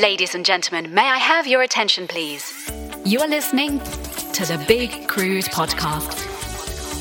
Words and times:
Ladies 0.00 0.34
and 0.34 0.46
gentlemen, 0.46 0.94
may 0.94 1.06
I 1.06 1.18
have 1.18 1.46
your 1.46 1.60
attention, 1.60 2.08
please? 2.08 2.72
You 3.04 3.20
are 3.20 3.28
listening 3.28 3.80
to 3.80 4.46
the 4.46 4.64
Big 4.66 5.06
Cruise 5.06 5.46
Podcast. 5.46 6.24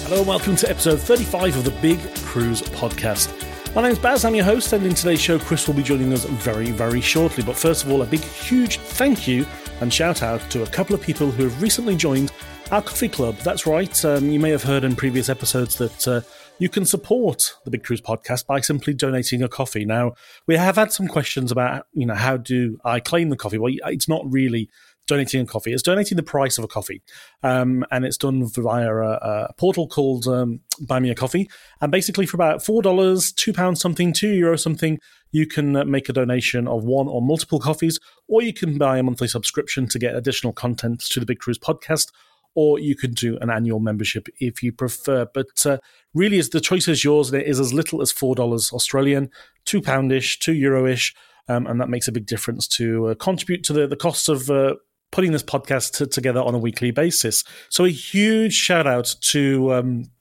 Hello 0.03 0.17
and 0.17 0.27
welcome 0.27 0.57
to 0.57 0.69
episode 0.69 0.99
35 0.99 1.55
of 1.55 1.63
the 1.63 1.71
Big 1.79 1.97
Cruise 2.25 2.61
Podcast. 2.61 3.33
My 3.73 3.83
name's 3.83 3.99
Baz, 3.99 4.25
I'm 4.25 4.35
your 4.35 4.43
host, 4.43 4.73
and 4.73 4.85
in 4.85 4.93
today's 4.95 5.21
show, 5.21 5.39
Chris 5.39 5.65
will 5.65 5.75
be 5.75 5.81
joining 5.81 6.11
us 6.11 6.25
very, 6.25 6.71
very 6.71 6.99
shortly. 6.99 7.41
But 7.41 7.55
first 7.55 7.85
of 7.85 7.91
all, 7.91 8.01
a 8.01 8.05
big, 8.05 8.19
huge 8.19 8.79
thank 8.79 9.29
you 9.29 9.45
and 9.79 9.93
shout 9.93 10.21
out 10.21 10.41
to 10.51 10.63
a 10.63 10.67
couple 10.67 10.93
of 10.93 11.01
people 11.01 11.31
who 11.31 11.43
have 11.43 11.61
recently 11.61 11.95
joined 11.95 12.33
our 12.69 12.81
coffee 12.81 13.07
club. 13.07 13.37
That's 13.37 13.65
right, 13.65 14.03
um, 14.03 14.29
you 14.29 14.41
may 14.41 14.49
have 14.49 14.63
heard 14.63 14.83
in 14.83 14.97
previous 14.97 15.29
episodes 15.29 15.77
that 15.77 16.05
uh, 16.05 16.19
you 16.59 16.69
can 16.69 16.85
support 16.85 17.55
the 17.63 17.71
Big 17.71 17.83
Cruise 17.83 18.01
podcast 18.01 18.45
by 18.45 18.59
simply 18.59 18.93
donating 18.93 19.41
a 19.41 19.47
coffee. 19.47 19.85
Now, 19.85 20.13
we 20.45 20.57
have 20.57 20.75
had 20.75 20.91
some 20.91 21.07
questions 21.07 21.51
about, 21.51 21.87
you 21.93 22.05
know, 22.05 22.15
how 22.15 22.37
do 22.37 22.77
I 22.83 22.99
claim 22.99 23.29
the 23.29 23.37
coffee? 23.37 23.57
Well, 23.57 23.73
it's 23.85 24.09
not 24.09 24.21
really 24.29 24.69
donating 25.07 25.41
a 25.41 25.45
coffee. 25.45 25.73
It's 25.73 25.81
donating 25.81 26.17
the 26.17 26.23
price 26.23 26.57
of 26.57 26.63
a 26.65 26.67
coffee. 26.67 27.01
Um, 27.43 27.85
and 27.91 28.05
it's 28.05 28.17
done 28.17 28.45
via 28.45 28.93
a, 28.93 29.11
a 29.49 29.53
portal 29.57 29.87
called 29.87 30.27
um, 30.27 30.59
Buy 30.81 30.99
Me 30.99 31.09
a 31.09 31.15
Coffee. 31.15 31.49
And 31.81 31.91
basically, 31.91 32.25
for 32.25 32.35
about 32.35 32.59
$4, 32.59 32.83
£2 32.83 33.77
something, 33.77 34.13
€2 34.13 34.37
Euro 34.37 34.57
something, 34.57 34.99
you 35.31 35.47
can 35.47 35.75
uh, 35.75 35.85
make 35.85 36.09
a 36.09 36.13
donation 36.13 36.67
of 36.67 36.83
one 36.83 37.07
or 37.07 37.21
multiple 37.21 37.59
coffees, 37.59 37.99
or 38.27 38.41
you 38.41 38.53
can 38.53 38.77
buy 38.77 38.97
a 38.97 39.03
monthly 39.03 39.27
subscription 39.27 39.87
to 39.87 39.99
get 39.99 40.15
additional 40.15 40.53
content 40.53 40.99
to 41.01 41.19
the 41.19 41.25
Big 41.25 41.39
Cruise 41.39 41.59
podcast 41.59 42.11
or 42.55 42.79
you 42.79 42.95
can 42.95 43.11
do 43.11 43.37
an 43.41 43.49
annual 43.49 43.79
membership 43.79 44.27
if 44.39 44.61
you 44.63 44.71
prefer. 44.71 45.25
But 45.33 45.65
uh, 45.65 45.77
really, 46.13 46.37
is 46.37 46.49
the 46.49 46.61
choice 46.61 46.87
is 46.87 47.03
yours, 47.03 47.31
and 47.31 47.41
it 47.41 47.47
is 47.47 47.59
as 47.59 47.73
little 47.73 48.01
as 48.01 48.11
four 48.11 48.35
dollars 48.35 48.71
Australian, 48.73 49.29
two 49.65 49.81
poundish, 49.81 50.39
two 50.39 50.53
euro-ish, 50.53 51.13
um, 51.47 51.67
and 51.67 51.79
that 51.79 51.89
makes 51.89 52.07
a 52.07 52.11
big 52.11 52.25
difference 52.25 52.67
to 52.69 53.09
uh, 53.09 53.15
contribute 53.15 53.63
to 53.65 53.73
the 53.73 53.87
the 53.87 53.95
costs 53.95 54.27
of. 54.27 54.49
Uh, 54.49 54.75
putting 55.11 55.31
this 55.31 55.41
podcast 55.41 55.97
t- 55.97 56.05
together 56.05 56.39
on 56.39 56.53
a 56.53 56.59
weekly 56.59 56.91
basis. 56.91 57.43
So, 57.69 57.83
a 57.83 57.89
huge 57.89 58.53
shout 58.53 58.85
out 58.85 59.15
to 59.21 59.73
um, 59.73 60.11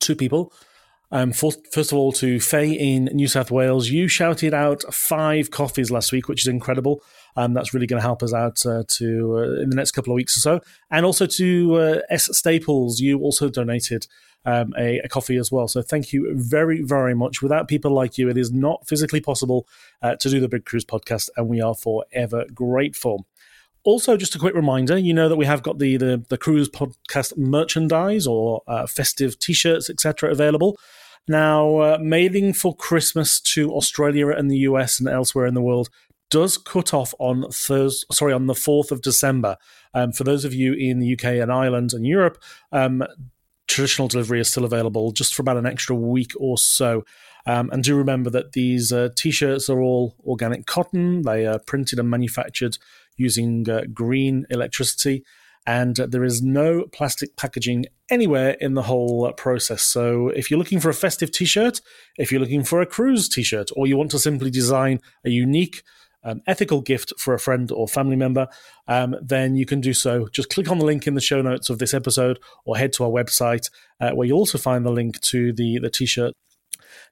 two 0.00 0.14
people. 0.14 0.52
Um, 1.10 1.32
first, 1.32 1.60
first 1.72 1.92
of 1.92 1.98
all, 1.98 2.12
to 2.14 2.40
Faye 2.40 2.72
in 2.72 3.04
New 3.12 3.28
South 3.28 3.50
Wales, 3.50 3.88
you 3.88 4.08
shouted 4.08 4.52
out 4.52 4.82
five 4.92 5.50
coffees 5.50 5.90
last 5.90 6.10
week, 6.10 6.28
which 6.28 6.42
is 6.42 6.48
incredible. 6.48 7.02
Um, 7.36 7.52
that's 7.52 7.74
really 7.74 7.86
going 7.86 7.98
to 7.98 8.06
help 8.06 8.22
us 8.22 8.32
out 8.32 8.64
uh, 8.64 8.84
to 8.86 9.38
uh, 9.38 9.62
in 9.62 9.70
the 9.70 9.76
next 9.76 9.90
couple 9.90 10.12
of 10.12 10.16
weeks 10.16 10.36
or 10.36 10.40
so. 10.40 10.60
And 10.90 11.04
also 11.04 11.26
to 11.26 11.74
uh, 11.74 12.00
S 12.10 12.28
Staples, 12.36 13.00
you 13.00 13.18
also 13.20 13.48
donated 13.48 14.06
um, 14.44 14.74
a, 14.78 14.98
a, 15.00 15.08
coffee 15.08 15.36
as 15.36 15.50
well. 15.50 15.68
So 15.68 15.82
thank 15.82 16.12
you 16.12 16.32
very, 16.34 16.82
very 16.82 17.14
much. 17.14 17.42
Without 17.42 17.68
people 17.68 17.92
like 17.92 18.18
you, 18.18 18.28
it 18.28 18.36
is 18.36 18.52
not 18.52 18.86
physically 18.86 19.20
possible 19.20 19.66
uh, 20.02 20.16
to 20.16 20.30
do 20.30 20.40
the 20.40 20.48
Big 20.48 20.64
Cruise 20.64 20.84
podcast, 20.84 21.30
and 21.36 21.48
we 21.48 21.60
are 21.60 21.74
forever 21.74 22.44
grateful. 22.54 23.26
Also, 23.84 24.16
just 24.16 24.34
a 24.34 24.38
quick 24.38 24.54
reminder, 24.54 24.96
you 24.96 25.12
know 25.12 25.28
that 25.28 25.36
we 25.36 25.46
have 25.46 25.62
got 25.62 25.78
the 25.78 25.96
the, 25.96 26.24
the 26.28 26.38
cruise 26.38 26.68
podcast 26.68 27.36
merchandise 27.36 28.26
or 28.26 28.62
uh, 28.66 28.86
festive 28.86 29.38
T-shirts, 29.38 29.90
etc., 29.90 30.30
available. 30.30 30.78
Now, 31.26 31.78
uh, 31.78 31.98
mailing 32.00 32.52
for 32.52 32.76
Christmas 32.76 33.40
to 33.40 33.72
Australia 33.72 34.28
and 34.28 34.50
the 34.50 34.58
US 34.58 35.00
and 35.00 35.08
elsewhere 35.08 35.46
in 35.46 35.54
the 35.54 35.62
world 35.62 35.88
does 36.34 36.58
cut 36.58 36.92
off 36.92 37.14
on 37.20 37.48
Thursday, 37.52 38.04
sorry, 38.10 38.32
on 38.32 38.48
the 38.48 38.54
4th 38.54 38.90
of 38.90 39.02
December. 39.02 39.56
Um, 39.94 40.10
for 40.10 40.24
those 40.24 40.44
of 40.44 40.52
you 40.52 40.72
in 40.72 40.98
the 40.98 41.12
UK 41.12 41.26
and 41.40 41.52
Ireland 41.52 41.92
and 41.92 42.04
Europe, 42.04 42.42
um, 42.72 43.04
traditional 43.68 44.08
delivery 44.08 44.40
is 44.40 44.50
still 44.50 44.64
available 44.64 45.12
just 45.12 45.32
for 45.32 45.42
about 45.42 45.58
an 45.58 45.64
extra 45.64 45.94
week 45.94 46.32
or 46.36 46.58
so. 46.58 47.04
Um, 47.46 47.70
and 47.70 47.84
do 47.84 47.94
remember 47.94 48.30
that 48.30 48.50
these 48.50 48.92
uh, 48.92 49.10
t 49.14 49.30
shirts 49.30 49.70
are 49.70 49.80
all 49.80 50.16
organic 50.26 50.66
cotton, 50.66 51.22
they 51.22 51.46
are 51.46 51.60
printed 51.60 52.00
and 52.00 52.10
manufactured 52.10 52.78
using 53.16 53.70
uh, 53.70 53.82
green 53.94 54.44
electricity. 54.50 55.24
And 55.68 56.00
uh, 56.00 56.06
there 56.06 56.24
is 56.24 56.42
no 56.42 56.86
plastic 56.92 57.36
packaging 57.36 57.86
anywhere 58.10 58.56
in 58.60 58.74
the 58.74 58.82
whole 58.82 59.32
process. 59.34 59.84
So, 59.84 60.30
if 60.30 60.50
you're 60.50 60.58
looking 60.58 60.80
for 60.80 60.90
a 60.90 60.94
festive 60.94 61.30
t 61.30 61.44
shirt, 61.44 61.80
if 62.18 62.32
you're 62.32 62.40
looking 62.40 62.64
for 62.64 62.80
a 62.80 62.86
cruise 62.86 63.28
t 63.28 63.44
shirt, 63.44 63.70
or 63.76 63.86
you 63.86 63.96
want 63.96 64.10
to 64.10 64.18
simply 64.18 64.50
design 64.50 65.00
a 65.24 65.30
unique 65.30 65.84
ethical 66.46 66.80
gift 66.80 67.12
for 67.18 67.34
a 67.34 67.38
friend 67.38 67.70
or 67.70 67.86
family 67.86 68.16
member, 68.16 68.48
um, 68.88 69.16
then 69.22 69.56
you 69.56 69.66
can 69.66 69.80
do 69.80 69.92
so. 69.92 70.28
Just 70.28 70.50
click 70.50 70.70
on 70.70 70.78
the 70.78 70.84
link 70.84 71.06
in 71.06 71.14
the 71.14 71.20
show 71.20 71.42
notes 71.42 71.70
of 71.70 71.78
this 71.78 71.94
episode 71.94 72.38
or 72.64 72.76
head 72.76 72.92
to 72.94 73.04
our 73.04 73.10
website 73.10 73.70
uh, 74.00 74.10
where 74.12 74.26
you'll 74.26 74.38
also 74.38 74.58
find 74.58 74.84
the 74.84 74.90
link 74.92 75.20
to 75.20 75.52
the, 75.52 75.78
the 75.78 75.90
t 75.90 76.06
shirt. 76.06 76.32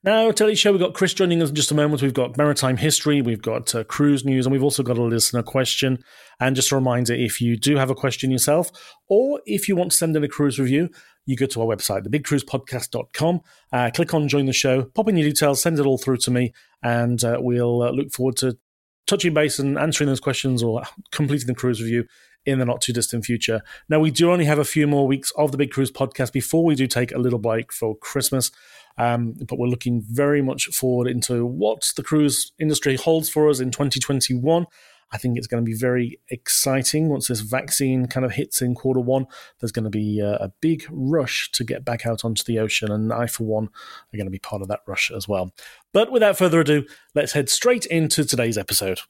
Now, 0.05 0.33
today's 0.33 0.59
show, 0.59 0.73
we've 0.73 0.81
got 0.81 0.95
Chris 0.95 1.15
joining 1.15 1.43
us 1.43 1.50
in 1.50 1.55
just 1.55 1.71
a 1.71 1.75
moment. 1.75 2.03
We've 2.03 2.12
got 2.12 2.37
maritime 2.37 2.77
history, 2.77 3.23
we've 3.23 3.43
got 3.43 3.75
uh, 3.75 3.84
cruise 3.84 4.25
news, 4.25 4.47
and 4.47 4.53
we've 4.53 4.62
also 4.62 4.83
got 4.83 4.99
a 4.99 5.03
listener 5.03 5.43
question. 5.43 6.03
And 6.41 6.56
just 6.56 6.73
a 6.73 6.75
reminder 6.75 7.15
if 7.15 7.41
you 7.41 7.56
do 7.56 7.77
have 7.77 7.91
a 7.91 7.94
question 7.94 8.31
yourself, 8.31 8.71
or 9.09 9.41
if 9.47 9.69
you 9.69 9.77
want 9.77 9.93
to 9.93 9.97
send 9.97 10.17
in 10.17 10.25
a 10.25 10.29
cruise 10.29 10.59
review, 10.59 10.89
you 11.25 11.37
go 11.37 11.47
to 11.47 11.61
our 11.62 11.67
website, 11.69 12.05
thebigcruisepodcast.com, 12.06 13.41
uh, 13.73 13.91
click 13.94 14.12
on 14.12 14.27
join 14.27 14.47
the 14.47 14.53
show, 14.53 14.83
pop 14.83 15.09
in 15.09 15.17
your 15.17 15.29
details, 15.29 15.62
send 15.62 15.79
it 15.79 15.87
all 15.87 15.99
through 15.99 16.17
to 16.17 16.31
me, 16.32 16.53
and 16.82 17.23
uh, 17.23 17.38
we'll 17.41 17.82
uh, 17.82 17.91
look 17.91 18.11
forward 18.11 18.37
to 18.38 18.59
touching 19.06 19.34
base 19.34 19.58
and 19.58 19.78
answering 19.78 20.08
those 20.08 20.20
questions 20.20 20.62
or 20.62 20.82
completing 21.10 21.46
the 21.46 21.54
cruise 21.54 21.81
review 21.81 22.04
in 22.44 22.58
the 22.58 22.64
not 22.64 22.81
too 22.81 22.93
distant 22.93 23.25
future. 23.25 23.62
Now, 23.88 24.00
we 24.00 24.10
do 24.10 24.32
only 24.32 24.44
have 24.46 24.58
a 24.58 24.64
few 24.64 24.87
more 24.87 25.06
weeks 25.06 25.32
of 25.37 25.52
the 25.52 25.58
Big 25.58 25.70
Cruise 25.70 25.93
podcast 25.93 26.32
before 26.32 26.64
we 26.64 26.75
do 26.75 26.87
take 26.87 27.12
a 27.12 27.19
little 27.19 27.38
break 27.38 27.72
for 27.72 27.96
Christmas. 27.96 28.50
Um, 28.99 29.34
but 29.49 29.58
we're 29.58 29.69
looking 29.69 30.02
very 30.02 30.43
much 30.43 30.66
forward 30.66 31.08
into 31.08 31.46
what 31.46 31.93
the 31.96 32.02
cruise 32.02 32.52
industry 32.58 32.96
holds 32.96 33.28
for 33.28 33.49
us 33.49 33.60
in 33.60 33.70
2021. 33.70 34.66
I 35.12 35.19
think 35.19 35.37
it's 35.37 35.47
going 35.47 35.62
to 35.62 35.69
be 35.69 35.76
very 35.76 36.19
exciting 36.29 37.09
once 37.09 37.29
this 37.29 37.41
vaccine 37.41 38.06
kind 38.06 38.25
of 38.25 38.32
hits 38.32 38.62
in 38.62 38.75
quarter 38.75 39.00
one. 39.00 39.26
There's 39.61 39.73
going 39.73 39.85
to 39.85 39.91
be 39.91 40.20
a, 40.20 40.35
a, 40.37 40.53
big 40.61 40.85
rush 40.91 41.50
to 41.53 41.64
get 41.64 41.85
back 41.85 42.06
out 42.06 42.25
onto 42.25 42.43
the 42.44 42.59
ocean, 42.59 42.91
and 42.91 43.12
I, 43.12 43.26
for 43.26 43.44
one, 43.44 43.67
are 43.67 44.17
going 44.17 44.26
to 44.26 44.31
be 44.31 44.38
part 44.38 44.62
of 44.62 44.69
that 44.69 44.81
rush 44.87 45.11
as 45.11 45.29
well. 45.29 45.53
But 45.93 46.11
without 46.11 46.38
further 46.38 46.61
ado, 46.61 46.87
let's 47.14 47.32
head 47.32 47.50
straight 47.50 47.85
into 47.87 48.25
today's 48.25 48.56
episode. 48.56 49.00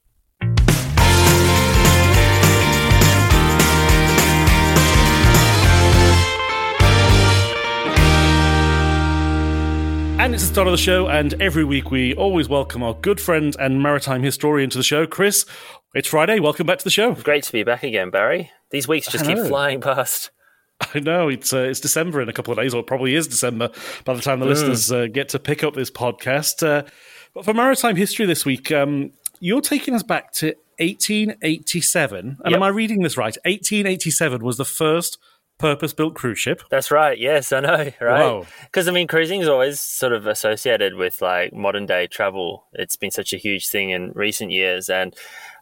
And 10.22 10.34
it's 10.36 10.44
the 10.44 10.52
start 10.52 10.68
of 10.68 10.72
the 10.72 10.78
show, 10.78 11.08
and 11.08 11.34
every 11.42 11.64
week 11.64 11.90
we 11.90 12.14
always 12.14 12.48
welcome 12.48 12.80
our 12.84 12.94
good 12.94 13.20
friend 13.20 13.56
and 13.58 13.82
maritime 13.82 14.22
historian 14.22 14.70
to 14.70 14.78
the 14.78 14.84
show, 14.84 15.04
Chris. 15.04 15.44
It's 15.94 16.06
Friday. 16.06 16.38
Welcome 16.38 16.64
back 16.64 16.78
to 16.78 16.84
the 16.84 16.90
show. 16.90 17.14
Great 17.14 17.42
to 17.42 17.50
be 17.50 17.64
back 17.64 17.82
again, 17.82 18.10
Barry. 18.10 18.48
These 18.70 18.86
weeks 18.86 19.08
just 19.08 19.24
keep 19.24 19.36
flying 19.36 19.80
past. 19.80 20.30
I 20.94 21.00
know 21.00 21.28
it's 21.28 21.52
uh, 21.52 21.62
it's 21.62 21.80
December 21.80 22.22
in 22.22 22.28
a 22.28 22.32
couple 22.32 22.52
of 22.52 22.58
days, 22.60 22.72
or 22.72 22.82
it 22.82 22.86
probably 22.86 23.16
is 23.16 23.26
December 23.26 23.70
by 24.04 24.14
the 24.14 24.20
time 24.20 24.38
the 24.38 24.46
mm. 24.46 24.50
listeners 24.50 24.92
uh, 24.92 25.08
get 25.08 25.28
to 25.30 25.40
pick 25.40 25.64
up 25.64 25.74
this 25.74 25.90
podcast. 25.90 26.64
Uh, 26.64 26.88
but 27.34 27.44
for 27.44 27.52
maritime 27.52 27.96
history 27.96 28.24
this 28.24 28.44
week, 28.44 28.70
um, 28.70 29.10
you're 29.40 29.60
taking 29.60 29.92
us 29.92 30.04
back 30.04 30.32
to 30.34 30.54
1887. 30.78 32.18
And 32.26 32.38
yep. 32.44 32.54
am 32.54 32.62
I 32.62 32.68
reading 32.68 33.02
this 33.02 33.16
right? 33.16 33.36
1887 33.44 34.44
was 34.44 34.56
the 34.56 34.64
first 34.64 35.18
purpose 35.62 35.92
built 35.92 36.14
cruise 36.14 36.38
ship. 36.38 36.62
That's 36.70 36.90
right. 36.90 37.18
Yes, 37.18 37.52
I 37.52 37.60
know. 37.60 37.90
Right. 38.00 38.44
Because, 38.64 38.88
I 38.88 38.90
mean, 38.90 39.06
cruising 39.06 39.40
is 39.40 39.48
always 39.48 39.80
sort 39.80 40.12
of 40.12 40.26
associated 40.26 40.94
with 40.94 41.22
like 41.22 41.52
modern 41.54 41.86
day 41.86 42.06
travel. 42.08 42.64
It's 42.72 42.96
been 42.96 43.12
such 43.12 43.32
a 43.32 43.36
huge 43.36 43.68
thing 43.68 43.90
in 43.90 44.12
recent 44.12 44.50
years. 44.50 44.90
And 44.90 45.14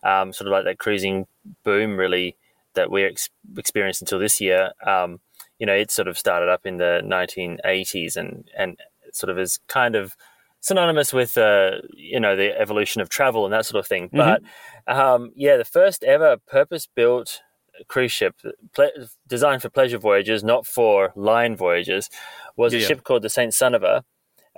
um, 0.03 0.33
sort 0.33 0.49
of 0.49 0.53
like 0.53 0.65
that 0.65 0.79
cruising 0.79 1.27
boom, 1.65 1.97
really, 1.97 2.37
that 2.75 2.91
we 2.91 3.05
ex- 3.05 3.29
experienced 3.57 4.01
until 4.01 4.19
this 4.19 4.41
year. 4.41 4.71
Um, 4.87 5.21
you 5.59 5.67
know, 5.67 5.75
it 5.75 5.91
sort 5.91 6.09
of 6.09 6.17
started 6.17 6.49
up 6.49 6.65
in 6.65 6.79
the 6.79 7.03
1980s 7.05 8.17
and, 8.17 8.51
and 8.57 8.79
sort 9.13 9.31
of 9.31 9.39
is 9.39 9.59
kind 9.69 9.95
of 9.95 10.17
synonymous 10.61 11.13
with 11.13 11.37
uh, 11.39 11.73
you 11.95 12.21
know 12.21 12.37
the 12.37 12.59
evolution 12.59 13.01
of 13.01 13.09
travel 13.09 13.45
and 13.45 13.53
that 13.53 13.67
sort 13.67 13.79
of 13.79 13.87
thing. 13.87 14.09
Mm-hmm. 14.09 14.45
But 14.87 14.97
um, 14.97 15.33
yeah, 15.35 15.57
the 15.57 15.65
first 15.65 16.05
ever 16.05 16.37
purpose 16.37 16.87
built 16.87 17.41
cruise 17.89 18.13
ship 18.13 18.37
ple- 18.75 18.91
designed 19.27 19.63
for 19.63 19.69
pleasure 19.69 19.99
voyages, 19.99 20.45
not 20.45 20.67
for 20.67 21.13
line 21.17 21.57
voyages, 21.57 22.11
was 22.57 22.73
yeah. 22.73 22.81
a 22.81 22.83
ship 22.83 23.05
called 23.05 23.23
the 23.23 23.31
Saint 23.31 23.53
Sunniva. 23.53 24.03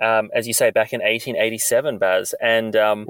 Um, 0.01 0.31
as 0.33 0.47
you 0.47 0.53
say, 0.53 0.71
back 0.71 0.91
in 0.91 1.01
1887, 1.01 1.97
Baz, 1.99 2.33
and 2.41 2.75
um, 2.75 3.07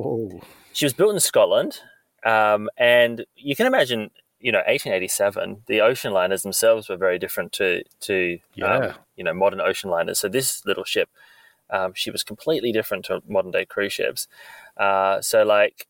she 0.74 0.86
was 0.86 0.94
built 0.94 1.14
in 1.14 1.20
Scotland. 1.20 1.80
Um, 2.26 2.70
and 2.78 3.26
you 3.36 3.56
can 3.56 3.68
imagine, 3.68 4.12
you 4.40 4.52
know, 4.52 4.60
1887, 4.60 5.64
the 5.68 5.82
ocean 5.82 6.14
liners 6.14 6.44
themselves 6.44 6.90
were 6.90 6.98
very 6.98 7.18
different 7.20 7.52
to 7.54 7.84
to 8.02 8.40
yeah. 8.56 8.78
Um, 8.78 8.94
you 9.16 9.24
know 9.24 9.34
modern 9.34 9.62
ocean 9.62 9.90
liners. 9.90 10.20
So 10.20 10.28
this 10.28 10.66
little 10.66 10.84
ship, 10.84 11.10
um, 11.70 11.94
she 11.96 12.12
was 12.12 12.24
completely 12.24 12.72
different 12.72 13.06
to 13.06 13.22
modern 13.28 13.52
day 13.52 13.66
cruise 13.66 13.94
ships. 13.94 14.28
Uh, 14.78 15.22
so 15.22 15.44
like 15.44 15.88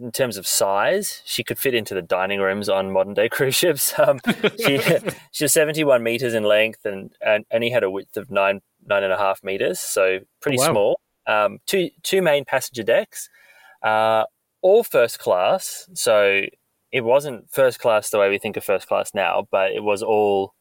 in 0.00 0.12
terms 0.12 0.36
of 0.36 0.46
size, 0.46 1.22
she 1.24 1.44
could 1.44 1.58
fit 1.58 1.74
into 1.74 1.94
the 1.94 2.02
dining 2.02 2.40
rooms 2.40 2.68
on 2.68 2.92
modern 2.92 3.14
day 3.14 3.28
cruise 3.30 3.54
ships. 3.54 3.98
Um, 3.98 4.20
she 4.58 4.78
she 5.32 5.44
was 5.44 5.52
seventy 5.52 5.84
one 5.84 6.02
meters 6.02 6.34
in 6.34 6.44
length 6.44 6.84
and, 6.84 7.12
and 7.24 7.44
only 7.52 7.70
had 7.70 7.84
a 7.84 7.90
width 7.90 8.16
of 8.16 8.30
nine 8.30 8.60
nine 8.86 9.02
and 9.02 9.12
a 9.12 9.18
half 9.18 9.42
meters, 9.42 9.80
so 9.80 10.20
pretty 10.40 10.58
wow. 10.58 10.70
small. 10.70 11.00
Um, 11.26 11.58
two 11.66 11.90
two 12.02 12.22
main 12.22 12.44
passenger 12.44 12.82
decks, 12.82 13.28
uh, 13.82 14.24
all 14.62 14.84
first 14.84 15.18
class. 15.18 15.88
So 15.94 16.42
it 16.92 17.02
wasn't 17.02 17.50
first 17.50 17.78
class 17.80 18.10
the 18.10 18.18
way 18.18 18.30
we 18.30 18.38
think 18.38 18.56
of 18.56 18.64
first 18.64 18.86
class 18.86 19.12
now, 19.14 19.46
but 19.50 19.72
it 19.72 19.82
was 19.82 20.02
all 20.02 20.54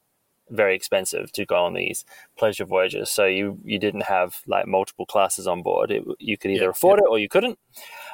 very 0.50 0.76
expensive 0.76 1.32
to 1.32 1.46
go 1.46 1.66
on 1.66 1.74
these 1.74 2.06
pleasure 2.38 2.66
voyages. 2.66 3.10
So 3.10 3.26
you 3.26 3.60
you 3.64 3.80
didn't 3.80 4.04
have 4.04 4.42
like 4.48 4.68
multiple 4.68 5.06
classes 5.06 5.48
on 5.48 5.62
board. 5.62 5.92
It, 5.92 6.04
you 6.20 6.38
could 6.38 6.52
either 6.52 6.70
afford 6.70 7.00
it 7.00 7.06
or 7.10 7.20
you 7.20 7.30
couldn't. 7.30 7.58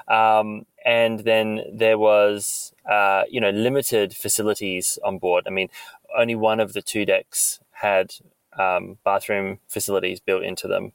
Um, 0.07 0.65
and 0.85 1.19
then 1.19 1.61
there 1.71 1.97
was, 1.97 2.73
uh, 2.89 3.23
you 3.29 3.39
know, 3.39 3.51
limited 3.51 4.15
facilities 4.15 4.97
on 5.03 5.19
board. 5.19 5.45
I 5.47 5.51
mean, 5.51 5.69
only 6.17 6.35
one 6.35 6.59
of 6.59 6.73
the 6.73 6.81
two 6.81 7.05
decks 7.05 7.59
had 7.71 8.13
um, 8.57 8.97
bathroom 9.03 9.59
facilities 9.67 10.19
built 10.19 10.43
into 10.43 10.67
them, 10.67 10.93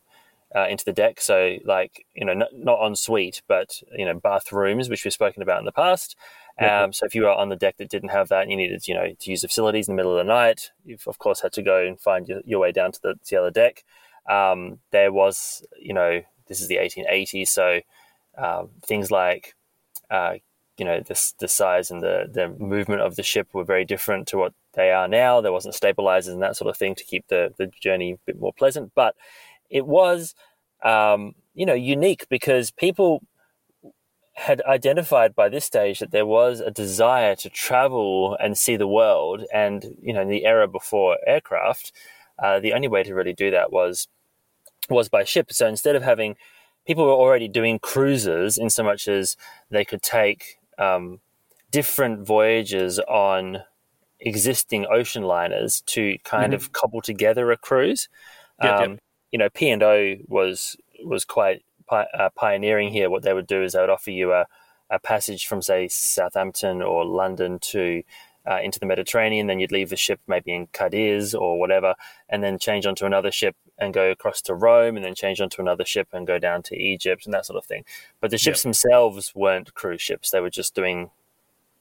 uh, 0.55 0.67
into 0.69 0.85
the 0.85 0.93
deck. 0.93 1.21
So, 1.21 1.59
like, 1.65 2.05
you 2.15 2.25
know, 2.25 2.35
not, 2.35 2.49
not 2.53 2.85
en 2.85 2.97
suite, 2.97 3.43
but 3.47 3.83
you 3.97 4.05
know, 4.05 4.15
bathrooms, 4.15 4.89
which 4.89 5.05
we've 5.05 5.13
spoken 5.13 5.43
about 5.43 5.61
in 5.61 5.67
the 5.67 5.73
past. 5.73 6.17
Um, 6.59 6.93
so, 6.93 7.05
if 7.07 7.15
you 7.15 7.23
were 7.23 7.31
on 7.33 7.51
the 7.51 7.57
deck 7.57 7.77
that 7.77 7.91
didn't 7.91 8.11
have 8.11 8.29
that, 8.29 8.43
and 8.43 8.51
you 8.51 8.57
needed, 8.57 8.89
you 8.89 8.95
know, 8.95 9.09
to 9.19 9.31
use 9.31 9.43
the 9.43 9.49
facilities 9.49 9.89
in 9.89 9.95
the 9.95 9.97
middle 9.97 10.19
of 10.19 10.25
the 10.25 10.33
night, 10.33 10.71
you've 10.85 11.07
of 11.07 11.19
course 11.19 11.41
had 11.41 11.53
to 11.53 11.63
go 11.63 11.85
and 11.87 12.01
find 12.01 12.29
your, 12.29 12.41
your 12.45 12.61
way 12.61 12.73
down 12.73 12.93
to 12.93 13.01
the, 13.03 13.15
to 13.15 13.31
the 13.31 13.37
other 13.37 13.51
deck. 13.51 13.85
Um, 14.29 14.79
there 14.91 15.13
was, 15.13 15.65
you 15.79 15.93
know, 15.93 16.23
this 16.49 16.61
is 16.61 16.69
the 16.69 16.77
1880s, 16.77 17.49
so 17.49 17.81
uh, 18.39 18.65
things 18.87 19.11
like 19.11 19.55
uh, 20.11 20.35
you 20.79 20.85
know 20.85 21.01
the, 21.01 21.33
the 21.39 21.49
size 21.49 21.91
and 21.91 22.03
the, 22.03 22.29
the 22.31 22.49
movement 22.49 23.01
of 23.01 23.17
the 23.17 23.23
ship 23.23 23.49
were 23.53 23.65
very 23.65 23.85
different 23.85 24.29
to 24.29 24.37
what 24.37 24.53
they 24.75 24.91
are 24.91 25.09
now. 25.09 25.41
There 25.41 25.53
wasn't 25.53 25.75
stabilizers 25.75 26.33
and 26.33 26.43
that 26.43 26.57
sort 26.57 26.69
of 26.69 26.77
thing 26.77 26.95
to 26.97 27.05
keep 27.05 27.29
the, 27.29 27.53
the 27.57 27.71
journey 27.81 28.13
a 28.13 28.19
bit 28.27 28.39
more 28.39 28.53
pleasant, 28.53 28.93
but 28.95 29.15
it 29.71 29.87
was 29.87 30.35
um, 30.85 31.35
you 31.55 31.67
know 31.67 31.75
unique 31.75 32.27
because 32.29 32.71
people 32.71 33.23
had 34.37 34.61
identified 34.67 35.35
by 35.35 35.49
this 35.49 35.65
stage 35.65 35.99
that 35.99 36.11
there 36.11 36.27
was 36.27 36.61
a 36.61 36.71
desire 36.71 37.35
to 37.37 37.49
travel 37.49 38.37
and 38.39 38.57
see 38.57 38.77
the 38.77 38.87
world, 38.87 39.45
and 39.53 39.97
you 40.03 40.13
know 40.13 40.23
in 40.23 40.29
the 40.29 40.45
era 40.45 40.69
before 40.69 41.19
aircraft, 41.27 41.93
uh, 42.43 42.61
the 42.61 42.75
only 42.75 42.89
way 42.89 43.03
to 43.03 43.15
really 43.15 43.33
do 43.33 43.51
that 43.51 43.73
was 43.73 44.09
was 44.91 45.09
by 45.09 45.25
ship. 45.25 45.53
So 45.53 45.67
instead 45.67 45.97
of 45.97 46.03
having 46.03 46.37
people 46.87 47.05
were 47.05 47.13
already 47.13 47.49
doing 47.49 47.79
cruises 47.79 48.59
in 48.59 48.71
so 48.71 48.85
much 48.85 49.09
as 49.09 49.37
they 49.71 49.85
could 49.85 50.03
take 50.03 50.59
um, 50.79 51.21
different 51.71 52.27
voyages 52.27 52.99
on 53.01 53.63
existing 54.21 54.87
ocean 54.87 55.23
liners 55.23 55.83
to 55.87 56.19
kind 56.25 56.53
mm-hmm. 56.53 56.55
of 56.55 56.73
cobble 56.73 57.01
together 57.01 57.51
a 57.51 57.57
cruise. 57.57 58.09
Yep, 58.63 58.81
um, 58.81 58.91
yep. 58.91 59.01
You 59.33 59.39
know, 59.39 59.49
P 59.49 59.71
and 59.71 59.83
O 59.83 60.17
was 60.29 60.77
was 61.05 61.25
quite 61.25 61.63
pi- 61.89 62.09
uh, 62.15 62.31
pioneering 62.35 62.91
here. 62.93 63.11
What 63.11 63.23
they 63.23 63.33
would 63.33 63.47
do 63.47 63.63
is 63.63 63.73
they 63.73 63.81
would 63.81 63.91
offer 63.91 64.11
you 64.11 64.33
a, 64.33 64.47
a 64.91 64.99
passage 64.99 65.47
from 65.47 65.63
say 65.63 65.89
Southampton 65.89 66.83
or 66.83 67.05
London 67.05 67.59
to 67.61 68.03
uh, 68.49 68.61
into 68.63 68.79
the 68.79 68.87
Mediterranean. 68.87 69.47
Then 69.47 69.59
you'd 69.59 69.73
leave 69.73 69.91
the 69.91 69.97
ship 69.97 70.21
maybe 70.27 70.55
in 70.55 70.69
Cadiz 70.69 71.35
or 71.35 71.59
whatever, 71.59 71.95
and 72.29 72.43
then 72.43 72.59
change 72.59 72.87
onto 72.87 73.07
another 73.07 73.31
ship 73.31 73.57
and 73.79 73.93
go 73.93 74.11
across 74.11 74.41
to 74.43 74.55
Rome, 74.55 74.97
and 74.97 75.05
then 75.05 75.15
change 75.15 75.41
onto 75.41 75.61
another 75.61 75.85
ship 75.85 76.09
and 76.13 76.27
go 76.27 76.39
down 76.39 76.63
to 76.65 76.77
Egypt 76.77 77.27
and 77.27 77.35
that 77.35 77.47
sort 77.47 77.59
of 77.59 77.67
thing. 77.67 77.85
But 78.21 78.31
the 78.31 78.39
ships 78.39 78.61
yep. 78.61 78.65
themselves 78.65 79.35
weren't 79.35 79.75
cruise 79.75 80.03
ships; 80.03 80.31
they 80.31 80.41
were 80.41 80.51
just 80.51 80.75
doing, 80.75 81.11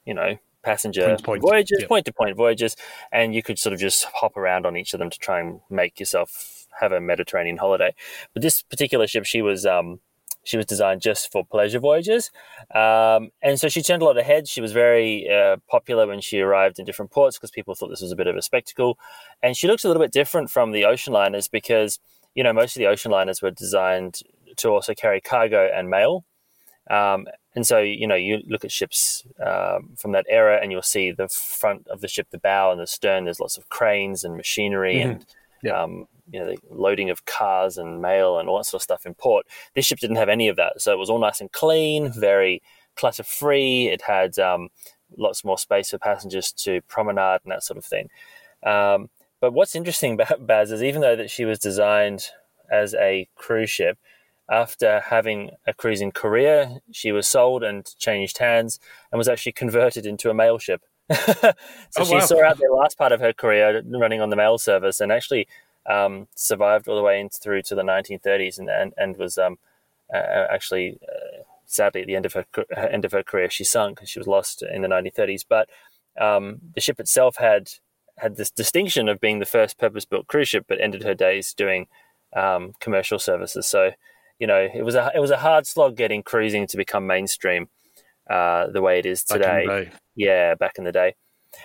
you 0.06 0.14
know, 0.14 0.38
passenger 0.64 1.06
point 1.06 1.24
point. 1.24 1.42
voyages, 1.42 1.78
yep. 1.80 1.90
point 1.90 2.06
to 2.08 2.14
point 2.14 2.36
voyages, 2.36 2.76
and 3.12 3.34
you 3.34 3.44
could 3.44 3.60
sort 3.60 3.74
of 3.74 3.80
just 3.80 4.06
hop 4.06 4.36
around 4.36 4.66
on 4.66 4.76
each 4.76 4.94
of 4.94 5.00
them 5.00 5.10
to 5.10 5.20
try 5.20 5.40
and 5.40 5.62
make 5.70 6.00
yourself 6.00 6.55
have 6.80 6.92
a 6.92 7.02
Mediterranean 7.02 7.58
holiday. 7.58 7.94
But 8.34 8.42
this 8.42 8.62
particular 8.62 9.08
ship, 9.08 9.26
she 9.26 9.42
was 9.42 9.66
um, 9.66 10.00
she 10.46 10.58
was 10.58 10.66
designed 10.66 11.02
just 11.02 11.32
for 11.32 11.44
pleasure 11.44 11.80
voyages. 11.80 12.32
Um, 12.74 13.32
and 13.42 13.60
so 13.60 13.68
she 13.68 13.82
turned 13.82 14.02
a 14.02 14.06
lot 14.06 14.18
of 14.18 14.26
heads. 14.26 14.50
She 14.50 14.62
was 14.62 14.72
very 14.72 15.28
uh, 15.30 15.58
popular 15.70 16.08
when 16.08 16.22
she 16.22 16.40
arrived 16.40 16.80
in 16.80 16.86
different 16.86 17.12
ports 17.12 17.38
because 17.38 17.52
people 17.52 17.76
thought 17.76 17.90
this 17.90 18.02
was 18.02 18.12
a 18.12 18.16
bit 18.16 18.28
of 18.28 18.36
a 18.36 18.42
spectacle. 18.42 18.98
And 19.42 19.58
she 19.58 19.68
looks 19.68 19.84
a 19.84 19.88
little 19.88 20.02
bit 20.02 20.12
different 20.12 20.52
from 20.52 20.72
the 20.72 20.86
ocean 20.86 21.14
liners 21.14 21.48
because, 21.48 22.00
you 22.36 22.44
know, 22.44 22.54
most 22.54 22.76
of 22.76 22.80
the 22.80 22.88
ocean 22.88 23.12
liners 23.12 23.42
were 23.42 23.52
designed 23.52 24.22
to 24.58 24.70
also 24.70 24.94
carry 24.94 25.20
cargo 25.20 25.70
and 25.76 25.90
mail. 25.90 26.24
Um, 26.90 27.26
and 27.56 27.66
so, 27.66 27.80
you 27.80 28.06
know, 28.06 28.16
you 28.16 28.44
look 28.48 28.64
at 28.64 28.72
ships 28.72 29.24
um, 29.44 29.96
from 29.98 30.12
that 30.12 30.28
era 30.30 30.60
and 30.62 30.72
you'll 30.72 30.84
see 30.84 31.12
the 31.12 31.28
front 31.28 31.88
of 31.88 32.02
the 32.02 32.08
ship, 32.08 32.28
the 32.30 32.38
bow 32.38 32.72
and 32.72 32.80
the 32.80 32.86
stern, 32.86 33.24
there's 33.24 33.40
lots 33.40 33.58
of 33.58 33.70
cranes 33.70 34.24
and 34.24 34.38
machinery 34.38 34.98
mm-hmm. 34.98 35.10
and 35.10 35.26
yeah. 35.64 35.82
um, 35.82 36.08
you 36.32 36.40
know, 36.40 36.46
the 36.46 36.58
loading 36.70 37.10
of 37.10 37.26
cars 37.26 37.78
and 37.78 38.02
mail 38.02 38.40
and 38.40 38.50
all 38.50 38.58
that 38.58 38.66
sort 38.66 38.80
of 38.80 38.84
stuff 38.84 39.06
in 39.06 39.14
port. 39.14 39.46
This 39.74 39.86
ship 39.86 40.00
didn't 40.00 40.16
have 40.18 40.30
any 40.30 40.48
of 40.48 40.56
that, 40.56 40.82
so 40.82 40.92
it 40.92 41.00
was 41.00 41.10
all 41.10 41.20
nice 41.20 41.42
and 41.42 41.52
clean, 41.52 42.12
very 42.12 42.62
clutter 42.96 43.24
free. 43.24 43.88
It 43.88 44.02
had 44.02 44.40
um, 44.40 44.70
lots 45.18 45.44
more 45.44 45.58
space 45.58 45.92
for 45.92 45.98
passengers 45.98 46.52
to 46.54 46.82
promenade 46.88 47.42
and 47.44 47.52
that 47.52 47.64
sort 47.64 47.78
of 47.78 47.86
thing. 47.86 48.10
Um, 48.66 49.10
but 49.42 49.54
what's 49.54 49.76
interesting 49.76 50.14
about 50.20 50.46
Baz 50.46 50.72
is 50.72 50.84
even 50.84 51.02
though 51.02 51.16
that 51.16 51.30
she 51.30 51.46
was 51.46 51.60
designed 51.60 52.28
as 52.72 52.96
a 52.96 53.28
cruise 53.36 53.70
ship, 53.70 53.98
after 54.50 55.00
having 55.00 55.52
a 55.66 55.74
cruise 55.74 56.02
in 56.02 56.12
Korea, 56.12 56.80
she 56.92 57.12
was 57.12 57.28
sold 57.28 57.64
and 57.64 57.86
changed 57.98 58.38
hands 58.38 58.80
and 59.12 59.18
was 59.18 59.28
actually 59.28 59.54
converted 59.54 60.06
into 60.06 60.30
a 60.30 60.34
mail 60.36 60.60
ship. 60.60 60.82
so 61.14 61.54
oh, 61.98 62.04
she 62.04 62.16
wow. 62.16 62.20
saw 62.20 62.44
out 62.44 62.58
the 62.58 62.76
last 62.76 62.98
part 62.98 63.12
of 63.12 63.20
her 63.20 63.34
career 63.34 63.82
running 63.86 64.22
on 64.22 64.30
the 64.30 64.36
mail 64.36 64.58
service 64.58 65.00
and 65.00 65.12
actually 65.12 65.48
um, 65.88 66.28
survived 66.36 66.88
all 66.88 66.96
the 66.96 67.04
way 67.04 67.20
in 67.20 67.30
through 67.30 67.62
to 67.64 67.76
the 67.76 67.84
1930s 67.84 68.60
and 68.60 68.70
and, 68.70 68.94
and 68.98 69.18
was 69.18 69.38
um, 69.38 69.58
uh, 70.14 70.46
actually 70.50 71.00
uh, 71.08 71.44
sadly 71.66 72.02
at 72.02 72.08
the 72.08 72.16
end 72.16 72.26
of 72.26 72.34
her, 72.34 72.46
her, 72.56 72.88
end 72.88 73.06
of 73.06 73.12
her 73.12 73.24
career 73.24 73.50
she 73.50 73.64
sunk 73.64 74.00
she 74.06 74.20
was 74.20 74.28
lost 74.28 74.62
in 74.62 74.82
the 74.82 74.88
1930s 74.88 75.46
but 75.48 75.70
um, 76.20 76.60
the 76.74 76.82
ship 76.82 77.00
itself 77.00 77.38
had 77.38 77.70
had 78.18 78.38
this 78.38 78.50
distinction 78.50 79.10
of 79.10 79.20
being 79.20 79.40
the 79.40 79.46
first 79.46 79.78
purpose 79.78 80.06
built 80.06 80.28
cruise 80.28 80.50
ship 80.50 80.66
but 80.68 80.80
ended 80.80 81.04
her 81.04 81.14
days 81.14 81.54
doing 81.54 81.88
um, 82.36 82.74
commercial 82.80 83.20
services. 83.20 83.68
So 83.68 83.92
you 84.40 84.48
know 84.48 84.68
it 84.74 84.84
was 84.84 84.96
a 84.96 85.12
it 85.16 85.20
was 85.20 85.32
a 85.32 85.38
hard 85.38 85.66
slog 85.66 85.96
getting 85.96 86.22
cruising 86.22 86.68
to 86.68 86.78
become 86.78 87.08
mainstream 87.08 87.70
uh, 88.30 88.68
the 88.68 88.82
way 88.82 89.00
it 89.00 89.06
is 89.06 89.24
today. 89.24 89.66
yeah 90.16 90.56
back 90.56 90.78
in 90.78 90.84
the 90.84 90.92
day 90.92 91.16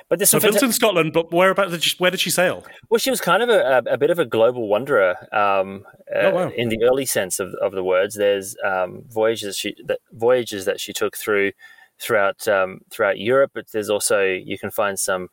but 0.08 0.18
this 0.18 0.30
so 0.30 0.40
built 0.40 0.62
in 0.62 0.72
Scotland, 0.72 1.12
but 1.12 1.32
whereabouts 1.32 1.72
did 1.72 1.82
she, 1.82 1.96
where 1.98 2.10
did 2.10 2.20
she 2.20 2.30
sail? 2.30 2.64
Well, 2.88 2.98
she 2.98 3.10
was 3.10 3.20
kind 3.20 3.42
of 3.42 3.48
a, 3.48 3.82
a, 3.90 3.98
bit 3.98 4.10
of 4.10 4.18
a 4.18 4.24
global 4.24 4.68
wanderer 4.68 5.16
um, 5.32 5.84
uh, 6.14 6.18
oh, 6.18 6.34
wow. 6.34 6.48
in 6.56 6.68
the 6.68 6.82
early 6.84 7.06
sense 7.06 7.38
of, 7.38 7.54
of 7.54 7.72
the 7.72 7.84
words. 7.84 8.16
There's 8.16 8.56
um, 8.64 9.04
voyages 9.08 9.56
she 9.56 9.74
that, 9.86 10.00
voyages 10.12 10.64
that 10.64 10.80
she 10.80 10.92
took 10.92 11.16
through 11.16 11.52
throughout 11.98 12.48
um, 12.48 12.80
throughout 12.90 13.18
Europe, 13.18 13.52
but 13.54 13.70
there's 13.72 13.90
also 13.90 14.22
you 14.22 14.58
can 14.58 14.70
find 14.70 14.98
some 14.98 15.28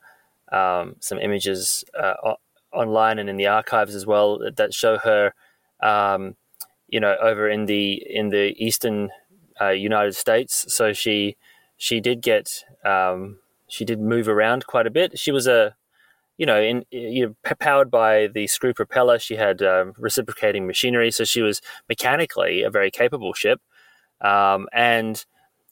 um, 0.52 0.96
some 1.00 1.18
images 1.18 1.84
uh, 1.98 2.34
online 2.72 3.18
and 3.18 3.28
in 3.28 3.36
the 3.36 3.46
archives 3.46 3.94
as 3.94 4.06
well 4.06 4.38
that 4.56 4.74
show 4.74 4.98
her, 4.98 5.32
um, 5.80 6.36
you 6.88 7.00
know, 7.00 7.16
over 7.20 7.48
in 7.48 7.66
the 7.66 8.02
in 8.08 8.28
the 8.28 8.54
eastern 8.64 9.10
uh, 9.60 9.70
United 9.70 10.14
States. 10.14 10.64
So 10.68 10.92
she 10.92 11.36
she 11.76 12.00
did 12.00 12.20
get 12.20 12.64
um, 12.84 13.38
she 13.68 13.84
did 13.84 14.00
move 14.00 14.28
around 14.28 14.66
quite 14.66 14.86
a 14.86 14.90
bit. 14.90 15.18
She 15.18 15.30
was 15.30 15.46
a 15.46 15.76
you 16.38 16.46
know, 16.46 16.60
in 16.60 16.84
you 16.90 17.26
know, 17.26 17.54
powered 17.58 17.90
by 17.90 18.28
the 18.28 18.46
screw 18.46 18.72
propeller, 18.72 19.18
she 19.18 19.34
had 19.34 19.60
um, 19.60 19.92
reciprocating 19.98 20.66
machinery, 20.66 21.10
so 21.10 21.24
she 21.24 21.42
was 21.42 21.60
mechanically 21.88 22.62
a 22.62 22.70
very 22.70 22.92
capable 22.92 23.34
ship. 23.34 23.60
Um, 24.20 24.68
and 24.72 25.24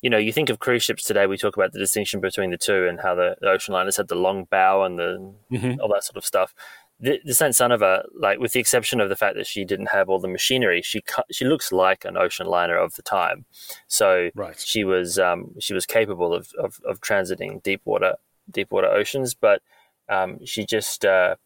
you 0.02 0.10
know, 0.10 0.18
you 0.18 0.32
think 0.32 0.50
of 0.50 0.58
cruise 0.58 0.82
ships 0.82 1.04
today, 1.04 1.26
we 1.26 1.38
talk 1.38 1.56
about 1.56 1.72
the 1.72 1.78
distinction 1.78 2.20
between 2.20 2.50
the 2.50 2.58
two 2.58 2.86
and 2.86 3.00
how 3.00 3.14
the, 3.14 3.36
the 3.40 3.48
ocean 3.48 3.74
liners 3.74 3.96
had 3.96 4.08
the 4.08 4.14
long 4.14 4.46
bow 4.50 4.82
and 4.82 4.98
the 4.98 5.34
mm-hmm. 5.50 5.80
all 5.80 5.88
that 5.88 6.04
sort 6.04 6.16
of 6.16 6.24
stuff. 6.24 6.52
The, 6.98 7.20
the 7.24 7.34
Saint 7.34 7.54
Sunniva, 7.54 8.04
like 8.18 8.38
with 8.38 8.52
the 8.52 8.60
exception 8.60 9.00
of 9.00 9.10
the 9.10 9.16
fact 9.16 9.36
that 9.36 9.46
she 9.46 9.64
didn't 9.64 9.90
have 9.90 10.08
all 10.08 10.18
the 10.18 10.28
machinery, 10.28 10.80
she 10.82 11.02
she 11.30 11.44
looks 11.44 11.70
like 11.70 12.04
an 12.04 12.16
ocean 12.16 12.46
liner 12.46 12.76
of 12.76 12.94
the 12.94 13.02
time. 13.02 13.44
So 13.86 14.30
right. 14.34 14.58
she 14.58 14.82
was 14.84 15.18
um, 15.18 15.54
she 15.58 15.74
was 15.74 15.84
capable 15.84 16.32
of, 16.32 16.52
of, 16.58 16.80
of 16.86 17.00
transiting 17.00 17.62
deep 17.62 17.82
water 17.84 18.14
deep 18.50 18.70
water 18.70 18.88
oceans, 18.88 19.34
but 19.34 19.60
um, 20.08 20.44
she 20.46 20.64
just 20.64 21.04
uh, 21.04 21.36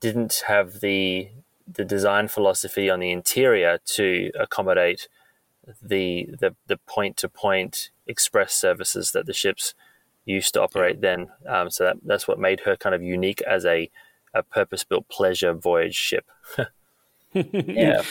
didn't 0.00 0.42
have 0.46 0.80
the 0.80 1.30
the 1.66 1.84
design 1.84 2.28
philosophy 2.28 2.90
on 2.90 3.00
the 3.00 3.10
interior 3.10 3.78
to 3.86 4.30
accommodate 4.38 5.08
the 5.80 6.28
the 6.38 6.54
the 6.66 6.76
point 6.76 7.16
to 7.16 7.28
point 7.28 7.90
express 8.06 8.52
services 8.52 9.12
that 9.12 9.26
the 9.26 9.32
ships 9.32 9.74
used 10.24 10.54
to 10.54 10.62
operate 10.62 11.00
then. 11.00 11.28
Um, 11.48 11.70
so 11.70 11.84
that, 11.84 11.96
that's 12.04 12.28
what 12.28 12.38
made 12.38 12.60
her 12.60 12.76
kind 12.76 12.94
of 12.94 13.02
unique 13.02 13.42
as 13.42 13.64
a, 13.64 13.90
a 14.34 14.42
purpose 14.42 14.84
built 14.84 15.08
pleasure 15.08 15.52
voyage 15.52 15.94
ship. 15.94 16.26
yeah. 17.34 18.02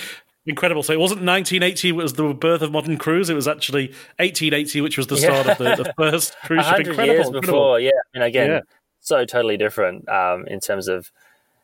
Incredible. 0.45 0.81
So 0.81 0.93
it 0.93 0.99
wasn't 0.99 1.23
1980, 1.23 1.89
it 1.89 1.91
was 1.91 2.13
the 2.13 2.33
birth 2.33 2.61
of 2.61 2.71
modern 2.71 2.97
cruise. 2.97 3.29
It 3.29 3.35
was 3.35 3.47
actually 3.47 3.87
1880, 4.17 4.81
which 4.81 4.97
was 4.97 5.07
the 5.07 5.17
start 5.17 5.45
yeah. 5.45 5.51
of 5.51 5.57
the, 5.57 5.83
the, 5.83 5.93
first 5.95 6.35
cruise 6.43 6.65
ship. 6.65 6.79
Incredible. 6.79 7.05
years 7.05 7.29
before, 7.29 7.79
yeah. 7.79 7.91
And 8.15 8.23
again, 8.23 8.49
yeah. 8.49 8.61
so 8.99 9.23
totally 9.25 9.57
different 9.57 10.09
um, 10.09 10.47
in 10.47 10.59
terms 10.59 10.87
of, 10.87 11.11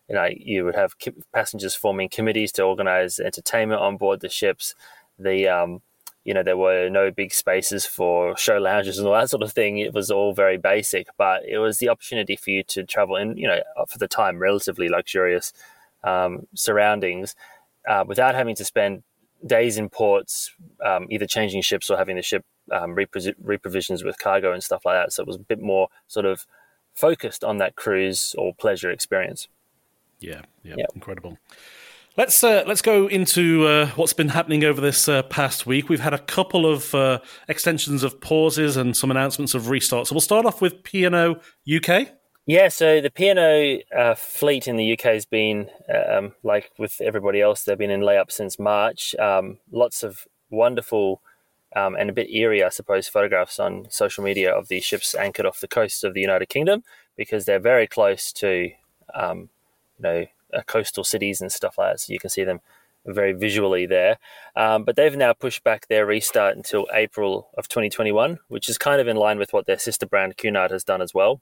you 0.07 0.15
know, 0.15 0.27
you 0.31 0.63
would 0.63 0.75
have 0.75 0.93
passengers 1.33 1.73
forming 1.75 2.07
committees 2.07 2.51
to 2.53 2.63
organize 2.63 3.19
entertainment 3.19 3.81
on 3.81 3.97
board 3.97 4.19
the 4.21 4.29
ships 4.29 4.75
the 5.19 5.47
um, 5.47 5.81
you 6.27 6.33
know 6.33 6.43
there 6.43 6.57
were 6.57 6.89
no 6.89 7.09
big 7.09 7.33
spaces 7.33 7.85
for 7.85 8.35
show 8.37 8.57
lounges 8.57 8.97
and 8.97 9.07
all 9.07 9.13
that 9.13 9.29
sort 9.29 9.43
of 9.43 9.53
thing. 9.53 9.77
It 9.77 9.93
was 9.93 10.11
all 10.11 10.33
very 10.33 10.57
basic, 10.57 11.07
but 11.17 11.45
it 11.47 11.57
was 11.57 11.77
the 11.77 11.87
opportunity 11.87 12.35
for 12.35 12.49
you 12.49 12.63
to 12.63 12.83
travel 12.83 13.15
in 13.15 13.37
you 13.37 13.47
know 13.47 13.61
for 13.87 13.97
the 13.97 14.09
time 14.09 14.37
relatively 14.37 14.89
luxurious 14.89 15.53
um, 16.03 16.45
surroundings 16.53 17.33
uh, 17.87 18.03
without 18.05 18.35
having 18.35 18.55
to 18.55 18.65
spend 18.65 19.03
days 19.45 19.77
in 19.77 19.87
ports, 19.87 20.51
um, 20.85 21.07
either 21.09 21.25
changing 21.25 21.61
ships 21.61 21.89
or 21.89 21.97
having 21.97 22.17
the 22.17 22.21
ship 22.21 22.43
um, 22.73 22.93
reprovisions 22.93 24.03
with 24.03 24.17
cargo 24.19 24.51
and 24.51 24.61
stuff 24.61 24.83
like 24.83 24.95
that. 24.95 25.13
So 25.13 25.21
it 25.21 25.27
was 25.27 25.37
a 25.37 25.39
bit 25.39 25.61
more 25.61 25.87
sort 26.07 26.25
of 26.25 26.45
focused 26.93 27.43
on 27.45 27.57
that 27.59 27.77
cruise 27.77 28.35
or 28.37 28.53
pleasure 28.53 28.91
experience. 28.91 29.47
Yeah, 30.19 30.41
yeah, 30.63 30.75
yeah. 30.77 30.85
incredible. 30.93 31.37
Let's 32.17 32.43
uh, 32.43 32.63
let's 32.65 32.81
go 32.81 33.05
into 33.05 33.67
uh, 33.67 33.87
what's 33.89 34.13
been 34.13 34.29
happening 34.29 34.63
over 34.63 34.81
this 34.81 35.07
uh, 35.07 35.21
past 35.21 35.67
week. 35.67 35.87
We've 35.87 35.99
had 35.99 36.15
a 36.15 36.17
couple 36.17 36.65
of 36.65 36.95
uh, 36.95 37.19
extensions 37.47 38.01
of 38.01 38.19
pauses 38.19 38.75
and 38.75 38.97
some 38.97 39.11
announcements 39.11 39.53
of 39.53 39.65
restarts. 39.65 40.07
So 40.07 40.15
we'll 40.15 40.21
start 40.21 40.47
off 40.47 40.59
with 40.59 40.81
P&O 40.81 41.35
UK. 41.71 42.09
Yeah, 42.47 42.69
so 42.69 43.01
the 43.01 43.11
P&O 43.11 43.77
uh, 43.95 44.15
fleet 44.15 44.67
in 44.67 44.77
the 44.77 44.93
UK 44.93 45.01
has 45.01 45.27
been, 45.27 45.69
um, 45.93 46.33
like 46.41 46.71
with 46.79 46.99
everybody 47.01 47.39
else, 47.39 47.61
they've 47.61 47.77
been 47.77 47.91
in 47.91 48.01
layup 48.01 48.31
since 48.31 48.57
March. 48.57 49.13
Um, 49.19 49.59
lots 49.71 50.01
of 50.01 50.27
wonderful 50.49 51.21
um, 51.75 51.95
and 51.95 52.09
a 52.09 52.13
bit 52.13 52.31
eerie, 52.31 52.63
I 52.63 52.69
suppose, 52.69 53.07
photographs 53.07 53.59
on 53.59 53.85
social 53.91 54.23
media 54.23 54.51
of 54.51 54.69
these 54.69 54.83
ships 54.83 55.13
anchored 55.13 55.45
off 55.45 55.59
the 55.59 55.67
coast 55.67 56.03
of 56.03 56.15
the 56.15 56.21
United 56.21 56.49
Kingdom 56.49 56.83
because 57.15 57.45
they're 57.45 57.59
very 57.59 57.85
close 57.85 58.31
to, 58.33 58.71
um, 59.13 59.49
you 59.99 60.03
know, 60.03 60.25
coastal 60.65 61.03
cities 61.03 61.41
and 61.41 61.51
stuff 61.51 61.77
like 61.77 61.93
that. 61.93 61.99
So 61.99 62.13
you 62.13 62.19
can 62.19 62.29
see 62.29 62.43
them 62.43 62.61
very 63.05 63.33
visually 63.33 63.85
there. 63.85 64.17
Um, 64.55 64.83
but 64.83 64.95
they've 64.95 65.15
now 65.15 65.33
pushed 65.33 65.63
back 65.63 65.87
their 65.87 66.05
restart 66.05 66.55
until 66.55 66.87
April 66.93 67.49
of 67.57 67.67
2021, 67.67 68.39
which 68.49 68.69
is 68.69 68.77
kind 68.77 69.01
of 69.01 69.07
in 69.07 69.17
line 69.17 69.39
with 69.39 69.53
what 69.53 69.65
their 69.65 69.79
sister 69.79 70.05
brand 70.05 70.37
Cunard 70.37 70.71
has 70.71 70.83
done 70.83 71.01
as 71.01 71.13
well. 71.13 71.41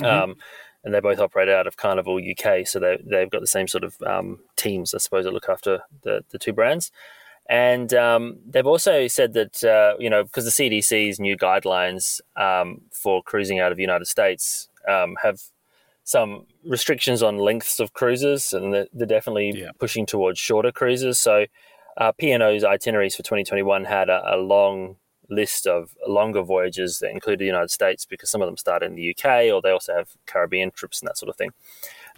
Mm-hmm. 0.00 0.30
Um, 0.30 0.36
and 0.82 0.94
they 0.94 1.00
both 1.00 1.18
operate 1.18 1.48
out 1.48 1.66
of 1.66 1.76
Carnival 1.76 2.18
UK, 2.18 2.66
so 2.66 2.78
they, 2.78 2.98
they've 3.04 3.30
got 3.30 3.42
the 3.42 3.46
same 3.46 3.68
sort 3.68 3.84
of 3.84 4.00
um, 4.02 4.38
teams, 4.56 4.94
I 4.94 4.98
suppose, 4.98 5.24
that 5.24 5.34
look 5.34 5.48
after 5.48 5.80
the, 6.02 6.24
the 6.30 6.38
two 6.38 6.54
brands. 6.54 6.90
And 7.50 7.92
um, 7.92 8.38
they've 8.46 8.66
also 8.66 9.06
said 9.08 9.34
that, 9.34 9.62
uh, 9.64 9.96
you 9.98 10.08
know, 10.08 10.22
because 10.22 10.44
the 10.44 10.50
CDC's 10.50 11.20
new 11.20 11.36
guidelines 11.36 12.20
um, 12.36 12.82
for 12.92 13.22
cruising 13.22 13.58
out 13.58 13.72
of 13.72 13.76
the 13.76 13.82
United 13.82 14.06
States 14.06 14.68
um, 14.88 15.16
have 15.22 15.42
some 16.04 16.46
restrictions 16.64 17.22
on 17.22 17.38
lengths 17.38 17.80
of 17.80 17.92
cruises, 17.92 18.52
and 18.52 18.74
they're, 18.74 18.86
they're 18.92 19.06
definitely 19.06 19.52
yeah. 19.54 19.70
pushing 19.78 20.06
towards 20.06 20.38
shorter 20.38 20.72
cruises. 20.72 21.18
So, 21.18 21.46
uh, 21.96 22.12
P&O's 22.12 22.64
itineraries 22.64 23.14
for 23.14 23.22
2021 23.22 23.84
had 23.84 24.08
a, 24.08 24.34
a, 24.34 24.36
long 24.36 24.96
list 25.28 25.66
of 25.66 25.94
longer 26.06 26.42
voyages 26.42 26.98
that 26.98 27.10
included 27.10 27.40
the 27.40 27.46
United 27.46 27.70
States 27.70 28.04
because 28.04 28.30
some 28.30 28.42
of 28.42 28.48
them 28.48 28.56
start 28.56 28.82
in 28.82 28.94
the 28.94 29.10
UK 29.10 29.52
or 29.52 29.60
they 29.62 29.70
also 29.70 29.94
have 29.94 30.10
Caribbean 30.26 30.70
trips 30.70 31.00
and 31.00 31.08
that 31.08 31.16
sort 31.16 31.28
of 31.28 31.36
thing. 31.36 31.50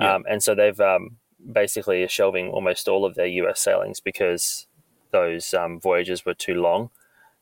Yeah. 0.00 0.14
Um, 0.14 0.24
and 0.28 0.42
so 0.42 0.54
they've 0.54 0.80
um, 0.80 1.16
basically 1.50 2.06
shelving 2.08 2.48
almost 2.48 2.88
all 2.88 3.04
of 3.04 3.14
their 3.14 3.26
US 3.26 3.60
sailings 3.60 4.00
because 4.00 4.66
those 5.10 5.52
um, 5.52 5.78
voyages 5.78 6.24
were 6.24 6.34
too 6.34 6.54
long. 6.54 6.90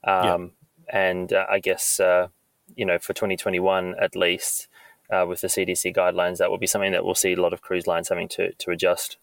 Yeah. 0.04 0.34
Um, 0.34 0.52
and 0.88 1.32
uh, 1.32 1.46
I 1.48 1.60
guess, 1.60 2.00
uh, 2.00 2.28
you 2.74 2.84
know, 2.84 2.98
for 2.98 3.12
2021 3.12 3.94
at 4.00 4.16
least, 4.16 4.68
uh, 5.12 5.26
with 5.26 5.40
the 5.40 5.48
CDC 5.48 5.94
guidelines, 5.94 6.38
that 6.38 6.50
will 6.50 6.58
be 6.58 6.66
something 6.66 6.92
that 6.92 7.04
we'll 7.04 7.14
see 7.14 7.32
a 7.32 7.40
lot 7.40 7.52
of 7.52 7.62
cruise 7.62 7.86
lines 7.86 8.08
having 8.08 8.28
to, 8.28 8.52
to 8.52 8.70
adjust. 8.70 9.16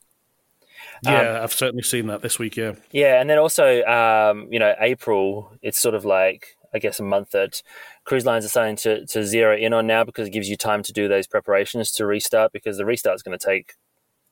Yeah, 1.03 1.37
um, 1.37 1.43
I've 1.43 1.53
certainly 1.53 1.83
seen 1.83 2.07
that 2.07 2.21
this 2.21 2.39
week. 2.39 2.55
Yeah, 2.55 2.73
yeah, 2.91 3.21
and 3.21 3.29
then 3.29 3.37
also, 3.37 3.83
um, 3.83 4.47
you 4.51 4.59
know, 4.59 4.73
April. 4.79 5.51
It's 5.61 5.79
sort 5.79 5.95
of 5.95 6.05
like 6.05 6.57
I 6.73 6.79
guess 6.79 6.99
a 6.99 7.03
month 7.03 7.31
that 7.31 7.61
cruise 8.03 8.25
lines 8.25 8.45
are 8.45 8.49
starting 8.49 8.75
to, 8.77 9.05
to 9.07 9.25
zero 9.25 9.55
in 9.55 9.73
on 9.73 9.87
now 9.87 10.03
because 10.03 10.27
it 10.27 10.31
gives 10.31 10.49
you 10.49 10.57
time 10.57 10.83
to 10.83 10.93
do 10.93 11.07
those 11.07 11.27
preparations 11.27 11.91
to 11.93 12.05
restart 12.05 12.51
because 12.51 12.77
the 12.77 12.85
restart 12.85 13.15
is 13.15 13.23
going 13.23 13.37
to 13.37 13.45
take 13.45 13.73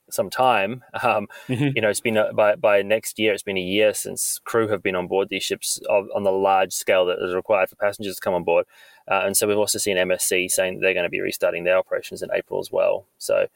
some 0.10 0.30
time. 0.30 0.84
Um, 1.04 1.28
mm-hmm. 1.48 1.76
You 1.76 1.82
know, 1.82 1.90
it's 1.90 2.02
been 2.02 2.18
a, 2.18 2.34
by 2.34 2.56
by 2.56 2.82
next 2.82 3.20
year. 3.20 3.34
It's 3.34 3.44
been 3.44 3.58
a 3.58 3.62
year 3.62 3.94
since 3.94 4.40
crew 4.46 4.68
have 4.70 4.82
been 4.82 4.96
on 4.96 5.08
board 5.08 5.30
these 5.30 5.44
ships 5.44 5.80
of, 5.90 6.08
on 6.16 6.24
the 6.24 6.32
large 6.32 6.74
scale 6.74 7.06
that 7.08 7.18
is 7.22 7.36
required 7.36 7.70
for 7.70 7.76
passengers 7.76 8.16
to 8.16 8.22
come 8.22 8.34
on 8.34 8.44
board. 8.44 8.66
Uh, 9.10 9.22
and 9.26 9.38
so 9.38 9.48
we've 9.48 9.58
also 9.58 9.78
seen 9.78 9.98
MSC 9.98 10.50
saying 10.50 10.80
they're 10.80 10.94
going 10.94 11.04
to 11.04 11.10
be 11.10 11.22
restarting 11.22 11.64
their 11.64 11.78
operations 11.78 12.22
in 12.22 12.30
April 12.34 12.60
as 12.60 12.72
well. 12.72 13.06
So, 13.18 13.48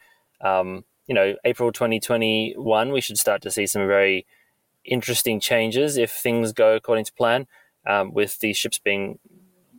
um, 0.41 0.83
you 1.07 1.15
know, 1.15 1.35
April 1.43 1.71
2021, 1.71 2.91
we 2.91 3.01
should 3.01 3.17
start 3.17 3.41
to 3.41 3.51
see 3.51 3.65
some 3.65 3.87
very 3.87 4.27
interesting 4.85 5.39
changes 5.39 5.97
if 5.97 6.11
things 6.11 6.53
go 6.53 6.75
according 6.75 7.05
to 7.05 7.13
plan, 7.13 7.47
um, 7.87 8.13
with 8.13 8.39
these 8.39 8.57
ships 8.57 8.77
being, 8.77 9.17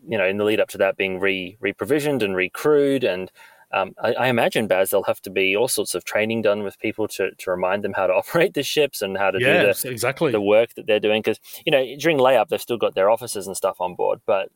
you 0.09 0.19
know, 0.19 0.27
in 0.27 0.39
the 0.39 0.45
lead 0.45 0.61
up 0.61 0.69
to 0.71 0.79
that 0.79 0.97
being 0.97 1.21
re 1.21 1.57
provisioned 1.77 2.23
and 2.23 2.35
recrewed. 2.35 3.05
And 3.05 3.31
um, 3.73 3.95
I, 4.03 4.15
I, 4.15 4.27
imagine, 4.27 4.67
Baz, 4.67 4.91
there'll 4.91 5.05
have 5.05 5.23
to 5.23 5.31
be 5.31 5.57
all 5.57 5.69
sorts 5.69 5.95
of 5.95 6.05
training 6.05 6.43
done 6.43 6.65
with 6.65 6.81
people 6.81 7.07
to, 7.09 7.31
to 7.31 7.51
remind 7.51 7.85
them 7.85 7.93
how 7.93 8.09
to 8.09 8.13
operate 8.21 8.55
the 8.55 8.65
ships 8.65 9.01
and 9.01 9.17
how 9.17 9.31
to 9.31 9.39
yeah, 9.41 9.67
do 9.67 9.73
the, 9.73 9.91
exactly. 9.91 10.33
the 10.33 10.41
work 10.41 10.75
that 10.75 10.87
they're 10.87 10.99
doing. 10.99 11.23
Because, 11.23 11.39
you 11.65 11.71
know, 11.71 11.85
during 11.97 12.19
layup, 12.19 12.49
they've 12.49 12.61
still 12.61 12.77
got 12.77 12.97
their 12.97 13.09
officers 13.09 13.47
and 13.47 13.57
stuff 13.57 13.81
on 13.81 13.95
board, 13.95 14.21
but 14.27 14.51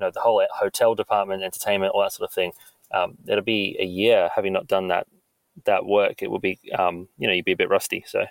know 0.00 0.10
the 0.10 0.20
whole 0.20 0.44
hotel 0.52 0.94
department, 0.94 1.42
entertainment, 1.42 1.92
all 1.94 2.02
that 2.02 2.12
sort 2.12 2.28
of 2.28 2.34
thing. 2.34 2.52
Um, 2.92 3.16
it'll 3.26 3.44
be 3.44 3.76
a 3.78 3.84
year 3.84 4.30
having 4.34 4.52
not 4.52 4.66
done 4.66 4.88
that 4.88 5.06
that 5.64 5.86
work. 5.86 6.22
It 6.22 6.30
will 6.30 6.40
be 6.40 6.58
um, 6.76 7.08
you 7.18 7.26
know 7.26 7.34
you'd 7.34 7.44
be 7.44 7.52
a 7.52 7.56
bit 7.56 7.70
rusty. 7.70 8.04
So. 8.06 8.24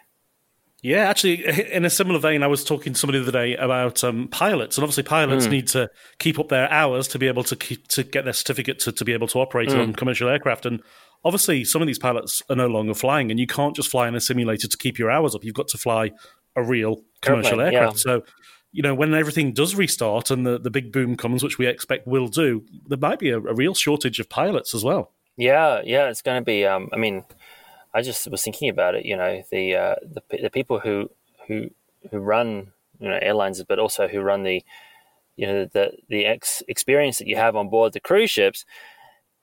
Yeah, 0.81 1.09
actually, 1.09 1.43
in 1.73 1.83
a 1.83 1.89
similar 1.89 2.19
vein, 2.19 2.41
I 2.41 2.47
was 2.47 2.63
talking 2.63 2.93
to 2.93 2.99
somebody 2.99 3.19
the 3.19 3.23
other 3.23 3.31
day 3.33 3.55
about 3.57 4.01
um, 4.01 4.29
pilots, 4.29 4.77
and 4.77 4.83
obviously, 4.83 5.03
pilots 5.03 5.45
mm. 5.45 5.51
need 5.51 5.67
to 5.69 5.89
keep 6.19 6.39
up 6.39 6.47
their 6.47 6.71
hours 6.71 7.09
to 7.09 7.19
be 7.19 7.27
able 7.27 7.43
to 7.43 7.57
keep, 7.57 7.89
to 7.89 8.03
get 8.03 8.23
their 8.23 8.31
certificate 8.31 8.79
to, 8.79 8.93
to 8.93 9.03
be 9.03 9.11
able 9.11 9.27
to 9.27 9.39
operate 9.39 9.69
mm. 9.69 9.81
on 9.81 9.93
commercial 9.93 10.29
aircraft. 10.29 10.65
And 10.65 10.81
obviously, 11.25 11.65
some 11.65 11.81
of 11.81 11.88
these 11.88 11.99
pilots 11.99 12.41
are 12.49 12.55
no 12.55 12.67
longer 12.67 12.93
flying, 12.93 13.29
and 13.29 13.41
you 13.41 13.47
can't 13.47 13.75
just 13.75 13.91
fly 13.91 14.07
in 14.07 14.15
a 14.15 14.21
simulator 14.21 14.69
to 14.69 14.77
keep 14.77 14.97
your 14.97 15.11
hours 15.11 15.35
up. 15.35 15.43
You've 15.43 15.53
got 15.53 15.67
to 15.69 15.77
fly 15.77 16.11
a 16.55 16.63
real 16.63 17.01
commercial 17.21 17.59
Airplane, 17.59 17.75
aircraft. 17.75 17.97
Yeah. 17.97 18.13
So 18.13 18.23
you 18.71 18.83
know, 18.83 18.93
when 18.93 19.13
everything 19.13 19.53
does 19.53 19.75
restart 19.75 20.29
and 20.29 20.45
the, 20.45 20.59
the 20.59 20.69
big 20.69 20.91
boom 20.91 21.15
comes, 21.15 21.43
which 21.43 21.57
we 21.57 21.65
expect 21.67 22.07
will 22.07 22.27
do, 22.27 22.63
there 22.88 22.97
might 22.97 23.19
be 23.19 23.29
a, 23.29 23.38
a 23.38 23.53
real 23.53 23.73
shortage 23.73 24.19
of 24.19 24.29
pilots 24.29 24.75
as 24.75 24.83
well. 24.83 25.11
Yeah, 25.38 25.81
yeah, 25.83 26.09
it's 26.09 26.21
going 26.21 26.39
to 26.39 26.45
be. 26.45 26.65
Um, 26.65 26.89
I 26.93 26.97
mean, 26.97 27.23
I 27.93 28.01
just 28.01 28.29
was 28.29 28.43
thinking 28.43 28.69
about 28.69 28.95
it. 28.95 29.05
You 29.05 29.15
know, 29.15 29.41
the 29.51 29.75
uh, 29.75 29.95
the 30.03 30.21
the 30.43 30.49
people 30.49 30.79
who 30.79 31.09
who 31.47 31.69
who 32.11 32.19
run 32.19 32.71
you 32.99 33.09
know 33.09 33.17
airlines, 33.21 33.63
but 33.63 33.79
also 33.79 34.07
who 34.07 34.19
run 34.19 34.43
the 34.43 34.63
you 35.35 35.47
know 35.47 35.65
the 35.65 35.93
the 36.09 36.25
ex- 36.25 36.63
experience 36.67 37.17
that 37.17 37.27
you 37.27 37.38
have 37.38 37.55
on 37.55 37.69
board 37.69 37.93
the 37.93 37.99
cruise 37.99 38.29
ships. 38.29 38.65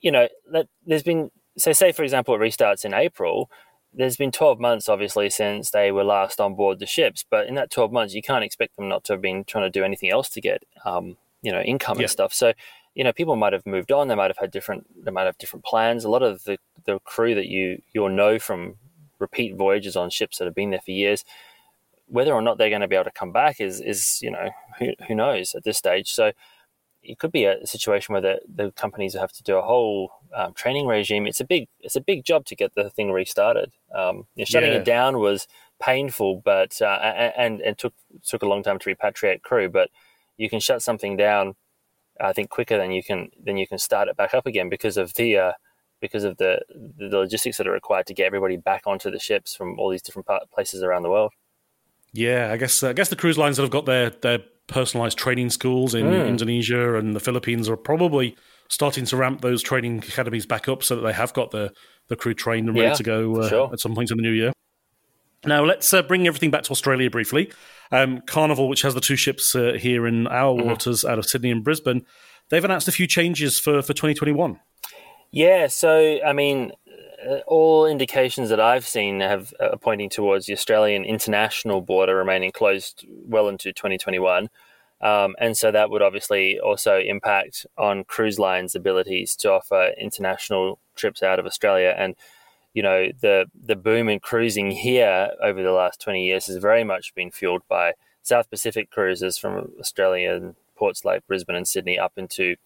You 0.00 0.12
know, 0.12 0.28
that 0.52 0.68
there's 0.86 1.02
been 1.02 1.30
so 1.56 1.72
say 1.72 1.92
for 1.92 2.04
example 2.04 2.34
it 2.34 2.38
restarts 2.38 2.84
in 2.84 2.92
April 2.92 3.50
there's 3.96 4.16
been 4.16 4.30
12 4.30 4.60
months, 4.60 4.88
obviously, 4.88 5.30
since 5.30 5.70
they 5.70 5.90
were 5.90 6.04
last 6.04 6.40
on 6.40 6.54
board 6.54 6.78
the 6.78 6.86
ships. 6.86 7.24
But 7.28 7.46
in 7.46 7.54
that 7.54 7.70
12 7.70 7.90
months, 7.90 8.14
you 8.14 8.22
can't 8.22 8.44
expect 8.44 8.76
them 8.76 8.88
not 8.88 9.04
to 9.04 9.14
have 9.14 9.22
been 9.22 9.44
trying 9.44 9.64
to 9.64 9.70
do 9.70 9.84
anything 9.84 10.10
else 10.10 10.28
to 10.30 10.40
get, 10.40 10.62
um, 10.84 11.16
you 11.42 11.50
know, 11.50 11.62
income 11.62 11.96
yeah. 11.96 12.02
and 12.02 12.10
stuff. 12.10 12.34
So, 12.34 12.52
you 12.94 13.04
know, 13.04 13.12
people 13.12 13.36
might 13.36 13.54
have 13.54 13.66
moved 13.66 13.90
on. 13.90 14.08
They 14.08 14.14
might 14.14 14.30
have 14.30 14.38
had 14.38 14.50
different. 14.50 14.86
They 15.04 15.10
might 15.10 15.24
have 15.24 15.38
different 15.38 15.64
plans. 15.64 16.04
A 16.04 16.10
lot 16.10 16.22
of 16.22 16.44
the, 16.44 16.58
the 16.84 16.98
crew 17.00 17.34
that 17.34 17.46
you 17.46 17.82
you'll 17.92 18.10
know 18.10 18.38
from 18.38 18.76
repeat 19.18 19.56
voyages 19.56 19.96
on 19.96 20.10
ships 20.10 20.38
that 20.38 20.44
have 20.44 20.54
been 20.54 20.70
there 20.70 20.80
for 20.80 20.90
years, 20.90 21.24
whether 22.06 22.32
or 22.32 22.42
not 22.42 22.58
they're 22.58 22.68
going 22.68 22.82
to 22.82 22.88
be 22.88 22.96
able 22.96 23.04
to 23.04 23.10
come 23.10 23.32
back 23.32 23.60
is 23.60 23.80
is 23.80 24.20
you 24.22 24.30
know 24.30 24.50
who 24.78 24.92
who 25.08 25.14
knows 25.14 25.54
at 25.54 25.64
this 25.64 25.78
stage. 25.78 26.12
So 26.12 26.32
it 27.08 27.18
could 27.18 27.32
be 27.32 27.44
a 27.44 27.66
situation 27.66 28.12
where 28.12 28.22
the, 28.22 28.40
the 28.52 28.70
companies 28.72 29.14
have 29.14 29.32
to 29.32 29.42
do 29.42 29.56
a 29.56 29.62
whole 29.62 30.10
um, 30.34 30.52
training 30.54 30.86
regime. 30.86 31.26
It's 31.26 31.40
a 31.40 31.44
big 31.44 31.68
it's 31.80 31.96
a 31.96 32.00
big 32.00 32.24
job 32.24 32.44
to 32.46 32.56
get 32.56 32.74
the 32.74 32.90
thing 32.90 33.12
restarted. 33.12 33.72
Um, 33.94 34.26
you 34.34 34.42
know, 34.42 34.44
shutting 34.44 34.72
yeah. 34.72 34.78
it 34.78 34.84
down 34.84 35.18
was 35.18 35.46
painful, 35.80 36.42
but 36.44 36.80
uh, 36.82 36.98
and 37.36 37.60
and 37.60 37.78
took 37.78 37.94
took 38.24 38.42
a 38.42 38.46
long 38.46 38.62
time 38.62 38.78
to 38.80 38.94
repatriate 38.94 39.42
crew. 39.42 39.68
But 39.68 39.90
you 40.36 40.50
can 40.50 40.60
shut 40.60 40.82
something 40.82 41.16
down, 41.16 41.54
I 42.20 42.32
think, 42.32 42.50
quicker 42.50 42.76
than 42.76 42.90
you 42.90 43.02
can 43.02 43.30
than 43.42 43.56
you 43.56 43.66
can 43.66 43.78
start 43.78 44.08
it 44.08 44.16
back 44.16 44.34
up 44.34 44.46
again 44.46 44.68
because 44.68 44.96
of 44.96 45.14
the 45.14 45.38
uh, 45.38 45.52
because 46.00 46.24
of 46.24 46.36
the 46.38 46.60
the 46.70 47.16
logistics 47.16 47.56
that 47.58 47.66
are 47.66 47.72
required 47.72 48.06
to 48.06 48.14
get 48.14 48.26
everybody 48.26 48.56
back 48.56 48.82
onto 48.86 49.10
the 49.10 49.18
ships 49.18 49.54
from 49.54 49.78
all 49.78 49.90
these 49.90 50.02
different 50.02 50.28
places 50.52 50.82
around 50.82 51.02
the 51.02 51.10
world. 51.10 51.32
Yeah, 52.12 52.50
I 52.52 52.56
guess 52.56 52.82
I 52.82 52.92
guess 52.92 53.08
the 53.08 53.16
cruise 53.16 53.38
lines 53.38 53.56
that 53.56 53.62
have 53.62 53.70
got 53.70 53.86
their 53.86 54.10
their 54.10 54.40
personalized 54.66 55.18
training 55.18 55.50
schools 55.50 55.94
in 55.94 56.06
mm. 56.06 56.28
Indonesia 56.28 56.96
and 56.96 57.14
the 57.14 57.20
Philippines 57.20 57.68
are 57.68 57.76
probably 57.76 58.36
starting 58.68 59.04
to 59.06 59.16
ramp 59.16 59.40
those 59.40 59.62
training 59.62 59.98
academies 59.98 60.46
back 60.46 60.68
up 60.68 60.82
so 60.82 60.96
that 60.96 61.02
they 61.02 61.12
have 61.12 61.32
got 61.32 61.50
the, 61.50 61.72
the 62.08 62.16
crew 62.16 62.34
trained 62.34 62.68
and 62.68 62.76
ready 62.76 62.88
yeah, 62.88 62.94
to 62.94 63.02
go 63.02 63.36
uh, 63.40 63.48
sure. 63.48 63.72
at 63.72 63.80
some 63.80 63.94
point 63.94 64.10
in 64.10 64.16
the 64.16 64.22
new 64.22 64.32
year. 64.32 64.52
Now, 65.44 65.64
let's 65.64 65.92
uh, 65.94 66.02
bring 66.02 66.26
everything 66.26 66.50
back 66.50 66.64
to 66.64 66.70
Australia 66.72 67.08
briefly. 67.08 67.52
Um, 67.92 68.20
Carnival, 68.26 68.68
which 68.68 68.82
has 68.82 68.94
the 68.94 69.00
two 69.00 69.16
ships 69.16 69.54
uh, 69.54 69.74
here 69.78 70.06
in 70.06 70.26
our 70.26 70.56
mm-hmm. 70.56 70.68
waters 70.68 71.04
out 71.04 71.18
of 71.18 71.26
Sydney 71.26 71.52
and 71.52 71.62
Brisbane, 71.62 72.04
they've 72.50 72.64
announced 72.64 72.88
a 72.88 72.92
few 72.92 73.06
changes 73.06 73.60
for, 73.60 73.80
for 73.82 73.92
2021. 73.92 74.58
Yeah, 75.36 75.66
so, 75.66 76.18
I 76.24 76.32
mean, 76.32 76.72
uh, 77.28 77.40
all 77.46 77.84
indications 77.84 78.48
that 78.48 78.58
I've 78.58 78.86
seen 78.86 79.20
have 79.20 79.52
uh, 79.60 79.76
pointing 79.76 80.08
towards 80.08 80.46
the 80.46 80.54
Australian 80.54 81.04
international 81.04 81.82
border 81.82 82.16
remaining 82.16 82.52
closed 82.52 83.04
well 83.06 83.50
into 83.50 83.70
2021. 83.70 84.48
Um, 85.02 85.36
and 85.38 85.54
so 85.54 85.70
that 85.70 85.90
would 85.90 86.00
obviously 86.00 86.58
also 86.58 86.98
impact 87.00 87.66
on 87.76 88.04
cruise 88.04 88.38
lines' 88.38 88.74
abilities 88.74 89.36
to 89.36 89.52
offer 89.52 89.92
international 89.98 90.78
trips 90.94 91.22
out 91.22 91.38
of 91.38 91.44
Australia. 91.44 91.94
And 91.98 92.16
you 92.72 92.82
know 92.82 93.08
the 93.20 93.44
the 93.54 93.76
boom 93.76 94.08
in 94.08 94.20
cruising 94.20 94.70
here 94.70 95.32
over 95.42 95.62
the 95.62 95.72
last 95.72 96.00
20 96.00 96.24
years 96.24 96.46
has 96.46 96.56
very 96.56 96.82
much 96.82 97.14
been 97.14 97.30
fueled 97.30 97.62
by 97.68 97.92
South 98.22 98.48
Pacific 98.48 98.90
cruises 98.90 99.36
from 99.36 99.70
Australian 99.78 100.56
ports 100.76 101.04
like 101.04 101.26
Brisbane 101.26 101.56
and 101.56 101.68
Sydney 101.68 101.98
up 101.98 102.14
into 102.16 102.56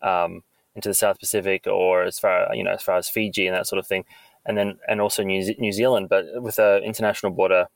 um, 0.00 0.42
into 0.74 0.88
the 0.88 0.94
South 0.94 1.18
Pacific 1.18 1.66
or 1.66 2.02
as 2.02 2.18
far 2.18 2.54
you 2.54 2.64
know 2.64 2.72
as 2.72 2.82
far 2.82 2.96
as 2.96 3.08
Fiji 3.08 3.46
and 3.46 3.56
that 3.56 3.66
sort 3.66 3.78
of 3.78 3.86
thing, 3.86 4.04
and 4.46 4.56
then 4.56 4.78
and 4.88 5.00
also 5.00 5.22
New, 5.22 5.54
New 5.58 5.72
Zealand. 5.72 6.08
But 6.08 6.26
with 6.42 6.58
an 6.58 6.82
international 6.82 7.32
border 7.32 7.66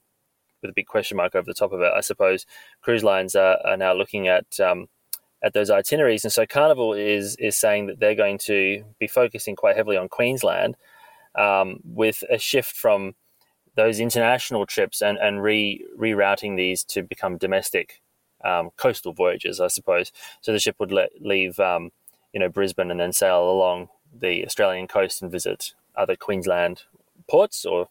with 0.63 0.71
a 0.71 0.75
big 0.75 0.87
question 0.87 1.17
mark 1.17 1.35
over 1.35 1.47
the 1.47 1.55
top 1.55 1.73
of 1.73 1.81
it, 1.81 1.93
I 1.95 2.01
suppose 2.01 2.45
cruise 2.81 3.05
lines 3.05 3.37
are, 3.37 3.59
are 3.65 3.77
now 3.77 3.93
looking 3.93 4.29
at 4.29 4.59
um, 4.61 4.89
at 5.43 5.53
those 5.53 5.71
itineraries, 5.71 6.25
and 6.25 6.33
so 6.33 6.47
Carnival 6.47 6.93
is 6.93 7.37
is 7.37 7.57
saying 7.57 7.87
that 7.87 8.01
they're 8.01 8.15
going 8.15 8.39
to 8.39 8.85
be 8.99 9.07
focusing 9.07 9.57
quite 9.57 9.77
heavily 9.77 9.97
on 9.97 10.09
Queensland, 10.09 10.77
um, 11.37 11.81
with 11.85 12.25
a 12.31 12.39
shift 12.39 12.77
from 12.77 13.15
those 13.77 14.01
international 14.01 14.67
trips 14.67 15.01
and 15.01 15.19
and 15.19 15.43
re 15.43 15.85
rerouting 15.97 16.57
these 16.57 16.83
to 16.85 17.03
become 17.03 17.39
domestic 17.39 18.03
um, 18.45 18.71
coastal 18.77 19.13
voyages, 19.13 19.61
I 19.61 19.69
suppose. 19.69 20.13
So 20.41 20.53
the 20.53 20.59
ship 20.59 20.77
would 20.79 20.93
let, 20.93 21.11
leave 21.21 21.59
um, 21.61 21.91
you 22.39 22.45
know 22.45 22.49
Brisbane 22.49 22.93
and 22.93 23.01
then 23.01 23.13
sail 23.13 23.51
along 23.51 23.89
the 24.17 24.47
Australian 24.47 24.87
coast 24.87 25.21
and 25.21 25.33
visit 25.33 25.75
other 25.97 26.15
Queensland 26.15 26.85
ports 27.29 27.65
or 27.65 27.89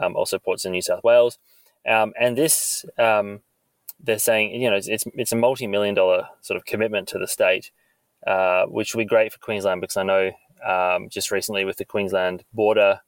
um, 0.00 0.14
also 0.14 0.38
ports 0.38 0.64
in 0.64 0.70
New 0.70 0.82
South 0.82 1.02
Wales. 1.02 1.36
Um, 1.84 2.12
and 2.16 2.38
this, 2.38 2.84
um, 2.96 3.40
they're 3.98 4.20
saying, 4.20 4.62
you 4.62 4.70
know, 4.70 4.76
it's, 4.76 4.88
it's 4.88 5.32
a 5.32 5.36
multi 5.36 5.66
million 5.66 5.96
dollar 5.96 6.28
sort 6.42 6.56
of 6.56 6.64
commitment 6.64 7.08
to 7.08 7.18
the 7.18 7.26
state, 7.26 7.72
uh, 8.24 8.66
which 8.66 8.94
will 8.94 9.00
be 9.00 9.04
great 9.04 9.32
for 9.32 9.40
Queensland 9.40 9.80
because 9.80 9.96
I 9.96 10.04
know 10.04 10.30
um, 10.64 11.08
just 11.08 11.32
recently 11.32 11.64
with 11.64 11.78
the 11.78 11.84
Queensland 11.84 12.44
border 12.52 13.00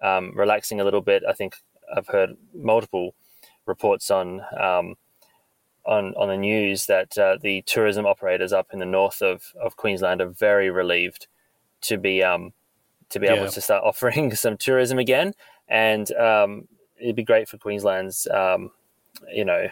um, 0.00 0.32
relaxing 0.34 0.80
a 0.80 0.84
little 0.84 1.02
bit, 1.02 1.22
I 1.28 1.34
think 1.34 1.56
I've 1.94 2.08
heard 2.08 2.30
multiple 2.54 3.14
reports 3.66 4.10
on 4.10 4.40
um, 4.58 4.94
on 5.90 6.14
on 6.16 6.28
the 6.28 6.36
news 6.36 6.86
that 6.86 7.18
uh, 7.18 7.36
the 7.42 7.62
tourism 7.62 8.06
operators 8.06 8.52
up 8.52 8.68
in 8.72 8.78
the 8.78 8.86
north 8.86 9.20
of, 9.20 9.52
of 9.60 9.76
Queensland 9.76 10.20
are 10.20 10.28
very 10.28 10.70
relieved 10.70 11.26
to 11.82 11.98
be 11.98 12.22
um, 12.22 12.52
to 13.10 13.18
be 13.18 13.26
able 13.26 13.50
to 13.50 13.60
start 13.60 13.82
offering 13.84 14.34
some 14.34 14.56
tourism 14.56 14.98
again. 14.98 15.34
And 15.68 16.10
um, 16.12 16.68
it'd 16.98 17.16
be 17.16 17.24
great 17.24 17.48
for 17.48 17.58
Queensland's, 17.58 18.26
um, 18.28 18.70
you 19.32 19.44
know, 19.44 19.66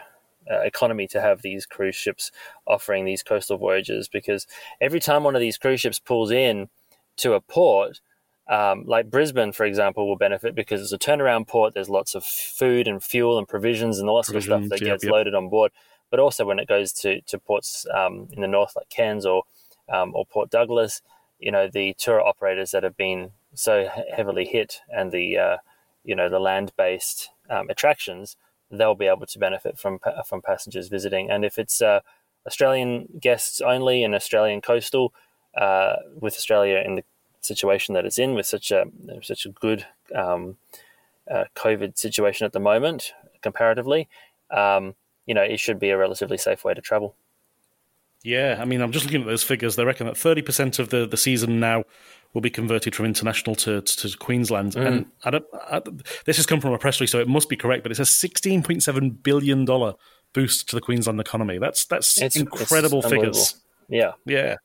uh, 0.51 0.61
economy 0.61 1.07
to 1.09 1.21
have 1.21 1.43
these 1.43 1.67
cruise 1.67 1.95
ships 1.95 2.33
offering 2.67 3.05
these 3.05 3.23
coastal 3.23 3.59
voyages 3.59 4.09
because 4.09 4.47
every 4.81 5.01
time 5.01 5.23
one 5.23 5.37
of 5.37 5.41
these 5.41 5.59
cruise 5.59 5.81
ships 5.81 5.99
pulls 5.99 6.31
in 6.31 6.69
to 7.17 7.35
a 7.35 7.41
port, 7.41 8.01
um, 8.49 8.85
like 8.87 9.11
Brisbane, 9.11 9.53
for 9.53 9.67
example, 9.67 10.09
will 10.09 10.17
benefit 10.17 10.55
because 10.55 10.81
it's 10.81 10.93
a 10.93 10.99
turnaround 10.99 11.47
port. 11.47 11.75
There's 11.75 11.91
lots 11.91 12.15
of 12.15 12.25
food 12.25 12.89
and 12.89 13.03
fuel 13.03 13.39
and 13.39 13.47
provisions 13.47 13.99
and 13.99 14.09
all 14.09 14.17
that 14.17 14.27
sort 14.27 14.37
of 14.37 14.45
stuff 14.45 14.63
that 14.71 14.81
yep, 14.81 14.95
gets 14.95 15.05
yep. 15.05 15.13
loaded 15.13 15.35
on 15.35 15.49
board. 15.51 15.71
But 16.11 16.21
also 16.21 16.45
when 16.45 16.59
it 16.59 16.69
goes 16.69 16.93
to, 16.95 17.21
to 17.23 17.39
ports 17.39 17.87
um, 17.95 18.29
in 18.33 18.41
the 18.41 18.49
north, 18.49 18.75
like 18.77 18.89
Cairns 18.89 19.27
or 19.27 19.45
um, 19.89 20.13
or 20.15 20.27
Port 20.27 20.51
Douglas, 20.51 21.03
you 21.39 21.51
know 21.51 21.69
the 21.69 21.95
tour 21.99 22.21
operators 22.21 22.71
that 22.71 22.83
have 22.83 22.97
been 22.97 23.31
so 23.55 23.89
heavily 24.15 24.45
hit 24.45 24.81
and 24.89 25.13
the 25.13 25.37
uh, 25.37 25.57
you 26.05 26.15
know 26.15 26.29
the 26.29 26.41
land-based 26.41 27.31
um, 27.51 27.69
attractions, 27.71 28.37
they'll 28.71 28.95
be 28.95 29.07
able 29.07 29.27
to 29.27 29.39
benefit 29.39 29.79
from 29.79 29.99
from 30.27 30.43
passengers 30.43 30.89
visiting. 30.89 31.31
And 31.31 31.45
if 31.45 31.59
it's 31.59 31.81
uh, 31.83 32.01
Australian 32.47 33.09
guests 33.21 33.61
only 33.61 34.03
and 34.05 34.15
Australian 34.15 34.61
coastal, 34.61 35.13
uh, 35.57 35.97
with 36.21 36.35
Australia 36.35 36.83
in 36.85 36.95
the 36.97 37.05
situation 37.41 37.95
that 37.95 38.05
it's 38.05 38.19
in, 38.19 38.35
with 38.35 38.47
such 38.47 38.71
a 38.71 38.87
such 39.23 39.47
a 39.47 39.51
good 39.51 39.87
um, 40.15 40.57
uh, 41.31 41.45
COVID 41.55 41.99
situation 41.99 42.45
at 42.47 42.53
the 42.53 42.61
moment, 42.61 43.13
comparatively, 43.43 44.09
um, 44.51 44.95
you 45.29 45.35
know, 45.35 45.43
it 45.43 45.61
should 45.61 45.79
be 45.79 45.91
a 45.91 45.99
relatively 45.99 46.39
safe 46.39 46.65
way 46.65 46.73
to 46.73 46.81
travel. 46.81 47.15
Yeah, 48.25 48.57
I 48.61 48.65
mean, 48.65 48.81
I'm 48.81 48.91
just 48.91 49.05
looking 49.05 49.21
at 49.21 49.27
those 49.27 49.45
figures. 49.45 49.77
They 49.77 49.85
reckon 49.85 50.07
that 50.07 50.17
30% 50.17 50.79
of 50.79 50.89
the, 50.89 51.07
the 51.07 51.17
season 51.17 51.61
now 51.61 51.85
will 52.33 52.41
be 52.41 52.51
converted 52.51 52.95
from 52.95 53.07
international 53.07 53.55
to, 53.57 53.83
to, 53.83 54.09
to 54.09 54.19
Queensland. 54.19 54.73
Mm. 54.73 54.87
And 54.87 55.07
I 55.25 55.31
don't, 55.31 55.45
I, 55.55 55.83
this 56.25 56.37
has 56.39 56.47
come 56.47 56.61
from 56.61 56.73
a 56.73 56.79
press 56.79 56.99
release, 56.99 57.13
so 57.13 57.21
it 57.21 57.29
must 57.29 57.49
be 57.49 57.57
correct, 57.57 57.83
but 57.83 57.93
it's 57.93 58.01
a 58.01 58.05
$16.7 58.05 59.23
billion 59.23 59.67
boost 60.33 60.69
to 60.71 60.77
the 60.77 60.81
Queensland 60.81 61.21
economy. 61.21 61.59
That's 61.59 61.85
that's 61.85 62.21
it's, 62.21 62.37
incredible 62.37 63.01
it's 63.01 63.09
figures. 63.09 63.55
Yeah. 63.89 64.13
Yeah. 64.25 64.57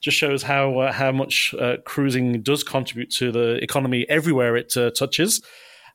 Just 0.00 0.16
shows 0.16 0.42
how 0.42 0.78
uh, 0.78 0.92
how 0.92 1.12
much 1.12 1.54
uh, 1.58 1.76
cruising 1.84 2.42
does 2.42 2.62
contribute 2.62 3.10
to 3.12 3.32
the 3.32 3.62
economy 3.62 4.06
everywhere 4.08 4.56
it 4.56 4.76
uh, 4.76 4.90
touches. 4.90 5.42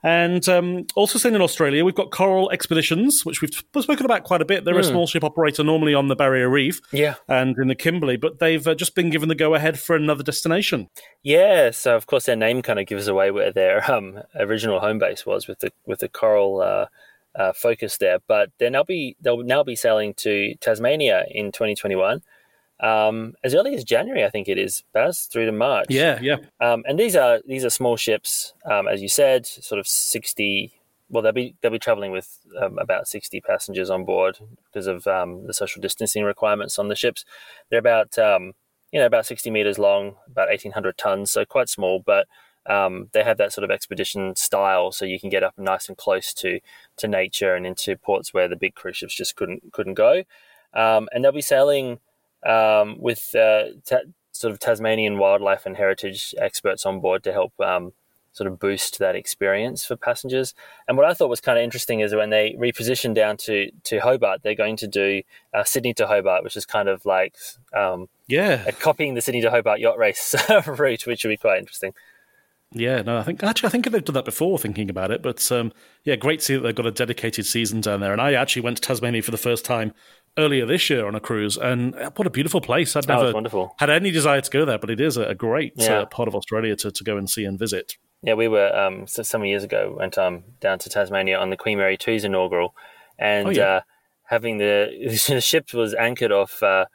And 0.04 0.48
um, 0.48 0.86
also 0.96 1.20
seen 1.20 1.36
in 1.36 1.42
Australia, 1.42 1.84
we've 1.84 1.96
got 1.96 2.12
Coral 2.12 2.50
Expeditions, 2.52 3.26
which 3.26 3.42
we've 3.42 3.54
spoken 3.54 4.06
about 4.06 4.24
quite 4.24 4.42
a 4.42 4.46
bit. 4.46 4.64
They're 4.64 4.76
mm. 4.76 4.80
a 4.80 4.84
hmm. 4.84 4.92
small 4.92 5.08
ship 5.08 5.24
operator 5.24 5.64
normally 5.64 5.94
on 5.94 6.08
the 6.08 6.16
Barrier 6.16 6.50
Reef 6.50 6.80
yeah. 6.92 7.16
and 7.28 7.58
in 7.58 7.68
the 7.68 7.76
Kimberley, 7.76 8.16
but 8.16 8.40
they've 8.40 8.66
uh, 8.66 8.76
just 8.76 8.96
been 8.96 9.10
given 9.10 9.28
the 9.28 9.36
go 9.36 9.56
ahead 9.56 9.80
for 9.80 9.96
another 9.96 10.24
destination. 10.24 10.90
Yeah, 11.22 11.72
so 11.72 11.96
of 11.96 12.08
course 12.08 12.26
their 12.26 12.38
name 12.38 12.62
kind 12.62 12.80
of 12.80 12.88
gives 12.88 13.08
away 13.08 13.32
where 13.32 13.52
their 13.52 13.90
um, 13.92 14.22
original 14.36 14.80
home 14.80 15.00
base 15.00 15.26
was 15.26 15.48
with 15.48 15.60
the 15.60 15.72
with 15.86 16.00
the 16.00 16.10
Coral 16.10 16.62
uh, 16.62 16.86
uh, 17.36 17.52
focus 17.54 17.98
there. 17.98 18.20
But 18.26 18.52
they'll 18.58 18.72
now 18.72 18.84
be 18.84 19.18
they'll 19.22 19.44
now 19.44 19.64
be 19.64 19.76
sailing 19.76 20.14
to 20.16 20.56
Tasmania 20.56 21.26
in 21.30 21.52
2021 21.52 22.22
um, 22.80 23.36
as 23.44 23.54
early 23.56 23.76
as 23.76 23.84
January, 23.84 24.24
I 24.24 24.30
think 24.30 24.48
it 24.48 24.58
is, 24.58 24.84
Baz, 24.94 25.24
through 25.24 25.46
to 25.46 25.52
March. 25.52 25.88
Yeah, 25.90 26.20
yeah. 26.22 26.38
Um, 26.60 26.84
and 26.88 26.98
these 26.98 27.16
are 27.16 27.42
these 27.46 27.66
are 27.66 27.70
small 27.70 27.98
ships, 27.98 28.54
um, 28.66 28.88
as 28.88 29.02
you 29.02 29.10
said, 29.10 29.46
sort 29.46 29.80
of 29.80 29.88
60, 29.88 30.72
well, 31.10 31.24
they'll 31.24 31.32
be 31.32 31.56
they'll 31.62 31.72
be 31.72 31.80
traveling 31.80 32.12
with 32.12 32.40
um, 32.62 32.78
about 32.78 33.08
sixty 33.08 33.42
passengers 33.42 33.90
on 33.90 34.06
board 34.06 34.38
because 34.66 34.88
of 34.88 35.08
um, 35.08 35.48
the 35.48 35.54
social 35.54 35.82
distancing 35.82 36.24
requirements 36.24 36.78
on 36.78 36.88
the 36.88 36.96
ships. 36.96 37.26
They're 37.70 37.80
about 37.80 38.18
um, 38.20 38.54
you 38.92 39.00
know 39.00 39.08
about 39.08 39.26
sixty 39.26 39.50
meters 39.50 39.80
long, 39.80 40.16
about 40.28 40.52
eighteen 40.52 40.72
hundred 40.72 40.98
tons, 40.98 41.32
so 41.32 41.46
quite 41.46 41.68
small, 41.68 42.00
but 42.00 42.28
um, 42.68 43.10
they 43.14 43.24
have 43.24 43.38
that 43.38 43.52
sort 43.54 43.64
of 43.64 43.72
expedition 43.72 44.36
style, 44.36 44.92
so 44.92 45.06
you 45.06 45.20
can 45.20 45.30
get 45.30 45.44
up 45.44 45.58
nice 45.58 45.88
and 45.88 45.98
close 45.98 46.34
to 46.36 46.60
to 46.98 47.08
nature 47.08 47.56
and 47.56 47.66
into 47.66 47.98
ports 47.98 48.34
where 48.34 48.48
the 48.48 48.56
big 48.56 48.76
cruise 48.76 48.98
ships 48.98 49.16
just 49.16 49.36
couldn't 49.36 49.74
couldn't 49.74 49.96
go. 49.96 50.24
Um, 50.76 51.10
and 51.12 51.24
they'll 51.24 51.32
be 51.32 51.42
sailing 51.42 52.00
um, 52.46 52.98
with 53.00 53.34
uh, 53.36 53.66
sort 54.32 54.52
of 54.54 54.60
Tasmanian 54.60 55.18
wildlife 55.18 55.66
and 55.66 55.76
heritage 55.76 56.34
experts 56.38 56.86
on 56.86 57.00
board 57.00 57.24
to 57.24 57.34
help 57.34 57.60
um, 57.60 57.94
sort 58.32 58.52
of 58.52 58.60
boost 58.60 59.00
that 59.00 59.16
experience 59.16 59.86
for 59.86 59.96
passengers. 59.96 60.54
And 60.88 60.98
what 60.98 61.06
I 61.06 61.14
thought 61.14 61.30
was 61.30 61.42
kind 61.42 61.58
of 61.58 61.64
interesting 61.64 62.00
is 62.00 62.16
when 62.16 62.30
they 62.30 62.56
reposition 62.58 63.14
down 63.14 63.38
to 63.38 63.72
to 63.86 64.00
Hobart, 64.00 64.42
they're 64.44 64.56
going 64.56 64.78
to 64.78 64.88
do 64.88 65.22
uh, 65.54 65.64
Sydney 65.64 65.94
to 65.96 66.08
Hobart, 66.08 66.44
which 66.44 66.56
is 66.56 66.66
kind 66.66 66.90
of 66.90 67.06
like 67.06 67.36
um, 67.74 68.08
yeah, 68.28 68.70
copying 68.72 69.14
the 69.16 69.22
Sydney 69.22 69.42
to 69.42 69.52
Hobart 69.52 69.80
yacht 69.80 69.98
race 69.98 70.36
route, 70.68 71.06
which 71.06 71.24
would 71.24 71.30
be 71.30 71.38
quite 71.38 71.60
interesting. 71.60 71.94
Yeah, 72.72 73.02
no, 73.02 73.18
I 73.18 73.24
think 73.24 73.42
actually 73.42 73.68
I 73.68 73.72
think 73.72 73.90
they've 73.90 74.04
done 74.04 74.14
that 74.14 74.26
before. 74.26 74.60
Thinking 74.60 74.90
about 74.90 75.10
it, 75.10 75.24
but 75.24 75.52
um, 75.52 75.74
yeah, 76.04 76.16
great 76.16 76.40
to 76.40 76.46
see 76.46 76.56
that 76.56 76.62
they've 76.62 76.76
got 76.76 76.86
a 76.86 76.92
dedicated 76.92 77.48
season 77.48 77.82
down 77.82 78.00
there. 78.00 78.12
And 78.12 78.22
I 78.22 78.34
actually 78.34 78.62
went 78.62 78.78
to 78.78 78.82
Tasmania 78.82 79.24
for 79.24 79.32
the 79.32 79.38
first 79.38 79.66
time 79.66 79.94
earlier 80.40 80.66
this 80.66 80.90
year 80.90 81.06
on 81.06 81.16
a 81.16 81.20
cruise, 81.20 81.58
and 81.58 81.94
uh, 81.96 82.12
what 82.16 82.26
a 82.28 82.30
beautiful 82.32 82.62
place! 82.62 82.96
I'd 82.96 83.10
Oh, 83.10 83.32
never 83.40 83.68
had 83.78 83.90
any 83.90 84.12
desire 84.12 84.42
to 84.42 84.50
go 84.52 84.66
there, 84.66 84.78
but 84.80 84.90
it 84.90 85.00
is 85.02 85.18
a 85.18 85.36
great 85.36 85.74
Yeah. 85.76 86.00
uh, 86.02 86.06
part 86.06 86.28
of 86.28 86.36
Australia 86.36 86.76
to, 86.78 86.92
to 86.92 87.04
go 87.04 87.18
and 87.18 87.30
see 87.30 87.44
and 87.46 87.60
visit. 87.60 87.98
Yeah, 88.22 88.34
we 88.34 88.48
were 88.48 88.76
um, 88.76 89.08
so 89.08 89.24
some 89.24 89.46
years 89.46 89.64
ago 89.64 89.96
went 89.98 90.18
um, 90.18 90.44
down 90.60 90.80
to 90.80 90.90
Tasmania 90.90 91.38
on 91.40 91.50
the 91.52 91.58
Queen 91.58 91.78
Mary 91.78 91.98
2's 91.98 92.26
inaugural, 92.26 92.74
and 93.18 93.48
Oh, 93.48 93.52
yeah. 93.52 93.64
uh, 93.76 93.82
having 94.24 94.58
the 94.58 95.20
the 95.28 95.42
ship 95.42 95.74
was 95.74 95.94
anchored 95.94 96.32
off 96.32 96.62
uh, 96.64 96.86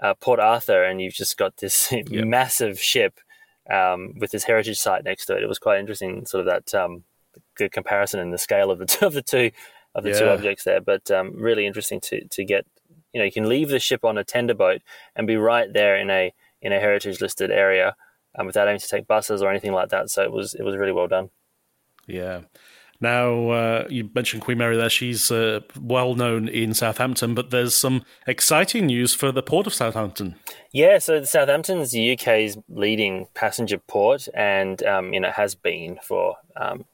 uh, 0.00 0.14
Port 0.14 0.40
Arthur, 0.40 0.84
and 0.84 1.00
you've 1.00 1.14
just 1.14 1.36
got 1.36 1.56
this 1.58 1.92
massive 2.10 2.78
ship 2.80 3.18
um, 3.70 4.14
with 4.18 4.30
this 4.32 4.44
heritage 4.44 4.78
site 4.78 5.04
next 5.04 5.26
to 5.26 5.36
it. 5.36 5.42
It 5.42 5.48
was 5.48 5.58
quite 5.58 5.78
interesting, 5.80 6.24
sort 6.26 6.46
of 6.46 6.46
that 6.46 6.74
um, 6.74 7.04
the 7.58 7.68
comparison 7.68 8.18
and 8.20 8.32
the 8.32 8.38
scale 8.38 8.70
of 8.70 8.78
the 8.78 8.86
two, 8.86 9.06
of 9.10 9.12
the 9.14 9.22
two 9.22 9.50
of 9.94 10.04
the 10.04 10.12
two 10.12 10.28
objects 10.28 10.62
there. 10.64 10.80
But 10.80 11.10
um, 11.10 11.32
really 11.34 11.66
interesting 11.66 12.00
to 12.02 12.24
to 12.28 12.44
get. 12.44 12.64
You 13.12 13.20
know, 13.20 13.24
you 13.24 13.32
can 13.32 13.48
leave 13.48 13.68
the 13.68 13.80
ship 13.80 14.04
on 14.04 14.18
a 14.18 14.24
tender 14.24 14.54
boat 14.54 14.82
and 15.16 15.26
be 15.26 15.36
right 15.36 15.72
there 15.72 15.96
in 15.96 16.10
a 16.10 16.32
in 16.62 16.72
a 16.72 16.80
heritage 16.80 17.20
listed 17.20 17.50
area 17.50 17.96
um, 18.38 18.46
without 18.46 18.66
having 18.66 18.80
to 18.80 18.88
take 18.88 19.06
buses 19.06 19.42
or 19.42 19.50
anything 19.50 19.72
like 19.72 19.88
that. 19.90 20.10
So 20.10 20.22
it 20.22 20.32
was 20.32 20.54
it 20.54 20.62
was 20.62 20.76
really 20.76 20.92
well 20.92 21.08
done. 21.08 21.30
Yeah. 22.06 22.42
Now 23.00 23.50
uh, 23.50 23.86
you 23.88 24.10
mentioned 24.14 24.42
Queen 24.42 24.58
Mary 24.58 24.76
there; 24.76 24.90
she's 24.90 25.30
uh, 25.30 25.60
well 25.80 26.14
known 26.14 26.48
in 26.48 26.74
Southampton, 26.74 27.34
but 27.34 27.50
there's 27.50 27.74
some 27.74 28.04
exciting 28.26 28.86
news 28.86 29.14
for 29.14 29.32
the 29.32 29.42
port 29.42 29.66
of 29.66 29.72
Southampton. 29.72 30.36
Yeah, 30.72 30.98
so 30.98 31.24
Southampton's 31.24 31.92
the 31.92 32.12
UK's 32.12 32.58
leading 32.68 33.26
passenger 33.34 33.78
port, 33.78 34.28
and 34.34 34.82
um, 34.82 35.14
you 35.14 35.20
know 35.20 35.30
has 35.30 35.54
been 35.54 35.98
for 36.02 36.36
um, 36.56 36.84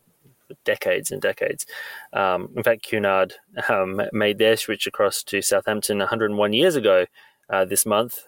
decades 0.64 1.10
and 1.10 1.20
decades. 1.20 1.66
Um, 2.12 2.48
in 2.56 2.62
fact, 2.62 2.82
Cunard 2.82 3.34
um, 3.68 4.00
made 4.12 4.38
their 4.38 4.56
switch 4.56 4.86
across 4.86 5.22
to 5.24 5.42
Southampton 5.42 5.98
101 5.98 6.52
years 6.52 6.76
ago. 6.76 7.06
Uh, 7.48 7.64
this 7.64 7.86
month, 7.86 8.24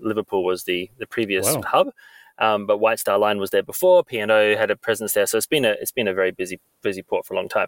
Liverpool 0.00 0.44
was 0.44 0.64
the 0.64 0.90
the 0.98 1.06
previous 1.06 1.54
Wow. 1.56 1.62
hub, 1.66 1.90
um, 2.38 2.66
but 2.66 2.78
White 2.78 3.00
Star 3.00 3.18
Line 3.18 3.38
was 3.38 3.50
there 3.50 3.64
before. 3.64 4.04
P 4.04 4.18
and 4.20 4.30
O 4.30 4.56
had 4.56 4.70
a 4.70 4.76
presence 4.76 5.12
there, 5.12 5.26
so 5.26 5.36
it's 5.36 5.46
been 5.46 5.64
a 5.64 5.70
it's 5.80 5.90
been 5.90 6.06
a 6.06 6.14
very 6.14 6.30
busy 6.30 6.60
busy 6.80 7.02
port 7.02 7.26
for 7.26 7.34
a 7.34 7.36
long 7.36 7.48
time. 7.48 7.66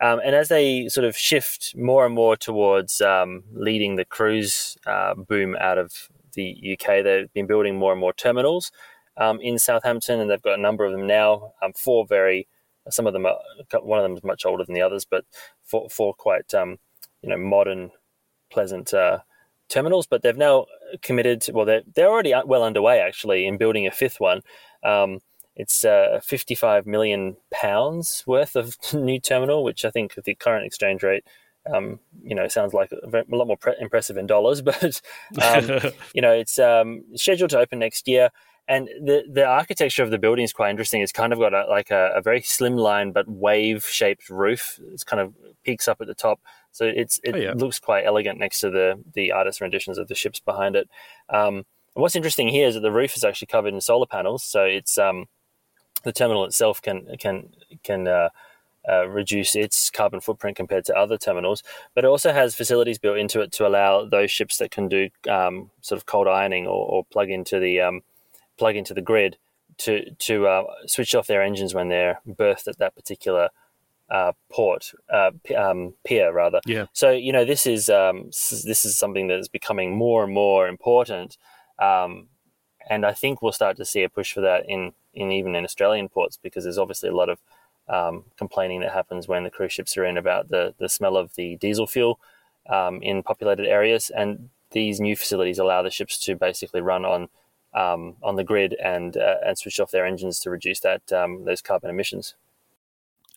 Um, 0.00 0.20
and 0.22 0.34
as 0.34 0.48
they 0.48 0.88
sort 0.88 1.06
of 1.06 1.16
shift 1.16 1.74
more 1.74 2.04
and 2.04 2.14
more 2.14 2.36
towards 2.36 3.00
um, 3.00 3.44
leading 3.54 3.96
the 3.96 4.04
cruise 4.04 4.76
uh, 4.86 5.14
boom 5.14 5.56
out 5.58 5.78
of 5.78 6.10
the 6.34 6.76
UK, 6.78 7.02
they've 7.02 7.32
been 7.32 7.46
building 7.46 7.76
more 7.78 7.92
and 7.92 8.00
more 8.00 8.12
terminals 8.12 8.72
um, 9.16 9.40
in 9.40 9.58
Southampton, 9.58 10.20
and 10.20 10.30
they've 10.30 10.42
got 10.42 10.58
a 10.58 10.62
number 10.62 10.84
of 10.84 10.92
them 10.92 11.06
now. 11.06 11.52
Um, 11.62 11.72
four 11.72 12.06
very, 12.06 12.46
some 12.90 13.06
of 13.06 13.12
them 13.12 13.26
are 13.26 13.38
one 13.82 13.98
of 13.98 14.02
them 14.02 14.16
is 14.16 14.24
much 14.24 14.44
older 14.44 14.64
than 14.64 14.74
the 14.74 14.82
others, 14.82 15.04
but 15.04 15.24
four, 15.64 15.88
four 15.90 16.14
quite 16.14 16.52
um, 16.54 16.78
you 17.22 17.28
know 17.28 17.38
modern, 17.38 17.90
pleasant 18.50 18.92
uh, 18.92 19.18
terminals. 19.68 20.06
But 20.06 20.22
they've 20.22 20.36
now 20.36 20.66
committed. 21.02 21.42
To, 21.42 21.52
well, 21.52 21.66
they're 21.66 21.82
they're 21.94 22.10
already 22.10 22.34
well 22.44 22.64
underway 22.64 23.00
actually 23.00 23.46
in 23.46 23.56
building 23.56 23.86
a 23.86 23.90
fifth 23.90 24.20
one. 24.20 24.42
Um, 24.82 25.20
it's 25.54 25.84
uh, 25.84 26.20
55 26.22 26.86
million 26.86 27.36
pounds 27.52 28.24
worth 28.26 28.56
of 28.56 28.76
new 28.94 29.20
terminal, 29.20 29.64
which 29.64 29.84
I 29.84 29.90
think 29.90 30.16
at 30.16 30.24
the 30.24 30.34
current 30.34 30.64
exchange 30.64 31.02
rate, 31.02 31.24
um, 31.72 32.00
you 32.24 32.34
know, 32.34 32.48
sounds 32.48 32.72
like 32.72 32.90
a, 32.92 33.08
very, 33.08 33.24
a 33.30 33.36
lot 33.36 33.46
more 33.46 33.56
pre- 33.56 33.76
impressive 33.80 34.16
in 34.16 34.26
dollars. 34.26 34.62
But 34.72 35.00
um, 35.42 35.92
you 36.14 36.22
know, 36.22 36.32
it's 36.32 36.58
um, 36.58 37.04
scheduled 37.14 37.50
to 37.50 37.58
open 37.58 37.78
next 37.78 38.08
year. 38.08 38.30
And 38.68 38.88
the 39.00 39.24
the 39.30 39.44
architecture 39.44 40.02
of 40.02 40.10
the 40.10 40.18
building 40.18 40.44
is 40.44 40.52
quite 40.52 40.70
interesting. 40.70 41.02
It's 41.02 41.12
kind 41.12 41.32
of 41.32 41.38
got 41.40 41.52
a, 41.52 41.66
like 41.68 41.90
a, 41.90 42.12
a 42.16 42.22
very 42.22 42.40
slimline 42.40 43.12
but 43.12 43.28
wave 43.28 43.84
shaped 43.84 44.30
roof. 44.30 44.78
It's 44.92 45.04
kind 45.04 45.20
of 45.20 45.34
peaks 45.64 45.88
up 45.88 46.00
at 46.00 46.06
the 46.06 46.14
top, 46.14 46.40
so 46.70 46.84
it's 46.86 47.20
it 47.24 47.34
Oh, 47.34 47.38
yeah. 47.38 47.52
looks 47.56 47.80
quite 47.80 48.04
elegant 48.06 48.38
next 48.38 48.60
to 48.60 48.70
the 48.70 49.02
the 49.14 49.32
artist 49.32 49.60
renditions 49.60 49.98
of 49.98 50.06
the 50.08 50.14
ships 50.14 50.38
behind 50.40 50.76
it. 50.76 50.88
Um, 51.28 51.56
and 51.94 52.00
what's 52.02 52.16
interesting 52.16 52.48
here 52.48 52.68
is 52.68 52.74
that 52.74 52.80
the 52.80 52.92
roof 52.92 53.16
is 53.16 53.24
actually 53.24 53.48
covered 53.48 53.74
in 53.74 53.80
solar 53.80 54.06
panels, 54.06 54.44
so 54.44 54.62
it's 54.62 54.96
um, 54.96 55.26
the 56.04 56.12
terminal 56.12 56.44
itself 56.44 56.80
can 56.80 57.06
can 57.18 57.48
can 57.82 58.06
uh, 58.06 58.28
uh, 58.88 59.08
reduce 59.08 59.54
its 59.56 59.90
carbon 59.90 60.20
footprint 60.20 60.56
compared 60.56 60.84
to 60.84 60.94
other 60.96 61.18
terminals, 61.18 61.64
but 61.94 62.04
it 62.04 62.08
also 62.08 62.32
has 62.32 62.54
facilities 62.54 62.98
built 62.98 63.18
into 63.18 63.40
it 63.40 63.50
to 63.52 63.66
allow 63.66 64.04
those 64.04 64.30
ships 64.30 64.56
that 64.58 64.70
can 64.70 64.88
do 64.88 65.08
um, 65.28 65.70
sort 65.80 65.96
of 65.98 66.06
cold 66.06 66.28
ironing 66.28 66.66
or, 66.66 66.86
or 66.86 67.04
plug 67.12 67.28
into 67.28 67.58
the 67.58 67.80
um, 67.80 68.02
plug 68.58 68.76
into 68.76 68.94
the 68.94 69.02
grid 69.02 69.36
to 69.78 70.10
to 70.18 70.46
uh, 70.46 70.64
switch 70.86 71.14
off 71.14 71.26
their 71.26 71.42
engines 71.42 71.74
when 71.74 71.88
they're 71.88 72.20
berthed 72.26 72.68
at 72.68 72.78
that 72.78 72.94
particular 72.94 73.48
uh, 74.10 74.32
port 74.50 74.92
uh, 75.12 75.30
p- 75.44 75.54
um, 75.54 75.94
pier 76.04 76.32
rather. 76.32 76.60
Yeah. 76.66 76.86
So 76.92 77.10
you 77.10 77.32
know 77.32 77.44
this 77.44 77.66
is 77.66 77.88
um, 77.88 78.26
this 78.26 78.84
is 78.84 78.96
something 78.96 79.28
that 79.28 79.38
is 79.38 79.48
becoming 79.48 79.96
more 79.96 80.24
and 80.24 80.32
more 80.32 80.68
important, 80.68 81.38
um, 81.78 82.28
and 82.88 83.06
I 83.06 83.12
think 83.12 83.42
we'll 83.42 83.52
start 83.52 83.76
to 83.78 83.84
see 83.84 84.02
a 84.02 84.08
push 84.08 84.32
for 84.32 84.42
that 84.42 84.68
in 84.68 84.92
in 85.14 85.32
even 85.32 85.54
in 85.54 85.64
Australian 85.64 86.08
ports 86.08 86.38
because 86.42 86.64
there's 86.64 86.78
obviously 86.78 87.08
a 87.08 87.16
lot 87.16 87.28
of 87.28 87.38
um, 87.88 88.24
complaining 88.36 88.80
that 88.80 88.92
happens 88.92 89.28
when 89.28 89.44
the 89.44 89.50
cruise 89.50 89.72
ships 89.72 89.96
are 89.96 90.04
in 90.04 90.16
about 90.16 90.50
the 90.50 90.74
the 90.78 90.88
smell 90.88 91.16
of 91.16 91.34
the 91.34 91.56
diesel 91.56 91.86
fuel 91.86 92.20
um, 92.68 93.02
in 93.02 93.22
populated 93.22 93.66
areas, 93.66 94.10
and 94.10 94.50
these 94.72 95.00
new 95.00 95.16
facilities 95.16 95.58
allow 95.58 95.82
the 95.82 95.90
ships 95.90 96.18
to 96.18 96.34
basically 96.36 96.80
run 96.80 97.04
on 97.04 97.28
um, 97.74 98.16
on 98.22 98.36
the 98.36 98.44
grid 98.44 98.74
and 98.82 99.16
uh, 99.16 99.36
and 99.44 99.58
switch 99.58 99.80
off 99.80 99.90
their 99.90 100.06
engines 100.06 100.38
to 100.40 100.50
reduce 100.50 100.80
that 100.80 101.12
um, 101.12 101.44
those 101.44 101.62
carbon 101.62 101.90
emissions. 101.90 102.34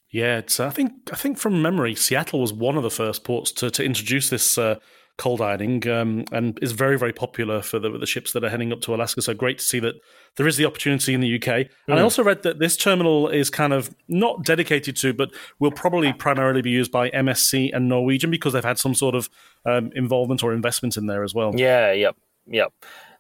Yeah, 0.10 0.38
it's, 0.38 0.60
I 0.60 0.70
think 0.70 0.94
I 1.12 1.16
think 1.16 1.38
from 1.38 1.62
memory, 1.62 1.96
Seattle 1.96 2.40
was 2.40 2.54
one 2.54 2.78
of 2.78 2.84
the 2.84 2.90
first 2.90 3.24
ports 3.24 3.52
to, 3.54 3.70
to 3.72 3.84
introduce 3.84 4.30
this 4.30 4.58
uh, 4.58 4.80
cold 5.18 5.42
ironing, 5.42 5.88
um, 5.90 6.26
and 6.32 6.58
is 6.62 6.72
very 6.72 6.98
very 6.98 7.12
popular 7.12 7.62
for 7.62 7.80
the, 7.80 7.90
the 7.90 8.06
ships 8.06 8.32
that 8.34 8.44
are 8.44 8.50
heading 8.50 8.72
up 8.72 8.82
to 8.82 8.96
Alaska. 8.96 9.22
So 9.22 9.34
great 9.34 9.58
to 9.58 9.64
see 9.64 9.80
that 9.80 9.96
there 10.36 10.48
is 10.48 10.58
the 10.58 10.66
opportunity 10.66 11.14
in 11.14 11.22
the 11.22 11.36
UK. 11.36 11.68
And 11.88 12.00
I 12.00 12.02
also 12.02 12.24
read 12.24 12.44
that 12.44 12.60
this 12.60 12.78
terminal 12.78 13.30
is 13.30 13.50
kind 13.50 13.74
of 13.74 13.94
not 14.08 14.44
dedicated 14.46 14.96
to, 14.98 15.14
but 15.14 15.32
will 15.60 15.72
probably 15.72 16.14
primarily 16.14 16.62
be 16.62 16.72
used 16.72 16.92
by 16.92 17.10
MSC 17.10 17.72
and 17.74 17.90
Norwegian 17.90 18.32
because 18.32 18.54
they've 18.54 18.64
had 18.64 18.78
some 18.78 18.96
sort 18.96 19.16
of 19.16 19.30
um, 19.66 19.92
involvement 19.96 20.44
or 20.44 20.54
investment 20.54 20.98
in 20.98 21.08
there 21.08 21.24
as 21.24 21.34
well. 21.34 21.54
Yeah, 21.56 21.92
yep, 21.92 22.16
yep, 22.48 22.74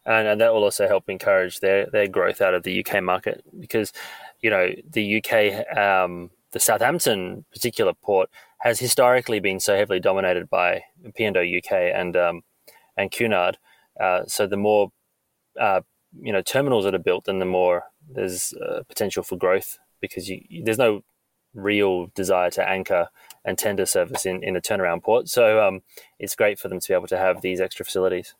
and, 0.05 0.27
and 0.27 0.41
that 0.41 0.53
will 0.53 0.63
also 0.63 0.87
help 0.87 1.09
encourage 1.09 1.59
their 1.59 1.87
their 1.87 2.07
growth 2.07 2.41
out 2.41 2.53
of 2.53 2.63
the 2.63 2.85
UK 2.85 3.01
market 3.03 3.43
because 3.59 3.91
you 4.41 4.49
know 4.49 4.69
the 4.89 5.17
UK, 5.23 5.77
um, 5.77 6.29
the 6.51 6.59
Southampton 6.59 7.45
particular 7.51 7.93
port 7.93 8.29
has 8.59 8.79
historically 8.79 9.39
been 9.39 9.59
so 9.59 9.75
heavily 9.75 9.99
dominated 9.99 10.49
by 10.49 10.81
P&O 11.15 11.41
UK 11.41 11.71
and 11.93 12.15
um, 12.17 12.41
and 12.97 13.11
Cunard. 13.11 13.57
Uh, 13.99 14.23
so 14.27 14.47
the 14.47 14.57
more 14.57 14.91
uh, 15.59 15.81
you 16.21 16.31
know 16.33 16.41
terminals 16.41 16.85
that 16.85 16.95
are 16.95 16.99
built, 16.99 17.25
then 17.25 17.39
the 17.39 17.45
more 17.45 17.83
there's 18.09 18.53
uh, 18.53 18.83
potential 18.87 19.23
for 19.23 19.37
growth 19.37 19.79
because 20.01 20.29
you, 20.29 20.41
you- 20.49 20.63
there's 20.63 20.77
no 20.77 21.03
real 21.53 22.07
desire 22.15 22.51
to 22.51 22.67
anchor 22.67 23.07
and 23.45 23.57
tender 23.57 23.85
service 23.85 24.25
in, 24.25 24.43
in 24.43 24.55
a 24.57 24.61
turnaround 24.61 25.01
port. 25.03 25.29
So 25.29 25.65
um, 25.65 25.81
it's 26.19 26.35
great 26.35 26.59
for 26.59 26.67
them 26.67 26.79
to 26.81 26.87
be 26.89 26.93
able 26.93 27.07
to 27.07 27.17
have 27.17 27.41
these 27.41 27.61
extra 27.61 27.85
facilities. 27.85 28.35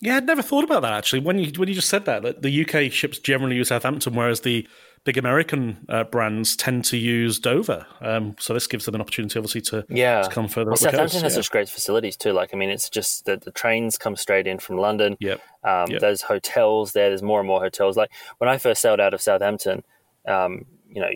Yeah, 0.00 0.16
I'd 0.16 0.26
never 0.26 0.42
thought 0.42 0.64
about 0.64 0.82
that 0.82 0.92
actually. 0.92 1.20
When 1.20 1.38
you 1.38 1.52
when 1.56 1.68
you 1.68 1.74
just 1.74 1.88
said 1.88 2.06
that, 2.06 2.22
that 2.22 2.42
the 2.42 2.64
UK 2.64 2.90
ships 2.90 3.18
generally 3.18 3.56
use 3.56 3.68
Southampton, 3.68 4.14
whereas 4.14 4.40
the 4.40 4.66
big 5.04 5.16
American 5.16 5.78
uh, 5.88 6.04
brands 6.04 6.56
tend 6.56 6.84
to 6.84 6.96
use 6.96 7.38
Dover. 7.38 7.86
Um, 8.00 8.36
so 8.38 8.52
this 8.52 8.66
gives 8.66 8.84
them 8.84 8.94
an 8.94 9.00
opportunity, 9.00 9.38
obviously, 9.38 9.62
to, 9.62 9.84
Yeah, 9.88 10.22
to 10.22 10.30
come 10.30 10.48
further 10.48 10.70
Well, 10.70 10.76
Southampton 10.76 11.22
has 11.22 11.32
yeah. 11.32 11.36
such 11.36 11.50
great 11.50 11.68
facilities 11.68 12.16
too. 12.16 12.32
Like, 12.32 12.50
I 12.52 12.56
mean, 12.56 12.68
it's 12.68 12.90
just 12.90 13.24
that 13.24 13.42
the 13.42 13.50
trains 13.50 13.96
come 13.96 14.16
straight 14.16 14.46
in 14.46 14.58
from 14.58 14.76
London. 14.76 15.16
Yep. 15.20 15.40
Um, 15.64 15.90
Yep. 15.90 16.00
There's 16.00 16.22
hotels 16.22 16.92
there. 16.92 17.08
There's 17.08 17.22
more 17.22 17.40
and 17.40 17.46
more 17.46 17.60
hotels. 17.60 17.96
Like 17.96 18.10
when 18.38 18.48
I 18.50 18.58
first 18.58 18.82
sailed 18.82 19.00
out 19.00 19.14
of 19.14 19.20
Southampton, 19.20 19.82
um, 20.26 20.66
you 20.90 21.00
know, 21.00 21.10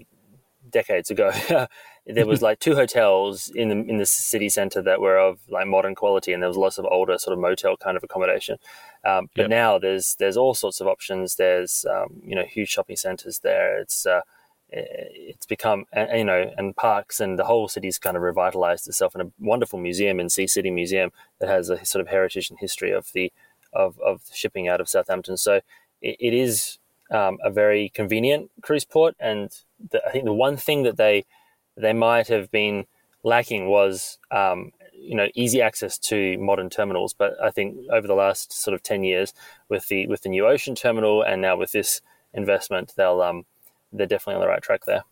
decades 0.70 1.11
ago, 1.11 1.31
there 2.07 2.27
was 2.27 2.43
like 2.43 2.59
two 2.61 2.75
hotels 2.75 3.51
in 3.55 3.69
the 3.69 3.77
in 3.90 3.99
the 3.99 4.07
city 4.07 4.49
center 4.49 4.83
that 4.83 5.01
were 5.01 5.19
of 5.19 5.40
like 5.49 5.67
modern 5.67 5.95
quality, 5.95 6.33
and 6.33 6.43
there 6.43 6.49
was 6.49 6.57
lots 6.57 6.79
of 6.79 6.87
older 6.90 7.19
sort 7.19 7.33
of 7.33 7.40
motel 7.40 7.77
kind 7.77 7.97
of 7.97 8.03
accommodation. 8.05 8.59
Um, 9.05 9.29
but 9.35 9.43
Yep. 9.43 9.51
now 9.51 9.79
there's 9.79 10.14
there's 10.17 10.37
all 10.37 10.55
sorts 10.55 10.81
of 10.81 10.87
options. 10.87 11.37
There's 11.37 11.85
um, 11.88 12.21
you 12.25 12.35
know 12.35 12.45
huge 12.45 12.69
shopping 12.71 12.97
centers 12.97 13.40
there. 13.40 13.79
It's 13.79 14.07
uh, 14.07 14.23
it's 14.71 15.47
become 15.47 15.85
you 16.14 16.25
know 16.25 16.53
and 16.57 16.75
parks 16.77 17.21
and 17.21 17.38
the 17.38 17.45
whole 17.45 17.69
city's 17.69 17.99
kind 17.99 18.17
of 18.17 18.23
revitalized 18.23 18.88
itself 18.88 19.14
in 19.14 19.21
a 19.21 19.31
wonderful 19.38 19.79
museum 19.79 20.19
in 20.21 20.29
Sea 20.29 20.47
City 20.47 20.71
Museum 20.71 21.11
that 21.38 21.49
has 21.49 21.71
a 21.71 21.85
sort 21.85 22.01
of 22.01 22.09
heritage 22.09 22.51
and 22.51 22.59
history 22.59 22.90
of 22.90 23.11
the 23.12 23.33
of, 23.73 23.99
of 24.01 24.23
shipping 24.33 24.69
out 24.69 24.81
of 24.81 24.88
Southampton. 24.88 25.37
So 25.37 25.61
it, 26.01 26.17
it 26.21 26.35
is 26.35 26.79
um, 27.11 27.38
a 27.43 27.51
very 27.51 27.88
convenient 27.90 28.51
cruise 28.62 28.85
port, 28.85 29.14
and 29.21 29.51
the, 29.90 30.05
I 30.07 30.11
think 30.12 30.25
the 30.25 30.33
one 30.33 30.57
thing 30.57 30.83
that 30.85 30.97
they 30.97 31.25
they 31.77 31.93
might 31.93 32.29
have 32.29 32.51
been 32.51 32.87
lacking 33.23 33.69
was 33.69 34.19
um, 34.31 34.71
you 34.93 35.15
know 35.15 35.29
easy 35.35 35.61
access 35.61 35.99
to 35.99 36.39
modern 36.39 36.71
terminals. 36.71 37.15
But 37.15 37.35
I 37.43 37.51
think 37.51 37.77
over 37.93 38.07
the 38.07 38.15
last 38.15 38.53
sort 38.53 38.75
of 38.75 38.83
ten 38.83 39.03
years, 39.03 39.33
with 39.69 39.89
the 39.89 40.07
with 40.07 40.23
the 40.23 40.29
new 40.29 40.47
ocean 40.47 40.75
terminal 40.75 41.23
and 41.23 41.43
now 41.43 41.57
with 41.57 41.73
this 41.73 42.01
investment, 42.33 42.93
they'll 42.97 43.23
um, 43.23 43.45
they're 43.93 44.07
definitely 44.07 44.37
on 44.37 44.41
the 44.43 44.49
right 44.49 44.63
track 44.63 44.85
there. 44.87 45.05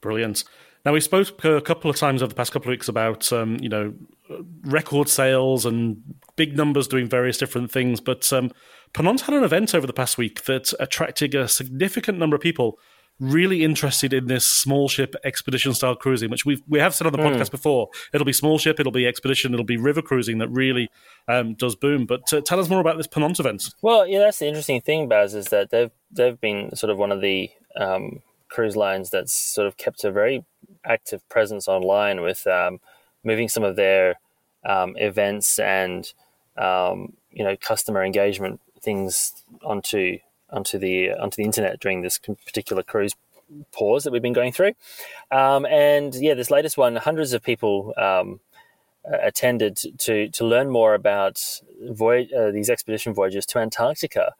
Brilliant. 0.00 0.44
Now 0.84 0.92
we 0.92 1.00
spoke 1.00 1.44
a 1.44 1.60
couple 1.60 1.90
of 1.90 1.96
times 1.96 2.22
over 2.22 2.30
the 2.30 2.34
past 2.34 2.52
couple 2.52 2.68
of 2.68 2.72
weeks 2.72 2.88
about 2.88 3.32
um, 3.32 3.56
you 3.60 3.68
know 3.68 3.94
record 4.64 5.08
sales 5.08 5.64
and 5.64 6.02
big 6.36 6.56
numbers 6.56 6.88
doing 6.88 7.08
various 7.08 7.38
different 7.38 7.70
things, 7.70 8.00
but 8.00 8.32
um, 8.32 8.50
had 8.94 9.34
an 9.34 9.44
event 9.44 9.74
over 9.74 9.86
the 9.86 9.92
past 9.92 10.18
week 10.18 10.44
that 10.44 10.72
attracted 10.80 11.34
a 11.34 11.46
significant 11.46 12.18
number 12.18 12.34
of 12.34 12.42
people 12.42 12.78
really 13.22 13.62
interested 13.62 14.12
in 14.12 14.26
this 14.26 14.44
small 14.44 14.88
ship 14.88 15.14
expedition 15.24 15.72
style 15.72 15.94
cruising, 15.94 16.30
which 16.30 16.44
we 16.44 16.62
we 16.68 16.80
have 16.80 16.94
said 16.94 17.06
on 17.06 17.12
the 17.12 17.18
podcast 17.18 17.50
before. 17.50 17.88
It'll 18.12 18.24
be 18.24 18.32
small 18.32 18.58
ship, 18.58 18.80
it'll 18.80 18.92
be 18.92 19.06
expedition, 19.06 19.54
it'll 19.54 19.64
be 19.64 19.76
river 19.76 20.02
cruising 20.02 20.38
that 20.38 20.48
really 20.48 20.90
um, 21.28 21.54
does 21.54 21.76
boom. 21.76 22.04
But 22.04 22.32
uh, 22.32 22.40
tell 22.40 22.58
us 22.58 22.68
more 22.68 22.80
about 22.80 22.96
this 22.96 23.06
Ponant 23.06 23.38
event. 23.38 23.72
Well, 23.80 24.06
yeah, 24.06 24.18
that's 24.18 24.40
the 24.40 24.48
interesting 24.48 24.80
thing, 24.80 25.08
Baz, 25.08 25.34
is 25.34 25.46
that 25.46 25.70
they've 25.70 25.92
they've 26.10 26.40
been 26.40 26.74
sort 26.74 26.90
of 26.90 26.98
one 26.98 27.12
of 27.12 27.20
the 27.20 27.50
um, 27.76 28.22
cruise 28.48 28.76
lines 28.76 29.10
that's 29.10 29.32
sort 29.32 29.66
of 29.66 29.76
kept 29.76 30.04
a 30.04 30.10
very 30.10 30.44
active 30.84 31.26
presence 31.28 31.68
online 31.68 32.20
with 32.20 32.46
um, 32.46 32.80
moving 33.24 33.48
some 33.48 33.62
of 33.62 33.76
their 33.76 34.16
um, 34.64 34.94
events 34.96 35.58
and 35.58 36.12
um, 36.56 37.12
you 37.30 37.44
know 37.44 37.56
customer 37.56 38.04
engagement 38.04 38.60
things 38.82 39.32
onto 39.62 40.18
onto 40.52 40.78
the 40.78 41.10
onto 41.12 41.36
the 41.36 41.44
internet 41.44 41.80
during 41.80 42.02
this 42.02 42.18
particular 42.18 42.82
cruise 42.82 43.14
pause 43.72 44.04
that 44.04 44.12
we've 44.12 44.22
been 44.22 44.32
going 44.32 44.52
through. 44.52 44.72
Um, 45.30 45.66
and 45.66 46.14
yeah, 46.14 46.34
this 46.34 46.50
latest 46.50 46.76
one, 46.78 46.96
hundreds 46.96 47.32
of 47.32 47.42
people 47.42 47.92
um, 47.96 48.40
attended 49.04 49.76
to 49.98 50.28
to 50.28 50.44
learn 50.44 50.70
more 50.70 50.94
about 50.94 51.60
voy- 51.82 52.28
uh, 52.36 52.50
these 52.50 52.70
expedition 52.70 53.14
voyages 53.14 53.46
to 53.46 53.58
Antarctica. 53.58 54.34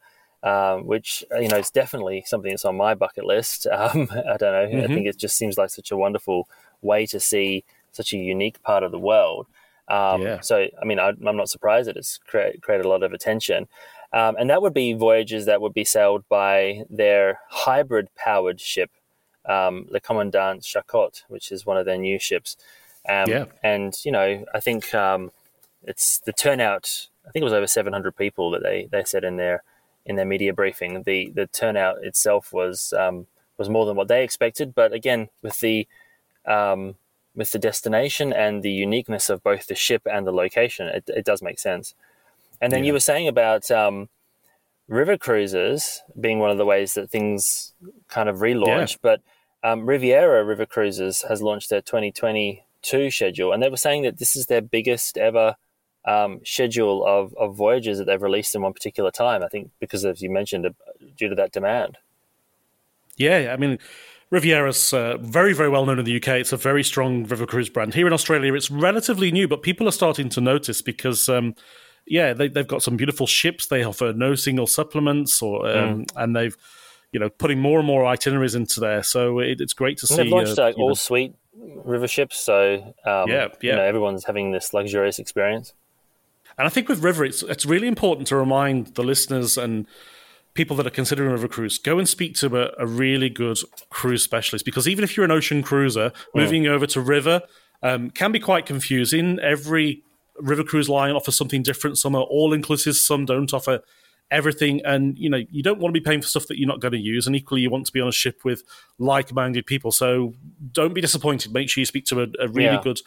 Um, 0.45 0.87
which 0.87 1.23
uh, 1.33 1.39
you 1.39 1.47
know 1.47 1.55
is 1.57 1.69
definitely 1.71 2.21
something 2.27 2.51
that's 2.51 2.65
on 2.65 2.75
my 2.75 2.95
bucket 2.95 3.23
list. 3.25 3.65
Um, 3.71 4.09
I 4.11 4.35
don't 4.35 4.41
know. 4.73 4.83
I 4.83 4.87
think 4.87 5.07
it 5.07 5.17
just 5.17 5.37
seems 5.37 5.57
like 5.57 5.69
such 5.69 5.89
a 5.89 5.95
wonderful 5.95 6.49
way 6.81 7.05
to 7.05 7.19
see 7.21 7.63
such 7.93 8.11
a 8.11 8.17
unique 8.17 8.61
part 8.61 8.83
of 8.83 8.91
the 8.91 8.99
world. 8.99 9.47
Um, 9.87 10.21
Yeah. 10.21 10.41
So, 10.41 10.67
I 10.81 10.85
mean, 10.85 10.99
I, 10.99 11.09
I'm 11.25 11.37
not 11.37 11.47
surprised 11.47 11.87
that 11.87 11.95
it's 11.95 12.17
crea- 12.27 12.57
created 12.61 12.85
a 12.85 12.89
lot 12.89 13.03
of 13.03 13.13
attention. 13.13 13.69
Um, 14.13 14.35
and 14.37 14.49
that 14.49 14.61
would 14.61 14.73
be 14.73 14.93
voyages 14.93 15.45
that 15.45 15.61
would 15.61 15.73
be 15.73 15.83
sailed 15.83 16.23
by 16.29 16.83
their 16.89 17.39
hybrid 17.49 18.09
powered 18.15 18.61
ship, 18.61 18.91
um, 19.45 19.87
Le 19.89 19.99
Commandant 19.99 20.63
Charcot, 20.63 21.23
which 21.27 21.51
is 21.51 21.65
one 21.65 21.77
of 21.77 21.85
their 21.85 21.97
new 21.97 22.19
ships. 22.19 22.55
Um, 23.09 23.29
Yeah. 23.29 23.45
And, 23.63 23.93
you 24.05 24.11
know, 24.11 24.45
I 24.53 24.59
think 24.59 24.93
um, 24.93 25.31
it's 25.83 26.19
the 26.19 26.33
turnout, 26.33 27.07
I 27.27 27.31
think 27.31 27.41
it 27.41 27.45
was 27.45 27.53
over 27.53 27.67
700 27.67 28.15
people 28.15 28.51
that 28.51 28.61
they, 28.61 28.87
they 28.91 29.03
said 29.03 29.23
in 29.23 29.37
their 29.37 29.63
in 30.05 30.15
their 30.15 30.25
media 30.25 30.53
briefing. 30.53 31.03
The 31.03 31.31
the 31.33 31.47
turnout 31.47 32.03
itself 32.03 32.51
was 32.53 32.93
um, 32.93 33.27
was 33.57 33.69
more 33.69 33.85
than 33.85 33.95
what 33.95 34.07
they 34.07 34.23
expected. 34.23 34.75
But 34.75 34.93
again, 34.93 35.29
with 35.41 35.59
the 35.59 35.87
um, 36.45 36.95
with 37.35 37.51
the 37.51 37.59
destination 37.59 38.33
and 38.33 38.63
the 38.63 38.71
uniqueness 38.71 39.29
of 39.29 39.43
both 39.43 39.67
the 39.67 39.75
ship 39.75 40.03
and 40.11 40.27
the 40.27 40.31
location, 40.31 40.87
it, 40.87 41.05
it 41.07 41.25
does 41.25 41.41
make 41.41 41.59
sense. 41.59 41.95
And 42.63 42.71
then 42.71 42.85
you 42.85 42.93
were 42.93 42.99
saying 43.01 43.27
about 43.27 43.69
um, 43.69 44.07
river 44.87 45.17
cruises 45.17 46.01
being 46.19 46.39
one 46.39 46.49
of 46.49 46.57
the 46.57 46.65
ways 46.65 46.93
that 46.93 47.09
things 47.09 47.73
kind 48.07 48.29
of 48.29 48.37
relaunch, 48.37 48.97
but 49.01 49.21
um, 49.63 49.85
Riviera 49.85 50.43
River 50.43 50.65
Cruises 50.65 51.23
has 51.27 51.41
launched 51.41 51.69
their 51.69 51.81
2022 51.81 53.11
schedule, 53.11 53.53
and 53.53 53.61
they 53.61 53.69
were 53.69 53.77
saying 53.77 54.03
that 54.03 54.17
this 54.17 54.35
is 54.35 54.45
their 54.45 54.61
biggest 54.61 55.17
ever 55.17 55.55
um, 56.05 56.41
schedule 56.43 57.05
of, 57.05 57.33
of 57.35 57.55
voyages 57.55 57.97
that 57.97 58.05
they've 58.05 58.21
released 58.21 58.55
in 58.55 58.61
one 58.61 58.73
particular 58.73 59.11
time. 59.11 59.41
I 59.43 59.47
think 59.47 59.71
because, 59.79 60.03
as 60.03 60.21
you 60.21 60.29
mentioned, 60.29 60.65
uh, 60.65 60.71
due 61.17 61.29
to 61.29 61.35
that 61.35 61.51
demand. 61.51 61.97
Yeah, 63.15 63.51
I 63.53 63.57
mean, 63.57 63.77
Riviera's 64.31 64.93
uh, 64.93 65.17
very, 65.17 65.53
very 65.53 65.69
well 65.69 65.85
known 65.85 65.99
in 65.99 66.05
the 66.05 66.15
UK. 66.17 66.29
It's 66.29 66.51
a 66.51 66.57
very 66.57 66.83
strong 66.83 67.25
river 67.25 67.45
cruise 67.45 67.69
brand. 67.69 67.93
Here 67.93 68.07
in 68.07 68.13
Australia, 68.13 68.53
it's 68.53 68.71
relatively 68.71 69.31
new, 69.31 69.47
but 69.47 69.61
people 69.61 69.87
are 69.87 69.91
starting 69.91 70.27
to 70.29 70.41
notice 70.41 70.81
because, 70.81 71.29
um, 71.29 71.55
yeah, 72.05 72.33
they, 72.33 72.47
they've 72.47 72.67
got 72.67 72.81
some 72.83 72.97
beautiful 72.97 73.27
ships. 73.27 73.67
They 73.67 73.83
offer 73.83 74.13
no 74.13 74.35
single 74.35 74.67
supplements, 74.67 75.41
or 75.41 75.67
um, 75.69 76.05
and 76.15 76.35
they've, 76.35 76.55
you 77.11 77.19
know, 77.19 77.29
putting 77.29 77.59
more 77.59 77.79
and 77.79 77.87
more 77.87 78.05
itineraries 78.05 78.55
into 78.55 78.79
there. 78.79 79.03
So 79.03 79.39
it, 79.39 79.61
it's 79.61 79.73
great 79.73 79.97
to 79.99 80.03
And 80.03 80.07
see. 80.09 80.23
they've 80.23 80.31
launched 80.31 80.59
uh, 80.59 80.63
like 80.63 80.75
you 80.77 80.83
know- 80.83 80.89
all 80.89 80.95
suite 80.95 81.33
river 81.55 82.07
ships, 82.07 82.37
so 82.37 82.93
um, 83.05 83.29
Yeah, 83.29 83.47
you 83.61 83.69
yeah. 83.69 83.75
know, 83.75 83.83
everyone's 83.83 84.25
having 84.25 84.51
this 84.51 84.73
luxurious 84.73 85.19
experience. 85.19 85.73
And 86.57 86.67
I 86.67 86.69
think 86.69 86.87
with 86.89 87.03
River, 87.03 87.25
it's 87.25 87.41
it's 87.43 87.65
really 87.65 87.87
important 87.87 88.27
to 88.27 88.35
remind 88.35 88.87
the 88.95 89.03
listeners 89.03 89.57
and 89.57 89.87
people 90.53 90.75
that 90.77 90.85
are 90.85 90.91
considering 90.91 91.29
a 91.29 91.31
river 91.33 91.47
cruise 91.47 91.79
go 91.79 91.97
and 91.97 92.07
speak 92.07 92.35
to 92.35 92.55
a, 92.55 92.71
a 92.77 92.85
really 92.85 93.27
good 93.27 93.57
cruise 93.89 94.21
specialist 94.23 94.63
because 94.63 94.87
even 94.87 95.03
if 95.03 95.17
you're 95.17 95.23
an 95.23 95.31
ocean 95.31 95.63
cruiser, 95.63 96.11
moving 96.35 96.67
over 96.67 96.85
to 96.85 97.01
river 97.01 97.41
um, 97.81 98.11
can 98.11 98.31
be 98.31 98.39
quite 98.39 98.67
confusing. 98.67 99.39
Every 99.39 100.03
river 100.39 100.63
cruise 100.63 100.89
line 100.89 101.11
offers 101.11 101.35
something 101.37 101.63
different. 101.63 101.97
Some 101.97 102.15
are 102.15 102.23
all 102.23 102.53
inclusive, 102.53 102.95
some 102.95 103.25
don't 103.25 103.53
offer 103.53 103.81
everything 104.31 104.81
and 104.83 105.17
you 105.17 105.29
know 105.29 105.41
you 105.51 105.61
don't 105.61 105.79
want 105.79 105.93
to 105.93 105.99
be 105.99 106.03
paying 106.03 106.21
for 106.21 106.27
stuff 106.27 106.47
that 106.47 106.57
you're 106.57 106.67
not 106.67 106.79
going 106.79 106.93
to 106.93 106.97
use 106.97 107.27
and 107.27 107.35
equally 107.35 107.61
you 107.61 107.69
want 107.69 107.85
to 107.85 107.91
be 107.91 108.01
on 108.01 108.07
a 108.07 108.11
ship 108.11 108.39
with 108.43 108.63
like-minded 108.97 109.63
people 109.65 109.91
so 109.91 110.33
don't 110.71 110.93
be 110.93 111.01
disappointed 111.01 111.53
make 111.53 111.69
sure 111.69 111.81
you 111.81 111.85
speak 111.85 112.05
to 112.05 112.21
a, 112.21 112.27
a 112.39 112.47
really 112.47 112.75
Yeah. 112.75 112.81
good 112.81 113.01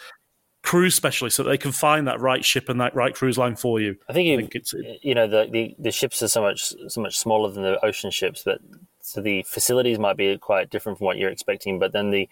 cruise 0.62 0.94
specialist 0.94 1.36
so 1.36 1.42
that 1.42 1.48
they 1.48 1.58
can 1.58 1.72
find 1.72 2.06
that 2.06 2.20
right 2.20 2.44
ship 2.44 2.68
and 2.68 2.80
that 2.80 2.94
right 2.94 3.14
cruise 3.14 3.38
line 3.38 3.56
for 3.56 3.80
you 3.80 3.96
I 4.08 4.12
think, 4.12 4.28
you, 4.28 4.34
I 4.34 4.36
think 4.36 4.54
it's 4.54 4.74
you 5.02 5.14
know 5.14 5.26
the, 5.26 5.48
the 5.50 5.74
the 5.78 5.90
ships 5.90 6.22
are 6.22 6.28
so 6.28 6.42
much 6.42 6.72
so 6.88 7.00
much 7.00 7.18
smaller 7.18 7.50
than 7.50 7.62
the 7.62 7.84
ocean 7.84 8.10
ships, 8.10 8.42
but 8.44 8.60
so 9.00 9.20
the 9.20 9.42
facilities 9.44 9.98
might 9.98 10.16
be 10.16 10.36
quite 10.38 10.70
different 10.70 10.98
from 10.98 11.06
what 11.06 11.16
you're 11.18 11.30
expecting. 11.30 11.78
But 11.78 11.92
then 11.92 12.10
the 12.10 12.28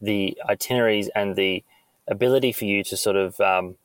the 0.00 0.38
itineraries 0.48 1.08
and 1.14 1.36
the 1.36 1.64
ability 2.06 2.52
for 2.52 2.64
you 2.64 2.82
to 2.84 2.96
sort 2.96 3.16
of, 3.16 3.40
um, 3.40 3.76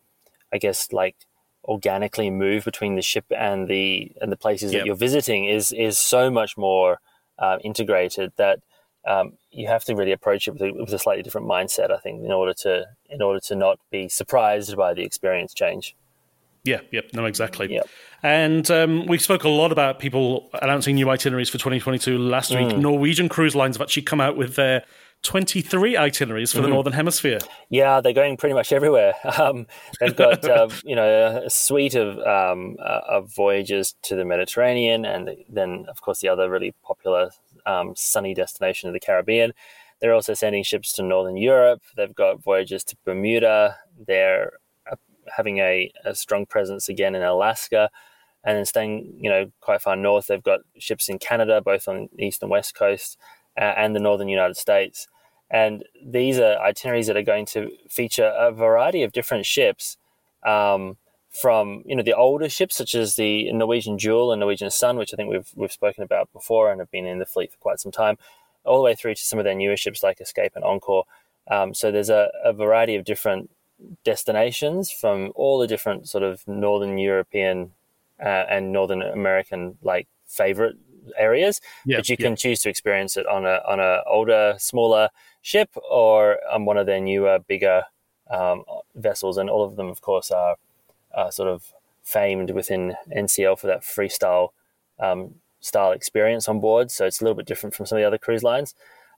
I 0.53 0.58
guess, 0.58 0.91
like 0.91 1.15
organically 1.63 2.29
move 2.29 2.63
between 2.63 2.95
the 2.95 3.01
ship 3.01 3.25
and 3.36 3.67
the 3.67 4.12
and 4.21 4.31
the 4.31 4.38
places 4.38 4.71
Yep. 4.71 4.81
that 4.81 4.86
you're 4.86 4.95
visiting 4.95 5.45
is 5.45 5.71
is 5.71 5.97
so 5.97 6.29
much 6.29 6.58
more 6.58 6.99
uh, 7.39 7.58
integrated 7.63 8.31
that 8.38 8.60
um, 9.08 9.34
you 9.51 9.67
have 9.67 9.84
to 9.86 9.95
really 9.95 10.12
approach 10.12 10.47
it 10.47 10.51
with 10.51 10.62
a, 10.62 10.71
with 10.71 10.93
a 10.93 10.99
slightly 10.99 11.23
different 11.23 11.47
mindset. 11.47 11.91
I 11.91 11.97
think 11.97 12.23
in 12.23 12.31
order 12.31 12.53
to 12.60 12.86
in 13.10 13.21
order 13.21 13.39
to 13.41 13.55
not 13.55 13.79
be 13.91 14.08
surprised 14.10 14.75
by 14.77 14.93
the 14.93 15.03
experience 15.03 15.53
change. 15.53 15.95
Yeah, 16.63 16.79
yep, 16.91 17.12
no, 17.13 17.25
exactly. 17.25 17.71
Yep. 17.71 17.88
And 18.23 18.71
um, 18.71 19.05
we 19.05 19.19
spoke 19.19 19.43
a 19.43 19.49
lot 19.49 19.71
about 19.71 19.99
people 19.99 20.49
announcing 20.63 20.95
new 20.95 21.08
itineraries 21.12 21.47
for 21.47 21.60
2022 21.60 22.17
last 22.17 22.51
Mm. 22.51 22.65
week. 22.69 22.77
Norwegian 22.79 23.29
Cruise 23.29 23.55
Lines 23.55 23.75
have 23.77 23.84
actually 23.84 24.01
come 24.01 24.19
out 24.19 24.36
with 24.36 24.55
their 24.55 24.84
23 25.25 25.97
itineraries 25.97 26.51
Mm-hmm. 26.51 26.57
for 26.57 26.61
the 26.61 26.69
Northern 26.69 26.93
Hemisphere. 26.93 27.39
Yeah, 27.69 27.99
they're 27.99 28.13
going 28.13 28.38
pretty 28.38 28.53
much 28.55 28.71
everywhere. 28.71 29.13
Um, 29.38 29.67
they've 29.99 30.15
got 30.15 30.47
um, 30.57 30.69
you 30.85 30.95
know 30.95 31.41
a 31.45 31.49
suite 31.49 31.95
of 31.95 32.19
um, 32.19 32.77
uh, 32.79 33.01
of 33.09 33.33
voyages 33.35 33.95
to 34.03 34.15
the 34.15 34.23
Mediterranean, 34.23 35.03
and 35.03 35.31
then 35.49 35.85
of 35.89 35.99
course 36.01 36.19
the 36.21 36.29
other 36.29 36.49
really 36.49 36.73
popular 36.83 37.31
um, 37.65 37.93
sunny 37.97 38.33
destination 38.33 38.88
of 38.88 38.93
the 38.93 38.99
Caribbean. 38.99 39.51
They're 39.99 40.13
also 40.13 40.33
sending 40.33 40.63
ships 40.63 40.93
to 40.93 41.03
Northern 41.03 41.38
Europe. 41.38 41.81
They've 41.97 42.13
got 42.15 42.41
voyages 42.43 42.83
to 42.85 42.97
Bermuda. 43.03 43.77
They're 44.07 44.53
uh, 44.89 44.95
having 45.35 45.57
a, 45.57 45.91
a 46.05 46.15
strong 46.15 46.45
presence 46.45 46.88
again 46.88 47.15
in 47.15 47.23
Alaska, 47.23 47.89
and 48.43 48.57
then 48.57 48.65
staying 48.65 49.17
you 49.19 49.29
know 49.29 49.51
quite 49.59 49.81
far 49.81 49.95
north. 49.95 50.27
They've 50.27 50.41
got 50.41 50.61
ships 50.77 51.09
in 51.09 51.19
Canada, 51.19 51.61
both 51.61 51.88
on 51.88 52.09
the 52.15 52.25
east 52.25 52.41
and 52.41 52.51
west 52.51 52.75
coast, 52.75 53.17
uh, 53.57 53.73
and 53.75 53.95
the 53.95 53.99
northern 53.99 54.29
United 54.29 54.55
States. 54.55 55.07
And 55.49 55.84
these 56.03 56.39
are 56.39 56.58
itineraries 56.60 57.08
that 57.08 57.17
are 57.17 57.21
going 57.21 57.45
to 57.47 57.71
feature 57.89 58.34
a 58.38 58.51
variety 58.51 59.03
of 59.03 59.12
different 59.12 59.45
ships, 59.45 59.97
um, 60.45 60.97
from 61.29 61.84
you 61.86 61.95
know 61.95 62.03
the 62.03 62.13
older 62.15 62.47
ships 62.49 62.75
such 62.75 62.95
as 62.95 63.15
the 63.15 63.51
Norwegian 63.51 63.97
Jewel 63.97 64.31
and 64.31 64.39
Norwegian 64.39 64.71
Sun, 64.71 64.97
which 64.97 65.13
I 65.13 65.17
think 65.17 65.29
we've 65.29 65.51
we've 65.55 65.71
spoken 65.71 66.03
about 66.03 66.31
before 66.34 66.71
and 66.71 66.79
have 66.79 66.91
been 66.91 67.05
in 67.05 67.19
the 67.19 67.25
fleet 67.25 67.51
for 67.51 67.58
quite 67.58 67.79
some 67.79 67.91
time, 67.91 68.17
all 68.63 68.77
the 68.77 68.84
way 68.84 68.95
through 68.95 69.15
to 69.15 69.21
some 69.21 69.38
of 69.39 69.45
their 69.45 69.53
newer 69.55 69.77
ships 69.77 70.01
like 70.01 70.21
Escape 70.21 70.53
and 70.55 70.63
Encore, 70.63 71.05
Um, 71.47 71.73
so 71.73 71.91
there's 71.91 72.10
a, 72.10 72.31
a 72.43 72.53
variety 72.53 72.95
of 72.95 73.05
different 73.05 73.49
destinations 74.03 74.89
from 74.91 75.31
all 75.36 75.60
the 75.60 75.67
different 75.67 76.08
sort 76.08 76.23
of 76.23 76.47
northern 76.47 76.97
European 76.97 77.71
uh, 78.19 78.45
and 78.49 78.71
Northern 78.71 79.01
American 79.01 79.77
like 79.81 80.08
favorite 80.27 80.77
areas, 81.17 81.61
Yeah, 81.85 81.97
but 81.97 82.09
you 82.09 82.15
yeah. 82.19 82.25
can 82.27 82.35
choose 82.35 82.61
to 82.61 82.69
experience 82.69 83.17
it 83.17 83.25
on 83.27 83.45
a 83.45 83.61
on 83.67 83.79
a 83.79 84.01
older, 84.07 84.55
smaller 84.57 85.09
ship 85.41 85.69
or 85.89 86.37
on 86.51 86.65
one 86.65 86.77
of 86.77 86.85
their 86.85 86.99
newer, 86.99 87.39
bigger 87.39 87.83
um, 88.29 88.63
vessels, 88.95 89.37
and 89.37 89.49
all 89.49 89.63
of 89.63 89.75
them, 89.75 89.87
of 89.89 90.01
course, 90.01 90.31
are, 90.31 90.55
are 91.13 91.31
sort 91.31 91.49
of 91.49 91.73
famed 92.03 92.51
within 92.51 92.95
NCL 93.15 93.59
for 93.59 93.67
that 93.67 93.81
freestyle 93.81 94.49
um, 94.99 95.35
style 95.59 95.91
experience 95.91 96.47
on 96.47 96.59
board. 96.59 96.89
So 96.91 97.05
it's 97.05 97.21
a 97.21 97.23
little 97.23 97.35
bit 97.35 97.45
different 97.45 97.75
from 97.75 97.85
some 97.85 97.97
of 97.97 98.01
the 98.01 98.07
other 98.07 98.17
cruise 98.17 98.43
lines. 98.43 98.73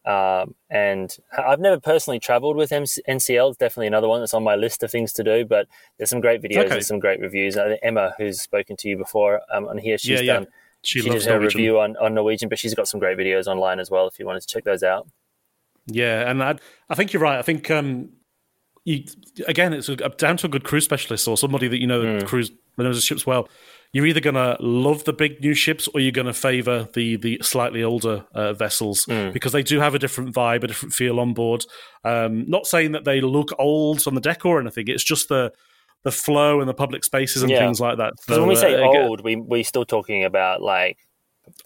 Um, 0.05 0.55
and 0.69 1.13
I've 1.37 1.59
never 1.59 1.81
personally 1.81 2.19
traveled 2.19 2.55
with 2.55 2.71
MC- 2.71 3.01
NCL. 3.09 3.49
It's 3.49 3.57
definitely 3.57 3.87
another 3.87 4.07
one 4.07 4.21
that's 4.21 4.33
on 4.33 4.43
my 4.43 4.55
list 4.55 4.81
of 4.83 4.89
things 4.89 5.11
to 5.13 5.23
do. 5.23 5.43
But 5.43 5.67
there's 5.97 6.09
some 6.09 6.21
great 6.21 6.41
videos 6.41 6.65
Okay. 6.65 6.75
and 6.75 6.85
some 6.85 6.99
great 6.99 7.19
reviews. 7.19 7.57
I 7.57 7.73
Emma, 7.83 8.13
who's 8.17 8.39
spoken 8.41 8.77
to 8.77 8.87
you 8.87 8.95
before 8.97 9.41
um, 9.53 9.67
on 9.67 9.77
here, 9.77 9.97
she's 9.97 10.11
Yeah, 10.11 10.19
yeah. 10.21 10.33
done. 10.33 10.47
She 10.83 11.01
She, 11.01 11.09
loves 11.09 11.23
did 11.23 11.31
her 11.31 11.37
Norwegian. 11.39 11.57
review 11.59 11.79
on, 11.79 11.97
on 11.97 12.13
Norwegian, 12.13 12.49
but 12.49 12.59
she's 12.59 12.73
got 12.75 12.87
some 12.87 12.99
great 12.99 13.17
videos 13.17 13.47
online 13.47 13.79
as 13.79 13.89
well 13.91 14.07
if 14.07 14.19
you 14.19 14.25
wanted 14.25 14.41
to 14.41 14.47
check 14.47 14.63
those 14.63 14.83
out. 14.83 15.07
Yeah, 15.87 16.29
and 16.29 16.43
I, 16.43 16.55
I 16.89 16.95
think 16.95 17.13
you're 17.13 17.21
right. 17.21 17.39
I 17.39 17.41
think 17.41 17.69
um, 17.71 18.09
you 18.85 19.03
again, 19.47 19.73
it's 19.73 19.89
a, 19.89 19.95
down 19.95 20.37
to 20.37 20.47
a 20.47 20.49
good 20.49 20.63
cruise 20.63 20.85
specialist 20.85 21.27
or 21.27 21.37
somebody 21.37 21.67
that 21.67 21.79
you 21.79 21.87
know 21.87 22.19
the 22.19 22.25
cruise 22.25 22.51
that 22.77 22.83
knows 22.83 22.95
the 22.97 23.01
ships 23.01 23.25
well. 23.25 23.47
You're 23.93 24.05
either 24.05 24.19
going 24.19 24.35
to 24.35 24.57
love 24.59 25.05
the 25.05 25.13
big 25.13 25.39
new 25.39 25.53
ships 25.53 25.87
or 25.93 26.01
you're 26.01 26.11
going 26.11 26.27
to 26.27 26.33
favour 26.33 26.89
the 26.93 27.15
the 27.15 27.39
slightly 27.41 27.83
older 27.83 28.25
uh, 28.33 28.51
vessels 28.53 29.05
Hmm. 29.05 29.31
because 29.31 29.53
they 29.53 29.63
do 29.63 29.79
have 29.79 29.95
a 29.95 29.99
different 29.99 30.35
vibe, 30.35 30.63
a 30.63 30.67
different 30.67 30.93
feel 30.93 31.19
on 31.21 31.33
board. 31.33 31.65
Um, 32.03 32.49
not 32.49 32.67
saying 32.67 32.91
that 32.91 33.05
they 33.05 33.21
look 33.21 33.49
old 33.57 34.05
on 34.07 34.13
the 34.15 34.21
deck 34.21 34.45
or 34.45 34.59
anything. 34.59 34.85
It's 34.89 35.03
just 35.05 35.29
the 35.29 35.53
the 36.07 36.11
flow 36.11 36.59
and 36.61 36.69
the 36.69 36.73
public 36.73 37.03
spaces 37.03 37.41
and 37.43 37.51
Yeah. 37.51 37.59
things 37.59 37.79
like 37.81 37.97
that. 37.97 38.13
So, 38.21 38.39
when 38.39 38.47
we 38.49 38.55
say 38.55 38.75
uh, 38.75 38.87
old, 38.87 39.19
we 39.27 39.35
we're 39.35 39.63
still 39.73 39.85
talking 39.85 40.23
about 40.23 40.61
like 40.61 40.97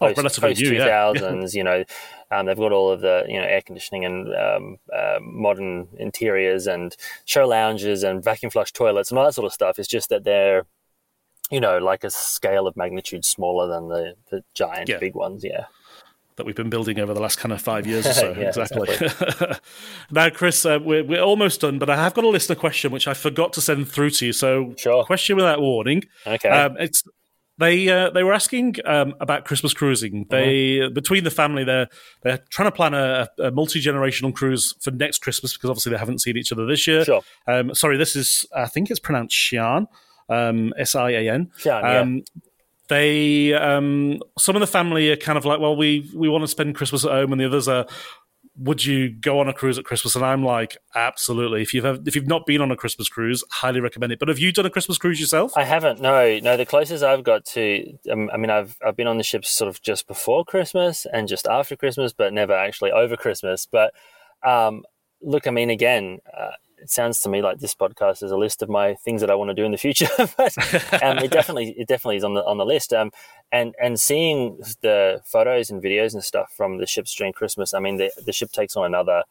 Oh, 0.00 0.06
post, 0.06 0.16
relatively 0.18 0.48
post 0.50 0.60
new, 0.60 0.68
two 0.70 0.74
yeah. 0.76 1.44
You 1.52 1.64
know, 1.64 1.84
um, 2.30 2.46
they've 2.46 2.56
got 2.56 2.72
all 2.72 2.90
of 2.90 3.00
the 3.00 3.24
you 3.28 3.38
know 3.40 3.46
air 3.54 3.62
conditioning 3.62 4.04
and 4.04 4.34
um, 4.34 4.76
uh, 4.92 5.18
modern 5.20 5.88
interiors 5.98 6.66
and 6.66 6.96
show 7.24 7.46
lounges 7.48 8.02
and 8.04 8.22
vacuum 8.22 8.50
flush 8.50 8.72
toilets 8.72 9.10
and 9.10 9.18
all 9.18 9.24
that 9.24 9.34
sort 9.34 9.46
of 9.46 9.52
stuff. 9.52 9.78
It's 9.78 9.88
just 9.88 10.08
that 10.10 10.22
they're 10.24 10.66
you 11.50 11.60
know 11.60 11.78
like 11.78 12.04
a 12.04 12.10
scale 12.10 12.66
of 12.66 12.76
magnitude 12.76 13.24
smaller 13.24 13.66
than 13.68 13.88
the 13.88 14.14
the 14.30 14.42
giant 14.54 14.88
Yeah. 14.88 14.98
big 14.98 15.14
ones. 15.14 15.42
Yeah. 15.44 15.66
That 16.36 16.46
we've 16.46 16.56
been 16.56 16.70
building 16.70 16.98
over 16.98 17.12
the 17.12 17.20
last 17.20 17.38
kind 17.38 17.52
of 17.52 17.60
five 17.60 17.86
years 17.86 18.06
or 18.06 18.12
so. 18.22 18.30
Yeah, 18.36 18.48
exactly. 18.48 18.88
now, 20.10 20.30
Chris, 20.30 20.64
uh, 20.64 20.78
we're, 20.82 21.04
we're 21.04 21.20
almost 21.22 21.60
done, 21.60 21.78
but 21.78 21.90
I 21.90 21.96
have 21.96 22.14
got 22.14 22.24
a 22.24 22.28
listener 22.28 22.56
question 22.56 22.90
which 22.90 23.06
I 23.06 23.14
forgot 23.14 23.52
to 23.54 23.60
send 23.60 23.88
through 23.88 24.10
to 24.10 24.26
you. 24.26 24.32
So, 24.32 24.74
Sure. 24.78 25.04
question 25.04 25.36
without 25.36 25.60
warning. 25.60 26.04
Okay. 26.26 26.48
Um, 26.48 26.76
it's 26.78 27.02
they 27.58 27.86
uh, 27.88 28.08
they 28.10 28.22
were 28.22 28.32
asking 28.32 28.76
um, 28.86 29.14
about 29.20 29.44
Christmas 29.44 29.74
cruising. 29.74 30.26
They 30.30 30.80
Uh-huh. 30.80 30.90
between 30.90 31.24
the 31.24 31.30
family, 31.30 31.64
they're 31.64 31.88
they're 32.22 32.38
trying 32.50 32.68
to 32.68 32.74
plan 32.74 32.94
a, 32.94 33.28
a 33.38 33.50
multi 33.50 33.80
generational 33.80 34.34
cruise 34.34 34.74
for 34.80 34.90
next 34.90 35.18
Christmas 35.18 35.52
because 35.52 35.68
obviously 35.68 35.92
they 35.92 35.98
haven't 35.98 36.20
seen 36.22 36.36
each 36.38 36.50
other 36.50 36.64
this 36.66 36.86
year. 36.86 37.04
Sure. 37.04 37.20
Um, 37.46 37.74
sorry, 37.74 37.98
this 37.98 38.16
is 38.16 38.46
I 38.56 38.66
think 38.66 38.90
it's 38.90 38.98
pronounced 39.00 39.36
Sian, 39.36 39.86
um, 40.30 40.72
S 40.78 40.94
I 40.94 41.10
A 41.10 41.28
N. 41.30 41.50
Sian, 41.58 41.82
yeah. 41.84 42.00
They 42.88 43.54
um, 43.54 44.20
some 44.38 44.56
of 44.56 44.60
the 44.60 44.66
family 44.66 45.10
are 45.10 45.16
kind 45.16 45.38
of 45.38 45.44
like, 45.44 45.60
well, 45.60 45.76
we 45.76 46.10
we 46.14 46.28
want 46.28 46.42
to 46.42 46.48
spend 46.48 46.74
Christmas 46.74 47.04
at 47.04 47.10
home, 47.10 47.32
and 47.32 47.40
the 47.40 47.46
others 47.46 47.68
are. 47.68 47.86
Would 48.58 48.84
you 48.84 49.08
go 49.08 49.40
on 49.40 49.48
a 49.48 49.54
cruise 49.54 49.78
at 49.78 49.86
Christmas? 49.86 50.14
And 50.14 50.22
I'm 50.22 50.44
like, 50.44 50.76
absolutely. 50.94 51.62
If 51.62 51.72
you've 51.72 51.86
if 52.06 52.14
you've 52.14 52.26
not 52.26 52.44
been 52.44 52.60
on 52.60 52.70
a 52.70 52.76
Christmas 52.76 53.08
cruise, 53.08 53.42
highly 53.50 53.80
recommend 53.80 54.12
it. 54.12 54.18
But 54.18 54.28
have 54.28 54.38
you 54.38 54.52
done 54.52 54.66
a 54.66 54.70
Christmas 54.70 54.98
cruise 54.98 55.18
yourself? 55.18 55.56
I 55.56 55.64
haven't. 55.64 56.02
No, 56.02 56.38
no. 56.38 56.58
The 56.58 56.66
closest 56.66 57.02
I've 57.02 57.24
got 57.24 57.46
to, 57.46 57.96
um, 58.10 58.28
I 58.30 58.36
mean, 58.36 58.50
I've 58.50 58.76
I've 58.84 58.94
been 58.94 59.06
on 59.06 59.16
the 59.16 59.24
ships 59.24 59.50
sort 59.50 59.70
of 59.70 59.80
just 59.80 60.06
before 60.06 60.44
Christmas 60.44 61.06
and 61.10 61.28
just 61.28 61.46
after 61.46 61.76
Christmas, 61.76 62.12
but 62.12 62.34
never 62.34 62.52
actually 62.52 62.92
over 62.92 63.16
Christmas. 63.16 63.64
But 63.64 63.94
um, 64.46 64.84
look, 65.22 65.46
I 65.46 65.50
mean, 65.50 65.70
again, 65.70 66.18
uh, 66.36 66.50
it 66.82 66.90
sounds 66.90 67.20
to 67.20 67.28
me 67.28 67.42
like 67.42 67.60
this 67.60 67.74
podcast 67.74 68.22
is 68.22 68.32
a 68.32 68.36
list 68.36 68.60
of 68.60 68.68
my 68.68 68.94
things 68.94 69.20
that 69.20 69.30
I 69.30 69.36
want 69.36 69.50
to 69.50 69.54
do 69.54 69.64
in 69.64 69.70
the 69.70 69.78
future. 69.78 70.08
but 70.18 70.56
um, 71.02 71.18
it 71.18 71.30
definitely, 71.30 71.70
it 71.78 71.86
definitely 71.86 72.16
is 72.16 72.24
on 72.24 72.34
the 72.34 72.44
on 72.44 72.58
the 72.58 72.66
list. 72.66 72.92
Um, 72.92 73.12
and 73.52 73.74
and 73.80 73.98
seeing 73.98 74.58
the 74.80 75.22
photos 75.24 75.70
and 75.70 75.82
videos 75.82 76.12
and 76.12 76.24
stuff 76.24 76.52
from 76.56 76.78
the 76.78 76.86
ships 76.86 77.14
during 77.14 77.32
Christmas, 77.32 77.72
I 77.72 77.78
mean, 77.78 77.96
the 77.96 78.10
the 78.26 78.32
ship 78.32 78.50
takes 78.50 78.76
on 78.76 78.84
another 78.84 79.22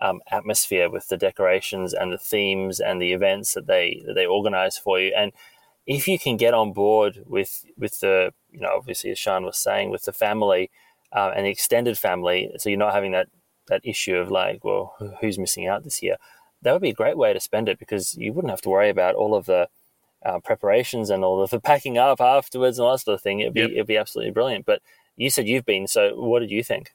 um, 0.00 0.20
atmosphere 0.30 0.90
with 0.90 1.08
the 1.08 1.16
decorations 1.16 1.94
and 1.94 2.12
the 2.12 2.18
themes 2.18 2.78
and 2.78 3.00
the 3.00 3.12
events 3.12 3.54
that 3.54 3.66
they 3.66 4.02
that 4.06 4.14
they 4.14 4.26
organize 4.26 4.76
for 4.76 5.00
you. 5.00 5.12
And 5.16 5.32
if 5.86 6.06
you 6.06 6.18
can 6.18 6.36
get 6.36 6.52
on 6.52 6.72
board 6.72 7.24
with 7.26 7.64
with 7.78 8.00
the 8.00 8.32
you 8.50 8.60
know 8.60 8.70
obviously 8.76 9.10
as 9.10 9.18
Sean 9.18 9.44
was 9.44 9.56
saying 9.56 9.90
with 9.90 10.02
the 10.02 10.12
family 10.12 10.70
uh, 11.12 11.32
and 11.34 11.46
the 11.46 11.50
extended 11.50 11.96
family, 11.98 12.50
so 12.58 12.68
you're 12.68 12.78
not 12.78 12.92
having 12.92 13.12
that 13.12 13.28
that 13.68 13.80
issue 13.84 14.16
of 14.16 14.30
like, 14.30 14.64
well, 14.64 14.94
who's 15.20 15.38
missing 15.38 15.66
out 15.66 15.84
this 15.84 16.02
year? 16.02 16.16
That 16.62 16.72
would 16.72 16.82
be 16.82 16.90
a 16.90 16.94
great 16.94 17.16
way 17.16 17.32
to 17.32 17.40
spend 17.40 17.68
it 17.68 17.78
because 17.78 18.16
you 18.16 18.32
wouldn't 18.32 18.50
have 18.50 18.62
to 18.62 18.70
worry 18.70 18.90
about 18.90 19.14
all 19.14 19.34
of 19.34 19.46
the 19.46 19.68
uh, 20.24 20.40
preparations 20.40 21.10
and 21.10 21.24
all 21.24 21.42
of 21.42 21.50
the 21.50 21.60
packing 21.70 21.98
up 21.98 22.20
afterwards 22.20 22.78
and 22.78 22.86
all 22.86 22.92
that 22.92 23.00
sort 23.00 23.14
of 23.14 23.22
thing. 23.22 23.40
It'd 23.40 23.54
be 23.54 23.60
Yep. 23.60 23.70
it'd 23.70 23.86
be 23.86 23.96
absolutely 23.96 24.32
brilliant. 24.32 24.66
But 24.66 24.82
you 25.16 25.30
said 25.30 25.48
you've 25.48 25.66
been, 25.66 25.86
so 25.86 26.14
what 26.20 26.40
did 26.40 26.50
you 26.50 26.62
think? 26.62 26.92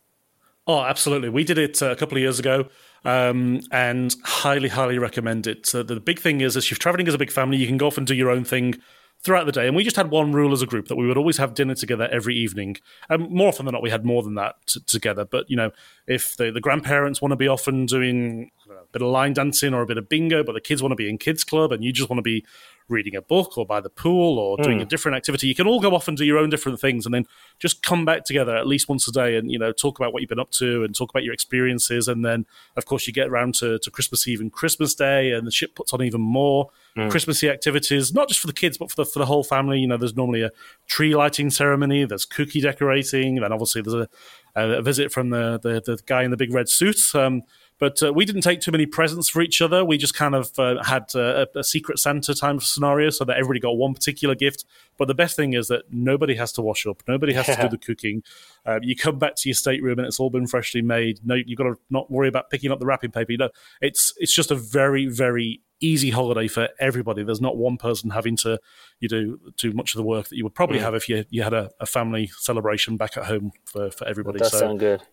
Oh, 0.65 0.81
absolutely. 0.81 1.29
We 1.29 1.43
did 1.43 1.57
it 1.57 1.81
uh, 1.81 1.91
a 1.91 1.95
couple 1.95 2.17
of 2.17 2.21
years 2.21 2.39
ago 2.39 2.69
um, 3.03 3.59
and 3.71 4.15
highly, 4.23 4.69
highly 4.69 4.97
recommend 4.97 5.45
it. 5.45 5.65
So 5.65 5.83
the 5.83 5.99
big 5.99 6.19
thing 6.19 6.39
is, 6.39 6.55
as 6.55 6.71
you're 6.71 6.77
traveling 6.77 7.07
as 7.07 7.13
a 7.13 7.17
big 7.17 7.31
family, 7.31 7.57
you 7.57 7.67
can 7.67 7.77
go 7.77 7.87
off 7.87 7.97
and 7.97 8.07
do 8.07 8.15
your 8.15 8.29
own 8.29 8.45
thing 8.45 8.75
throughout 9.23 9.45
the 9.45 9.51
day. 9.51 9.67
And 9.67 9.75
we 9.75 9.83
just 9.83 9.97
had 9.97 10.09
one 10.09 10.31
rule 10.31 10.53
as 10.53 10.61
a 10.61 10.65
group 10.65 10.87
that 10.87 10.95
we 10.95 11.05
would 11.05 11.17
always 11.17 11.37
have 11.37 11.53
dinner 11.53 11.75
together 11.75 12.07
every 12.11 12.35
evening. 12.35 12.77
And 13.09 13.29
more 13.29 13.49
often 13.49 13.65
than 13.65 13.73
not, 13.73 13.81
we 13.83 13.89
had 13.89 14.05
more 14.05 14.23
than 14.23 14.35
that 14.35 14.55
t- 14.67 14.79
together. 14.87 15.25
But, 15.25 15.49
you 15.49 15.57
know, 15.57 15.71
if 16.07 16.37
the, 16.37 16.49
the 16.49 16.61
grandparents 16.61 17.21
want 17.21 17.33
to 17.33 17.37
be 17.37 17.47
off 17.49 17.67
and 17.67 17.85
doing 17.85 18.51
I 18.62 18.62
don't 18.62 18.62
know, 18.62 18.62
a 18.75 18.85
bit 18.91 19.01
of 19.01 19.09
line 19.09 19.33
dancing 19.33 19.73
or 19.73 19.81
a 19.81 19.85
bit 19.85 19.97
of 19.97 20.09
bingo, 20.09 20.43
but 20.43 20.53
the 20.53 20.61
kids 20.61 20.81
want 20.81 20.91
to 20.91 20.95
be 20.95 21.09
in 21.09 21.17
kids 21.17 21.43
club 21.43 21.71
and 21.71 21.83
you 21.83 21.91
just 21.91 22.09
want 22.09 22.17
to 22.17 22.23
be 22.23 22.45
reading 22.89 23.15
a 23.15 23.21
book 23.21 23.57
or 23.57 23.65
by 23.65 23.79
the 23.79 23.89
pool 23.89 24.37
or 24.37 24.57
doing 24.57 24.81
a 24.81 24.85
different 24.85 25.15
activity, 25.15 25.47
you 25.47 25.55
can 25.55 25.67
all 25.67 25.79
go 25.79 25.95
off 25.95 26.07
and 26.07 26.17
do 26.17 26.25
your 26.25 26.37
own 26.37 26.49
different 26.49 26.79
things 26.79 27.05
and 27.05 27.13
then 27.15 27.25
just 27.57 27.81
come 27.81 28.03
back 28.03 28.25
together 28.25 28.55
at 28.55 28.67
least 28.67 28.89
once 28.89 29.07
a 29.07 29.11
day 29.11 29.37
and, 29.37 29.49
you 29.49 29.57
know, 29.57 29.71
talk 29.71 29.99
about 29.99 30.11
what 30.11 30.21
you've 30.21 30.29
been 30.29 30.39
up 30.39 30.51
to 30.51 30.83
and 30.83 30.95
talk 30.95 31.09
about 31.09 31.23
your 31.23 31.33
experiences. 31.33 32.07
And 32.07 32.25
then, 32.25 32.45
of 32.75 32.85
course, 32.85 33.07
you 33.07 33.13
get 33.13 33.29
around 33.29 33.55
to, 33.55 33.79
to 33.79 33.91
Christmas 33.91 34.27
Eve 34.27 34.41
and 34.41 34.51
Christmas 34.51 34.93
Day 34.93 35.31
and 35.31 35.47
the 35.47 35.51
ship 35.51 35.75
puts 35.75 35.93
on 35.93 36.01
even 36.03 36.21
more 36.21 36.69
Christmassy 37.09 37.49
activities, 37.49 38.13
not 38.13 38.27
just 38.27 38.39
for 38.39 38.47
the 38.47 38.53
kids, 38.53 38.77
but 38.77 38.91
for 38.91 38.97
the, 38.97 39.05
for 39.05 39.19
the 39.19 39.25
whole 39.25 39.43
family. 39.43 39.79
You 39.79 39.87
know, 39.87 39.97
there's 39.97 40.15
normally 40.15 40.43
a 40.43 40.51
tree 40.85 41.15
lighting 41.15 41.49
ceremony, 41.49 42.05
there's 42.05 42.25
cookie 42.25 42.61
decorating, 42.61 43.35
then 43.35 43.51
obviously 43.51 43.81
there's 43.81 43.95
a, 43.95 44.09
a 44.55 44.81
visit 44.81 45.11
from 45.11 45.29
the, 45.29 45.59
the, 45.63 45.81
the 45.83 45.99
guy 46.05 46.23
in 46.23 46.31
the 46.31 46.37
big 46.37 46.53
red 46.53 46.69
suit. 46.69 46.99
Um, 47.15 47.43
but 47.83 48.01
uh, 48.01 48.13
we 48.13 48.23
didn't 48.23 48.43
take 48.43 48.61
too 48.61 48.71
many 48.71 48.85
presents 48.85 49.27
for 49.27 49.41
each 49.41 49.61
other. 49.61 49.83
We 49.83 49.97
just 49.97 50.13
kind 50.13 50.35
of 50.35 50.57
uh, 50.57 50.81
had 50.85 51.11
uh, 51.13 51.47
a, 51.53 51.59
a 51.59 51.63
secret 51.65 51.99
Santa 51.99 52.33
time 52.33 52.61
scenario 52.61 53.09
so 53.09 53.25
that 53.25 53.35
everybody 53.35 53.59
got 53.59 53.75
one 53.75 53.93
particular 53.93 54.35
gift. 54.35 54.63
But 54.97 55.09
the 55.09 55.13
best 55.13 55.35
thing 55.35 55.51
is 55.51 55.67
that 55.67 55.91
nobody 55.91 56.35
has 56.35 56.53
to 56.53 56.61
wash 56.61 56.87
up, 56.87 57.03
nobody 57.09 57.33
has 57.33 57.45
to 57.47 57.57
do 57.61 57.67
the 57.71 57.77
cooking. 57.77 58.23
Uh, 58.65 58.79
you 58.81 58.95
come 58.95 59.19
back 59.19 59.35
to 59.35 59.49
your 59.49 59.53
stateroom 59.55 59.99
and 59.99 60.07
it's 60.07 60.17
all 60.17 60.29
been 60.29 60.47
freshly 60.47 60.81
made. 60.81 61.19
No, 61.25 61.35
you've 61.35 61.57
got 61.57 61.65
to 61.65 61.75
not 61.89 62.09
worry 62.09 62.29
about 62.29 62.49
picking 62.49 62.71
up 62.71 62.79
the 62.79 62.85
wrapping 62.85 63.11
paper. 63.11 63.33
You 63.33 63.39
know, 63.39 63.49
it's 63.81 64.13
it's 64.15 64.33
just 64.33 64.49
a 64.49 64.55
very 64.55 65.07
very 65.07 65.59
easy 65.81 66.09
holiday 66.09 66.47
for 66.47 66.69
everybody. 66.79 67.23
There's 67.23 67.41
not 67.41 67.57
one 67.57 67.75
person 67.75 68.11
having 68.11 68.37
to 68.37 68.59
you 69.01 69.09
do 69.09 69.39
do 69.57 69.73
much 69.73 69.93
of 69.93 69.97
the 69.97 70.03
work 70.03 70.29
that 70.29 70.37
you 70.37 70.45
would 70.45 70.55
probably 70.55 70.79
have 70.79 70.95
if 70.95 71.09
you 71.09 71.25
you 71.29 71.43
had 71.43 71.53
a, 71.53 71.69
a 71.81 71.85
family 71.85 72.31
celebration 72.37 72.95
back 72.95 73.17
at 73.17 73.25
home 73.25 73.51
for, 73.65 73.91
for 73.91 74.07
everybody. 74.07 74.39
Does 74.39 74.51
so 74.51 74.59
sound 74.59 74.79
good. 74.79 75.03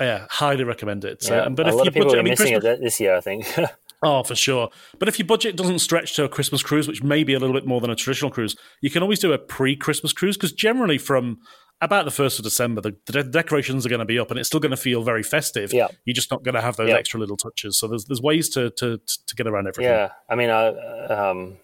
Yeah, 0.00 0.26
highly 0.30 0.64
recommend 0.64 1.04
it. 1.04 1.26
Yeah. 1.28 1.42
um, 1.42 1.54
but 1.54 1.66
a 1.66 1.70
if 1.70 1.74
lot 1.74 1.84
you 1.84 1.88
of 1.88 1.94
people 1.94 2.06
budget, 2.08 2.16
are 2.18 2.20
I 2.20 2.22
mean, 2.24 2.30
missing 2.32 2.52
Christmas, 2.60 2.78
it 2.78 2.82
this 2.82 3.00
year, 3.00 3.16
I 3.16 3.20
think. 3.20 3.46
Oh, 4.02 4.22
for 4.22 4.34
sure. 4.34 4.68
But 4.98 5.08
if 5.08 5.18
your 5.18 5.26
budget 5.26 5.56
doesn't 5.56 5.78
stretch 5.78 6.14
to 6.16 6.24
a 6.24 6.28
Christmas 6.28 6.62
cruise, 6.62 6.86
which 6.86 7.02
may 7.02 7.24
be 7.24 7.32
a 7.32 7.38
little 7.38 7.54
bit 7.54 7.66
more 7.66 7.80
than 7.80 7.88
a 7.90 7.96
traditional 7.96 8.30
cruise, 8.30 8.54
you 8.82 8.90
can 8.90 9.02
always 9.02 9.18
do 9.18 9.32
a 9.32 9.38
pre-Christmas 9.38 10.12
cruise 10.12 10.36
because 10.36 10.52
generally 10.52 10.98
from 10.98 11.38
about 11.80 12.04
the 12.04 12.10
first 12.10 12.38
of 12.38 12.44
December, 12.44 12.82
the, 12.82 12.94
the 13.06 13.22
decorations 13.24 13.86
are 13.86 13.88
going 13.88 14.00
to 14.00 14.04
be 14.04 14.18
up 14.18 14.30
and 14.30 14.38
it's 14.38 14.48
still 14.48 14.60
going 14.60 14.70
to 14.70 14.76
feel 14.76 15.02
very 15.02 15.22
festive. 15.22 15.72
Yeah. 15.72 15.88
You're 16.04 16.12
just 16.14 16.30
not 16.30 16.42
going 16.42 16.54
to 16.56 16.60
have 16.60 16.76
those 16.76 16.90
Yeah. 16.90 16.96
extra 16.96 17.18
little 17.18 17.38
touches. 17.38 17.78
So 17.78 17.88
there's 17.88 18.04
there's 18.04 18.20
ways 18.20 18.50
to 18.50 18.68
to 18.72 19.00
to 19.26 19.34
get 19.34 19.46
around 19.46 19.66
everything. 19.66 19.90
Yeah, 19.90 20.10
I 20.28 20.34
mean, 20.34 20.50
I, 20.50 20.66
um, 21.06 21.56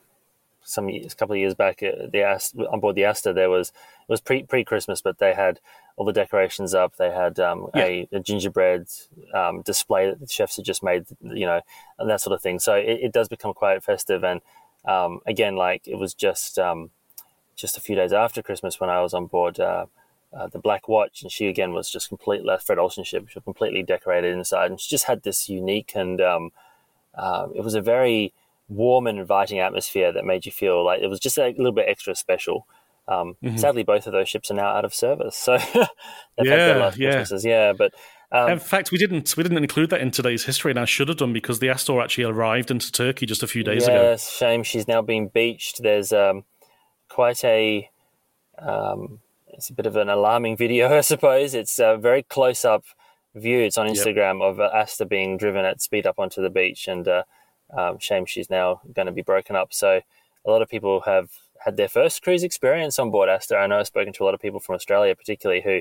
some 0.65 0.89
years- 0.89 1.13
a 1.13 1.17
couple 1.17 1.35
of 1.35 1.39
years 1.39 1.55
back, 1.55 1.83
uh, 1.83 2.07
the 2.13 2.25
on 2.71 2.81
board 2.81 2.97
the 2.97 3.05
Astor, 3.05 3.33
there 3.33 3.51
was 3.51 3.69
it 3.69 4.09
was 4.09 4.21
pre 4.21 4.43
pre 4.43 4.65
Christmas, 4.65 5.01
but 5.01 5.19
they 5.19 5.35
had 5.35 5.61
all 5.97 6.07
the 6.07 6.13
decorations 6.13 6.75
up. 6.75 6.97
They 6.97 7.11
had 7.11 7.39
um, 7.39 7.69
a, 7.77 8.09
a 8.13 8.21
gingerbread 8.21 8.89
um, 9.35 9.63
display 9.63 10.07
that 10.09 10.21
the 10.21 10.27
chefs 10.27 10.57
had 10.57 10.65
just 10.65 10.83
made, 10.83 11.05
you 11.23 11.47
know, 11.47 11.61
and 11.99 12.09
that 12.09 12.21
sort 12.21 12.35
of 12.35 12.43
thing. 12.43 12.59
So 12.59 12.75
it, 12.75 13.01
it 13.03 13.13
does 13.13 13.29
become 13.29 13.53
quite 13.53 13.83
festive. 13.83 14.25
And 14.25 14.41
um, 14.85 15.21
again, 15.27 15.57
like 15.57 15.87
it 15.87 15.97
was 15.97 16.15
just 16.15 16.59
um, 16.59 16.91
just 17.57 17.77
a 17.77 17.81
few 17.81 17.95
days 17.97 18.13
after 18.13 18.43
Christmas 18.43 18.81
when 18.81 18.91
I 18.91 19.01
was 19.01 19.15
on 19.15 19.27
board. 19.27 19.61
Uh, 19.61 19.87
uh, 20.35 20.47
the 20.47 20.59
Black 20.59 20.89
Watch, 20.89 21.21
and 21.21 21.31
she 21.31 21.47
again 21.47 21.75
was 21.75 21.91
just 21.91 22.09
completely 22.09 22.57
Fred 22.65 22.79
Olsen 22.79 23.05
ship, 23.05 23.29
she 23.29 23.39
was 23.39 23.45
completely 23.45 23.83
decorated 23.83 24.33
inside, 24.33 24.71
and 24.71 24.81
she 24.81 24.89
just 24.89 25.05
had 25.05 25.25
this 25.25 25.51
unique 25.51 25.93
and 25.95 26.23
um, 26.23 26.53
uh, 27.15 27.49
it 27.55 27.63
was 27.63 27.75
a 27.75 27.83
very 27.83 28.33
warm 28.73 29.07
and 29.07 29.19
inviting 29.19 29.61
atmosphere 29.61 30.13
that 30.13 30.25
made 30.25 30.47
you 30.47 30.53
feel 30.53 30.85
like 30.85 31.01
it 31.03 31.09
was 31.09 31.21
just 31.21 31.39
a 31.39 31.55
little 31.57 31.73
bit 31.73 31.87
extra 31.89 32.15
special. 32.15 32.67
Um, 33.09 33.37
mm-hmm. 33.43 33.57
Sadly, 33.57 33.83
both 33.83 34.07
of 34.07 34.13
those 34.13 34.29
ships 34.29 34.51
are 34.51 34.55
now 34.55 34.69
out 34.69 34.85
of 34.85 34.95
service, 34.95 35.37
so 35.37 35.55
yeah, 35.75 35.87
had 36.37 36.47
their 36.47 36.79
last 36.79 36.99
yeah. 36.99 37.25
Yeah, 37.43 37.73
but 37.73 37.93
um, 38.31 38.53
in 38.53 38.59
fact, 38.59 38.91
we 38.91 38.99
didn't 38.99 39.37
we 39.37 39.43
didn't 39.43 39.59
include 39.59 39.91
that 39.91 40.01
in 40.01 40.11
today's 40.11 40.45
history, 40.45 40.71
and 40.71 40.79
I 40.81 40.87
should 40.87 41.09
have 41.09 41.19
done 41.19 41.33
because 41.33 41.59
the 41.59 41.69
Astor 41.69 42.01
actually 42.01 42.25
arrived 42.25 42.71
into 42.71 42.91
Turkey 42.91 43.27
just 43.27 43.43
a 43.43 43.47
few 43.47 43.63
days 43.63 43.85
ago. 43.85 44.03
Yes, 44.03 44.31
shame 44.31 44.63
she's 44.63 44.89
now 44.89 45.03
being 45.03 45.29
beached. 45.29 45.83
There's 45.83 46.13
um, 46.13 46.45
quite 47.09 47.45
a 47.45 47.91
um, 48.59 49.21
it's 49.49 49.69
a 49.69 49.75
bit 49.75 49.87
of 49.87 49.97
an 49.97 50.09
alarming 50.09 50.57
video, 50.65 50.97
I 50.97 51.03
suppose. 51.03 51.55
It's 51.55 51.79
a 51.79 51.99
very 51.99 52.23
close 52.23 52.65
up 52.65 52.85
view. 53.35 53.59
It's 53.59 53.77
on 53.77 53.87
Instagram 53.87 54.41
yep. 54.41 54.49
of 54.49 54.61
uh, 54.61 54.71
Astor 54.75 55.05
being 55.05 55.37
driven 55.37 55.65
at 55.65 55.83
speed 55.83 56.07
up 56.07 56.19
onto 56.19 56.41
the 56.41 56.51
beach, 56.51 56.89
and 56.89 57.07
uh, 57.07 57.25
um, 57.77 57.99
shame 57.99 58.27
she's 58.27 58.51
now 58.51 58.81
going 58.95 59.07
to 59.07 59.13
be 59.13 59.23
broken 59.23 59.57
up. 59.57 59.73
So 59.73 60.01
a 60.45 60.51
lot 60.51 60.63
of 60.63 60.69
people 60.69 61.01
have 61.03 61.31
had 61.65 61.77
their 61.77 61.89
first 61.89 62.23
cruise 62.23 62.43
experience 62.43 62.99
on 62.99 63.11
board 63.11 63.29
Astor. 63.29 63.59
I 63.59 63.67
know 63.67 63.79
I've 63.79 63.87
spoken 63.87 64.13
to 64.15 64.25
a 64.25 64.27
lot 64.27 64.35
of 64.35 64.41
people 64.41 64.61
from 64.61 64.75
Australia, 64.75 65.15
particularly 65.15 65.63
who, 65.63 65.81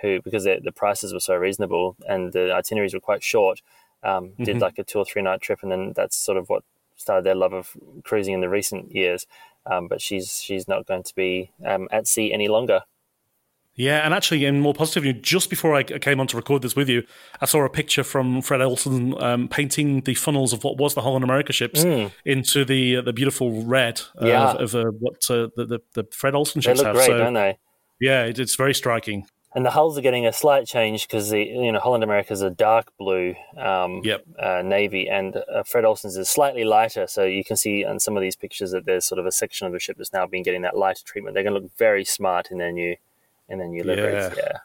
who 0.00 0.22
because 0.22 0.44
the 0.44 0.72
prices 0.74 1.12
were 1.12 1.20
so 1.20 1.34
reasonable 1.34 1.96
and 2.08 2.32
the 2.32 2.52
itineraries 2.52 2.94
were 2.94 3.00
quite 3.00 3.22
short, 3.22 3.60
um, 4.02 4.28
mm-hmm. 4.28 4.44
did 4.44 4.58
like 4.58 4.78
a 4.78 4.84
two 4.84 4.98
or 4.98 5.04
three 5.04 5.22
night 5.22 5.40
trip, 5.40 5.60
and 5.62 5.70
then 5.70 5.92
that's 5.94 6.16
sort 6.16 6.38
of 6.38 6.48
what 6.48 6.62
started 6.96 7.24
their 7.24 7.34
love 7.34 7.52
of 7.52 7.76
cruising 8.04 8.34
in 8.34 8.40
the 8.40 8.48
recent 8.48 8.94
years. 8.94 9.26
Um, 9.66 9.86
but 9.86 10.00
she's 10.00 10.40
she's 10.40 10.66
not 10.66 10.86
going 10.86 11.02
to 11.02 11.14
be 11.14 11.50
um, 11.66 11.88
at 11.90 12.06
sea 12.06 12.32
any 12.32 12.48
longer. 12.48 12.82
Yeah, 13.78 14.04
and 14.04 14.12
actually, 14.12 14.44
in 14.44 14.60
more 14.60 14.74
positive 14.74 15.04
news, 15.04 15.22
just 15.22 15.48
before 15.48 15.72
I 15.72 15.84
came 15.84 16.18
on 16.18 16.26
to 16.26 16.36
record 16.36 16.62
this 16.62 16.74
with 16.74 16.88
you, 16.88 17.04
I 17.40 17.46
saw 17.46 17.64
a 17.64 17.70
picture 17.70 18.02
from 18.02 18.42
Fred 18.42 18.60
Olsen 18.60 19.14
um, 19.22 19.46
painting 19.46 20.00
the 20.00 20.14
funnels 20.14 20.52
of 20.52 20.64
what 20.64 20.78
was 20.78 20.94
the 20.94 21.00
Holland 21.00 21.22
America 21.22 21.52
ships 21.52 21.84
mm. 21.84 22.10
into 22.24 22.64
the 22.64 22.96
uh, 22.96 23.02
the 23.02 23.12
beautiful 23.12 23.62
red 23.62 24.00
uh, 24.20 24.26
yeah. 24.26 24.50
of, 24.50 24.74
of 24.74 24.86
uh, 24.86 24.90
what 24.98 25.30
uh, 25.30 25.46
the, 25.54 25.64
the, 25.64 25.78
the 25.94 26.08
Fred 26.10 26.34
Olsen 26.34 26.60
ships 26.60 26.80
they 26.80 26.86
look 26.88 26.96
have. 26.96 27.06
Great, 27.06 27.06
so, 27.06 27.18
don't 27.18 27.34
they? 27.34 27.56
Yeah, 28.00 28.24
it, 28.24 28.40
it's 28.40 28.56
very 28.56 28.74
striking. 28.74 29.26
And 29.54 29.64
the 29.64 29.70
hulls 29.70 29.96
are 29.96 30.02
getting 30.02 30.26
a 30.26 30.32
slight 30.32 30.66
change 30.66 31.06
because 31.06 31.30
the 31.30 31.42
you 31.44 31.70
know 31.70 31.78
Holland 31.78 32.02
America 32.02 32.32
is 32.32 32.42
a 32.42 32.50
dark 32.50 32.92
blue 32.98 33.36
um, 33.56 34.00
yep. 34.02 34.24
Uh, 34.40 34.60
navy, 34.64 35.08
and 35.08 35.36
uh, 35.36 35.62
Fred 35.62 35.84
Olsen's 35.84 36.16
is 36.16 36.28
slightly 36.28 36.64
lighter. 36.64 37.06
So 37.06 37.22
you 37.22 37.44
can 37.44 37.56
see 37.56 37.84
on 37.84 38.00
some 38.00 38.16
of 38.16 38.22
these 38.22 38.34
pictures 38.34 38.72
that 38.72 38.86
there's 38.86 39.04
sort 39.04 39.20
of 39.20 39.26
a 39.26 39.32
section 39.32 39.68
of 39.68 39.72
the 39.72 39.78
ship 39.78 39.98
that's 39.98 40.12
now 40.12 40.26
been 40.26 40.42
getting 40.42 40.62
that 40.62 40.76
lighter 40.76 41.04
treatment. 41.04 41.34
They're 41.34 41.44
going 41.44 41.54
to 41.54 41.60
look 41.60 41.76
very 41.78 42.04
smart 42.04 42.50
in 42.50 42.58
their 42.58 42.72
new 42.72 42.96
and 43.48 43.60
then 43.60 43.72
you 43.72 43.84
liberate. 43.84 44.14
Yeah. 44.14 44.34
yeah. 44.36 44.58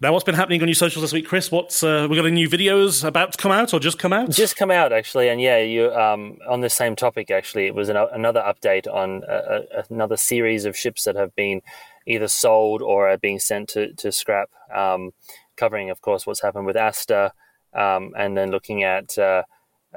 Now, 0.00 0.12
what's 0.12 0.24
been 0.24 0.36
happening 0.36 0.62
on 0.62 0.68
your 0.68 0.76
socials 0.76 1.02
this 1.02 1.12
week, 1.12 1.26
Chris? 1.26 1.50
What's 1.50 1.82
uh, 1.82 2.06
we 2.08 2.14
got 2.14 2.24
any 2.24 2.36
new 2.36 2.48
videos 2.48 3.02
about 3.02 3.32
to 3.32 3.38
come 3.38 3.50
out 3.50 3.74
or 3.74 3.80
just 3.80 3.98
come 3.98 4.12
out? 4.12 4.30
Just 4.30 4.56
come 4.56 4.70
out 4.70 4.92
actually, 4.92 5.28
and 5.28 5.40
yeah, 5.40 5.58
you 5.58 5.92
um, 5.92 6.38
on 6.48 6.60
the 6.60 6.70
same 6.70 6.94
topic 6.94 7.32
actually. 7.32 7.66
It 7.66 7.74
was 7.74 7.88
an, 7.88 7.96
another 7.96 8.40
update 8.40 8.86
on 8.86 9.24
uh, 9.24 9.62
another 9.90 10.16
series 10.16 10.66
of 10.66 10.76
ships 10.76 11.02
that 11.02 11.16
have 11.16 11.34
been 11.34 11.62
either 12.06 12.28
sold 12.28 12.80
or 12.80 13.08
are 13.08 13.18
being 13.18 13.40
sent 13.40 13.70
to 13.70 13.92
to 13.94 14.12
scrap, 14.12 14.50
um, 14.72 15.10
covering, 15.56 15.90
of 15.90 16.00
course, 16.00 16.28
what's 16.28 16.42
happened 16.42 16.66
with 16.66 16.76
Astor, 16.76 17.32
um, 17.74 18.12
and 18.16 18.36
then 18.36 18.52
looking 18.52 18.84
at 18.84 19.18
uh, 19.18 19.42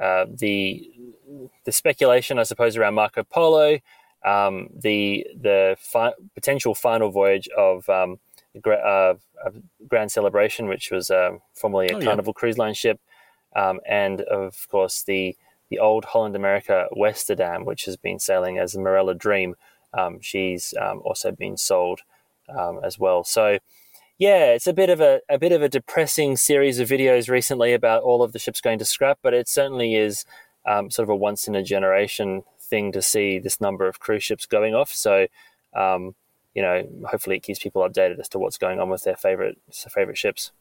uh 0.00 0.26
the 0.28 0.90
the 1.64 1.70
speculation, 1.70 2.40
I 2.40 2.42
suppose, 2.42 2.76
around 2.76 2.94
Marco 2.94 3.22
Polo 3.22 3.78
um, 4.24 4.68
the 4.74 5.26
the 5.34 5.76
fi- 5.78 6.14
potential 6.34 6.74
final 6.74 7.10
voyage 7.10 7.48
of 7.56 7.88
um, 7.88 8.18
uh, 8.66 9.14
Grand 9.88 10.12
Celebration, 10.12 10.68
which 10.68 10.90
was 10.90 11.10
uh, 11.10 11.32
formerly 11.54 11.88
a 11.88 11.96
oh, 11.96 12.00
Carnival 12.00 12.32
yeah. 12.36 12.40
cruise 12.40 12.58
line 12.58 12.74
ship, 12.74 13.00
um, 13.56 13.80
and 13.86 14.20
of 14.22 14.66
course 14.70 15.02
the 15.02 15.36
the 15.70 15.78
old 15.78 16.04
Holland 16.04 16.36
America 16.36 16.86
Westerdam, 16.92 17.64
which 17.64 17.86
has 17.86 17.96
been 17.96 18.18
sailing 18.18 18.58
as 18.58 18.72
the 18.72 18.78
Marella 18.78 19.16
Dream. 19.16 19.54
Um, 19.94 20.20
she's 20.20 20.74
um, 20.80 21.00
also 21.04 21.32
been 21.32 21.56
sold 21.56 22.00
um, 22.48 22.80
as 22.84 22.98
well. 22.98 23.24
So 23.24 23.58
yeah, 24.18 24.52
it's 24.52 24.66
a 24.66 24.72
bit 24.72 24.90
of 24.90 25.00
a, 25.00 25.20
a 25.28 25.38
bit 25.38 25.52
of 25.52 25.62
a 25.62 25.68
depressing 25.68 26.36
series 26.36 26.78
of 26.78 26.88
videos 26.88 27.28
recently 27.28 27.72
about 27.72 28.02
all 28.02 28.22
of 28.22 28.32
the 28.32 28.38
ships 28.38 28.60
going 28.60 28.78
to 28.78 28.84
scrap, 28.84 29.18
but 29.22 29.34
it 29.34 29.48
certainly 29.48 29.94
is 29.94 30.24
um, 30.66 30.90
sort 30.90 31.04
of 31.04 31.10
a 31.10 31.16
once 31.16 31.48
in 31.48 31.54
a 31.54 31.62
generation 31.62 32.42
thing 32.72 32.90
to 32.92 33.02
see 33.02 33.38
this 33.38 33.60
number 33.60 33.86
of 33.86 34.00
cruise 34.00 34.24
ships 34.24 34.46
going 34.46 34.74
off. 34.74 34.90
So, 34.90 35.26
um, 35.74 36.14
you 36.54 36.62
know, 36.62 36.88
hopefully 37.06 37.36
it 37.36 37.42
keeps 37.42 37.58
people 37.58 37.82
updated 37.86 38.18
as 38.18 38.30
to 38.30 38.38
what's 38.38 38.56
going 38.56 38.80
on 38.80 38.88
with 38.88 39.04
their 39.04 39.16
favorite 39.16 39.58
favorite 39.90 40.16
ships. 40.16 40.52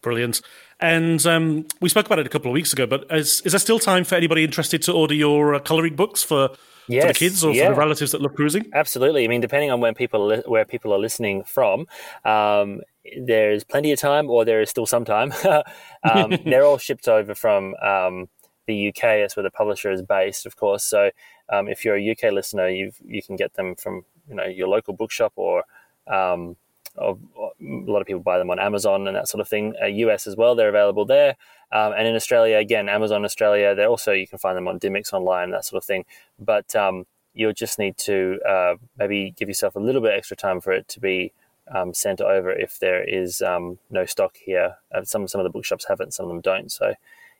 Brilliant. 0.00 0.40
And 0.80 1.24
um, 1.26 1.66
we 1.80 1.88
spoke 1.88 2.06
about 2.06 2.18
it 2.18 2.26
a 2.26 2.30
couple 2.30 2.50
of 2.50 2.54
weeks 2.54 2.72
ago, 2.72 2.86
but 2.86 3.04
is, 3.10 3.42
is 3.42 3.52
there 3.52 3.58
still 3.58 3.78
time 3.78 4.04
for 4.04 4.14
anybody 4.14 4.42
interested 4.42 4.80
to 4.82 4.92
order 4.92 5.14
your 5.14 5.54
uh, 5.54 5.58
colouring 5.58 5.96
books 5.96 6.22
for, 6.22 6.50
yes, 6.88 7.02
for 7.02 7.08
the 7.08 7.14
kids 7.14 7.44
or 7.44 7.52
yeah. 7.52 7.68
for 7.68 7.74
the 7.74 7.78
relatives 7.78 8.12
that 8.12 8.22
love 8.22 8.34
cruising? 8.34 8.70
Absolutely. 8.72 9.24
I 9.24 9.28
mean, 9.28 9.40
depending 9.40 9.70
on 9.70 9.80
when 9.80 9.94
people 9.94 10.26
li- 10.26 10.42
where 10.46 10.64
people 10.64 10.92
are 10.92 10.98
listening 10.98 11.44
from, 11.44 11.86
um, 12.24 12.80
there's 13.20 13.64
plenty 13.64 13.92
of 13.92 13.98
time, 13.98 14.30
or 14.30 14.44
there 14.44 14.60
is 14.60 14.70
still 14.70 14.86
some 14.86 15.04
time. 15.04 15.32
um, 16.10 16.38
they're 16.44 16.64
all 16.64 16.78
shipped 16.78 17.08
over 17.08 17.34
from 17.34 17.74
um, 17.76 18.28
the 18.66 18.88
UK. 18.88 19.04
is 19.24 19.36
where 19.36 19.42
the 19.42 19.50
publisher 19.50 19.90
is 19.90 20.02
based, 20.02 20.46
of 20.46 20.56
course. 20.56 20.84
So 20.84 21.10
um, 21.48 21.68
if 21.68 21.84
you're 21.84 21.96
a 21.96 22.10
UK 22.10 22.32
listener, 22.32 22.68
you 22.68 22.92
you 23.04 23.22
can 23.22 23.36
get 23.36 23.54
them 23.54 23.74
from 23.74 24.04
you 24.28 24.34
know 24.34 24.46
your 24.46 24.68
local 24.68 24.94
bookshop 24.94 25.32
or, 25.36 25.64
um, 26.06 26.56
a 26.98 27.14
lot 27.60 28.00
of 28.00 28.06
people 28.06 28.22
buy 28.22 28.38
them 28.38 28.50
on 28.50 28.58
Amazon 28.58 29.06
and 29.06 29.16
that 29.16 29.28
sort 29.28 29.40
of 29.40 29.48
thing. 29.48 29.74
Uh, 29.82 29.86
US 29.86 30.26
as 30.26 30.36
well, 30.36 30.54
they're 30.54 30.68
available 30.68 31.04
there. 31.04 31.36
Um, 31.72 31.92
and 31.92 32.06
in 32.06 32.14
Australia, 32.14 32.56
again, 32.58 32.88
Amazon 32.88 33.24
Australia, 33.24 33.74
they're 33.74 33.88
also 33.88 34.12
you 34.12 34.26
can 34.26 34.38
find 34.38 34.56
them 34.56 34.68
on 34.68 34.78
Dymocks 34.78 35.12
online, 35.12 35.50
that 35.50 35.64
sort 35.64 35.82
of 35.82 35.86
thing. 35.86 36.04
But 36.38 36.74
um, 36.74 37.06
you'll 37.34 37.52
just 37.52 37.78
need 37.78 37.98
to 37.98 38.40
uh, 38.48 38.76
maybe 38.98 39.34
give 39.36 39.48
yourself 39.48 39.76
a 39.76 39.80
little 39.80 40.00
bit 40.00 40.14
extra 40.14 40.36
time 40.36 40.60
for 40.60 40.72
it 40.72 40.88
to 40.88 41.00
be 41.00 41.32
um, 41.74 41.92
sent 41.92 42.20
over 42.20 42.50
if 42.50 42.78
there 42.78 43.02
is 43.02 43.42
um, 43.42 43.78
no 43.90 44.06
stock 44.06 44.36
here. 44.36 44.76
Uh, 44.92 45.04
some 45.04 45.26
some 45.28 45.40
of 45.40 45.44
the 45.44 45.50
bookshops 45.50 45.86
have 45.88 46.00
it, 46.00 46.12
some 46.12 46.24
of 46.26 46.30
them 46.30 46.40
don't. 46.40 46.70
So 46.70 46.94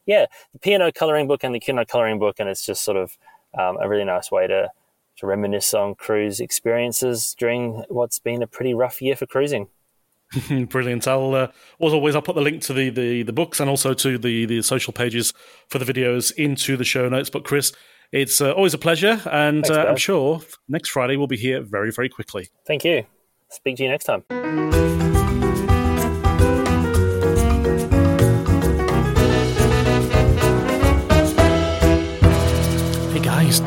yeah, 0.07 0.27
the 0.53 0.59
P&O 0.59 0.91
coloring 0.93 1.27
book 1.27 1.45
and 1.45 1.55
the 1.55 1.61
Kino 1.61 1.85
coloring 1.85 2.19
book, 2.19 2.37
and 2.39 2.49
it's 2.49 2.65
just 2.65 2.83
sort 2.83 2.97
of 2.97 3.19
um, 3.59 3.77
a 3.81 3.89
really 3.89 4.05
nice 4.05 4.31
way 4.31 4.47
to 4.47 4.71
to 5.17 5.27
reminisce 5.27 5.73
on 5.73 5.95
cruise 5.95 6.41
experiences 6.41 7.35
during 7.39 7.85
what's 7.89 8.19
been 8.19 8.43
a 8.43 8.47
pretty 8.47 8.75
rough 8.75 9.01
year 9.01 9.17
for 9.17 9.27
cruising. 9.27 9.69
Brilliant. 10.69 11.09
I'll 11.09 11.35
uh, 11.35 11.49
as 11.81 11.93
always 11.93 12.15
I'll 12.15 12.23
put 12.23 12.35
the 12.35 12.43
link 12.43 12.63
to 12.63 12.75
the, 12.75 12.91
the, 12.91 13.23
the 13.23 13.33
books 13.33 13.61
and 13.61 13.71
also 13.71 13.95
to 13.95 14.19
the, 14.19 14.45
the 14.45 14.63
social 14.63 14.93
pages 14.93 15.33
for 15.69 15.79
the 15.79 15.91
videos 15.91 16.33
into 16.33 16.77
the 16.77 16.85
show 16.85 17.09
notes. 17.09 17.31
But 17.31 17.45
Chris, 17.45 17.73
it's 18.13 18.41
uh, 18.41 18.53
always 18.53 18.75
a 18.75 18.79
pleasure, 18.79 19.21
and 19.31 19.65
Thanks, 19.65 19.71
uh, 19.71 19.85
I'm 19.89 19.97
sure 19.97 20.41
next 20.69 20.91
Friday 20.91 21.17
we'll 21.17 21.27
be 21.27 21.37
here 21.37 21.63
very 21.63 21.91
very 21.91 22.09
quickly. 22.09 22.49
Thank 22.67 22.85
you. 22.85 23.07
Speak 23.49 23.77
to 23.77 23.85
you 23.85 23.89
next 23.89 24.05
time. 24.05 25.16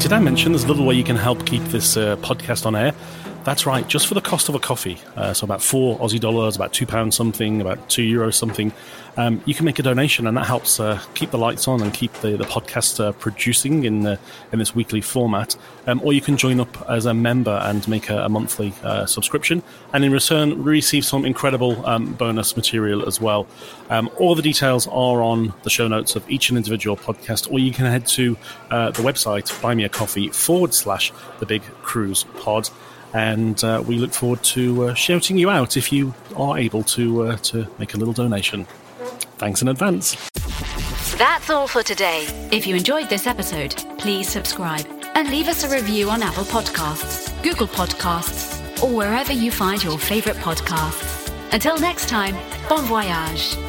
Did 0.09 0.15
I 0.15 0.19
mention 0.21 0.53
there's 0.53 0.63
a 0.63 0.67
little 0.67 0.87
way 0.87 0.95
you 0.95 1.03
can 1.03 1.17
help 1.17 1.45
keep 1.45 1.61
this 1.65 1.95
uh, 1.95 2.15
podcast 2.15 2.65
on 2.65 2.75
air? 2.75 2.95
That's 3.45 3.65
right, 3.65 3.87
just 3.87 4.05
for 4.05 4.13
the 4.13 4.21
cost 4.21 4.49
of 4.49 4.55
a 4.55 4.59
coffee. 4.59 4.99
Uh, 5.15 5.33
so 5.33 5.45
about 5.45 5.63
four 5.63 5.97
Aussie 5.99 6.19
dollars, 6.19 6.55
about 6.55 6.73
two 6.73 6.85
pounds 6.85 7.15
something, 7.15 7.61
about 7.61 7.89
two 7.89 8.03
euros 8.03 8.35
something. 8.35 8.71
Um, 9.17 9.41
you 9.45 9.53
can 9.53 9.65
make 9.65 9.79
a 9.79 9.83
donation, 9.83 10.27
and 10.27 10.37
that 10.37 10.45
helps 10.45 10.79
uh, 10.79 11.01
keep 11.13 11.31
the 11.31 11.37
lights 11.37 11.67
on 11.67 11.81
and 11.81 11.93
keep 11.93 12.13
the, 12.15 12.37
the 12.37 12.43
podcast 12.43 13.03
uh, 13.03 13.11
producing 13.13 13.85
in 13.85 14.01
the, 14.01 14.19
in 14.51 14.59
this 14.59 14.75
weekly 14.75 15.01
format. 15.01 15.55
Um, 15.87 15.99
or 16.03 16.13
you 16.13 16.21
can 16.21 16.37
join 16.37 16.59
up 16.59 16.89
as 16.89 17.05
a 17.05 17.13
member 17.13 17.59
and 17.63 17.85
make 17.87 18.09
a, 18.09 18.25
a 18.25 18.29
monthly 18.29 18.73
uh, 18.83 19.05
subscription, 19.05 19.63
and 19.93 20.05
in 20.05 20.11
return 20.11 20.61
receive 20.61 21.03
some 21.03 21.25
incredible 21.25 21.83
um, 21.85 22.13
bonus 22.13 22.55
material 22.55 23.07
as 23.07 23.19
well. 23.19 23.47
Um, 23.89 24.09
all 24.17 24.35
the 24.35 24.41
details 24.41 24.85
are 24.87 25.23
on 25.23 25.53
the 25.63 25.69
show 25.69 25.87
notes 25.87 26.15
of 26.15 26.29
each 26.29 26.49
and 26.49 26.57
individual 26.57 26.95
podcast, 26.95 27.51
or 27.51 27.57
you 27.57 27.71
can 27.71 27.85
head 27.85 28.05
to 28.07 28.37
uh, 28.69 28.91
the 28.91 29.01
website 29.01 29.59
buy 29.61 29.73
me 29.73 29.85
a 29.85 29.89
coffee 29.89 30.29
forward 30.29 30.73
slash 30.73 31.11
the 31.39 31.45
Big 31.45 31.63
Cruise 31.81 32.25
Pod 32.41 32.69
and 33.13 33.63
uh, 33.63 33.83
we 33.85 33.97
look 33.97 34.13
forward 34.13 34.43
to 34.43 34.85
uh, 34.85 34.93
shouting 34.93 35.37
you 35.37 35.49
out 35.49 35.77
if 35.77 35.91
you 35.91 36.13
are 36.35 36.57
able 36.57 36.83
to 36.83 37.23
uh, 37.23 37.37
to 37.37 37.67
make 37.77 37.93
a 37.93 37.97
little 37.97 38.13
donation. 38.13 38.65
Thanks 39.37 39.61
in 39.61 39.67
advance. 39.67 40.15
That's 41.17 41.49
all 41.49 41.67
for 41.67 41.83
today. 41.83 42.25
If 42.51 42.65
you 42.65 42.75
enjoyed 42.75 43.09
this 43.09 43.27
episode, 43.27 43.75
please 43.97 44.29
subscribe 44.29 44.85
and 45.15 45.29
leave 45.29 45.47
us 45.47 45.63
a 45.63 45.69
review 45.69 46.09
on 46.09 46.23
Apple 46.23 46.45
Podcasts, 46.45 47.29
Google 47.43 47.67
Podcasts, 47.67 48.81
or 48.81 48.95
wherever 48.95 49.33
you 49.33 49.51
find 49.51 49.83
your 49.83 49.97
favorite 49.97 50.37
podcasts. 50.37 51.29
Until 51.51 51.77
next 51.77 52.07
time, 52.07 52.35
bon 52.69 52.85
voyage. 52.85 53.68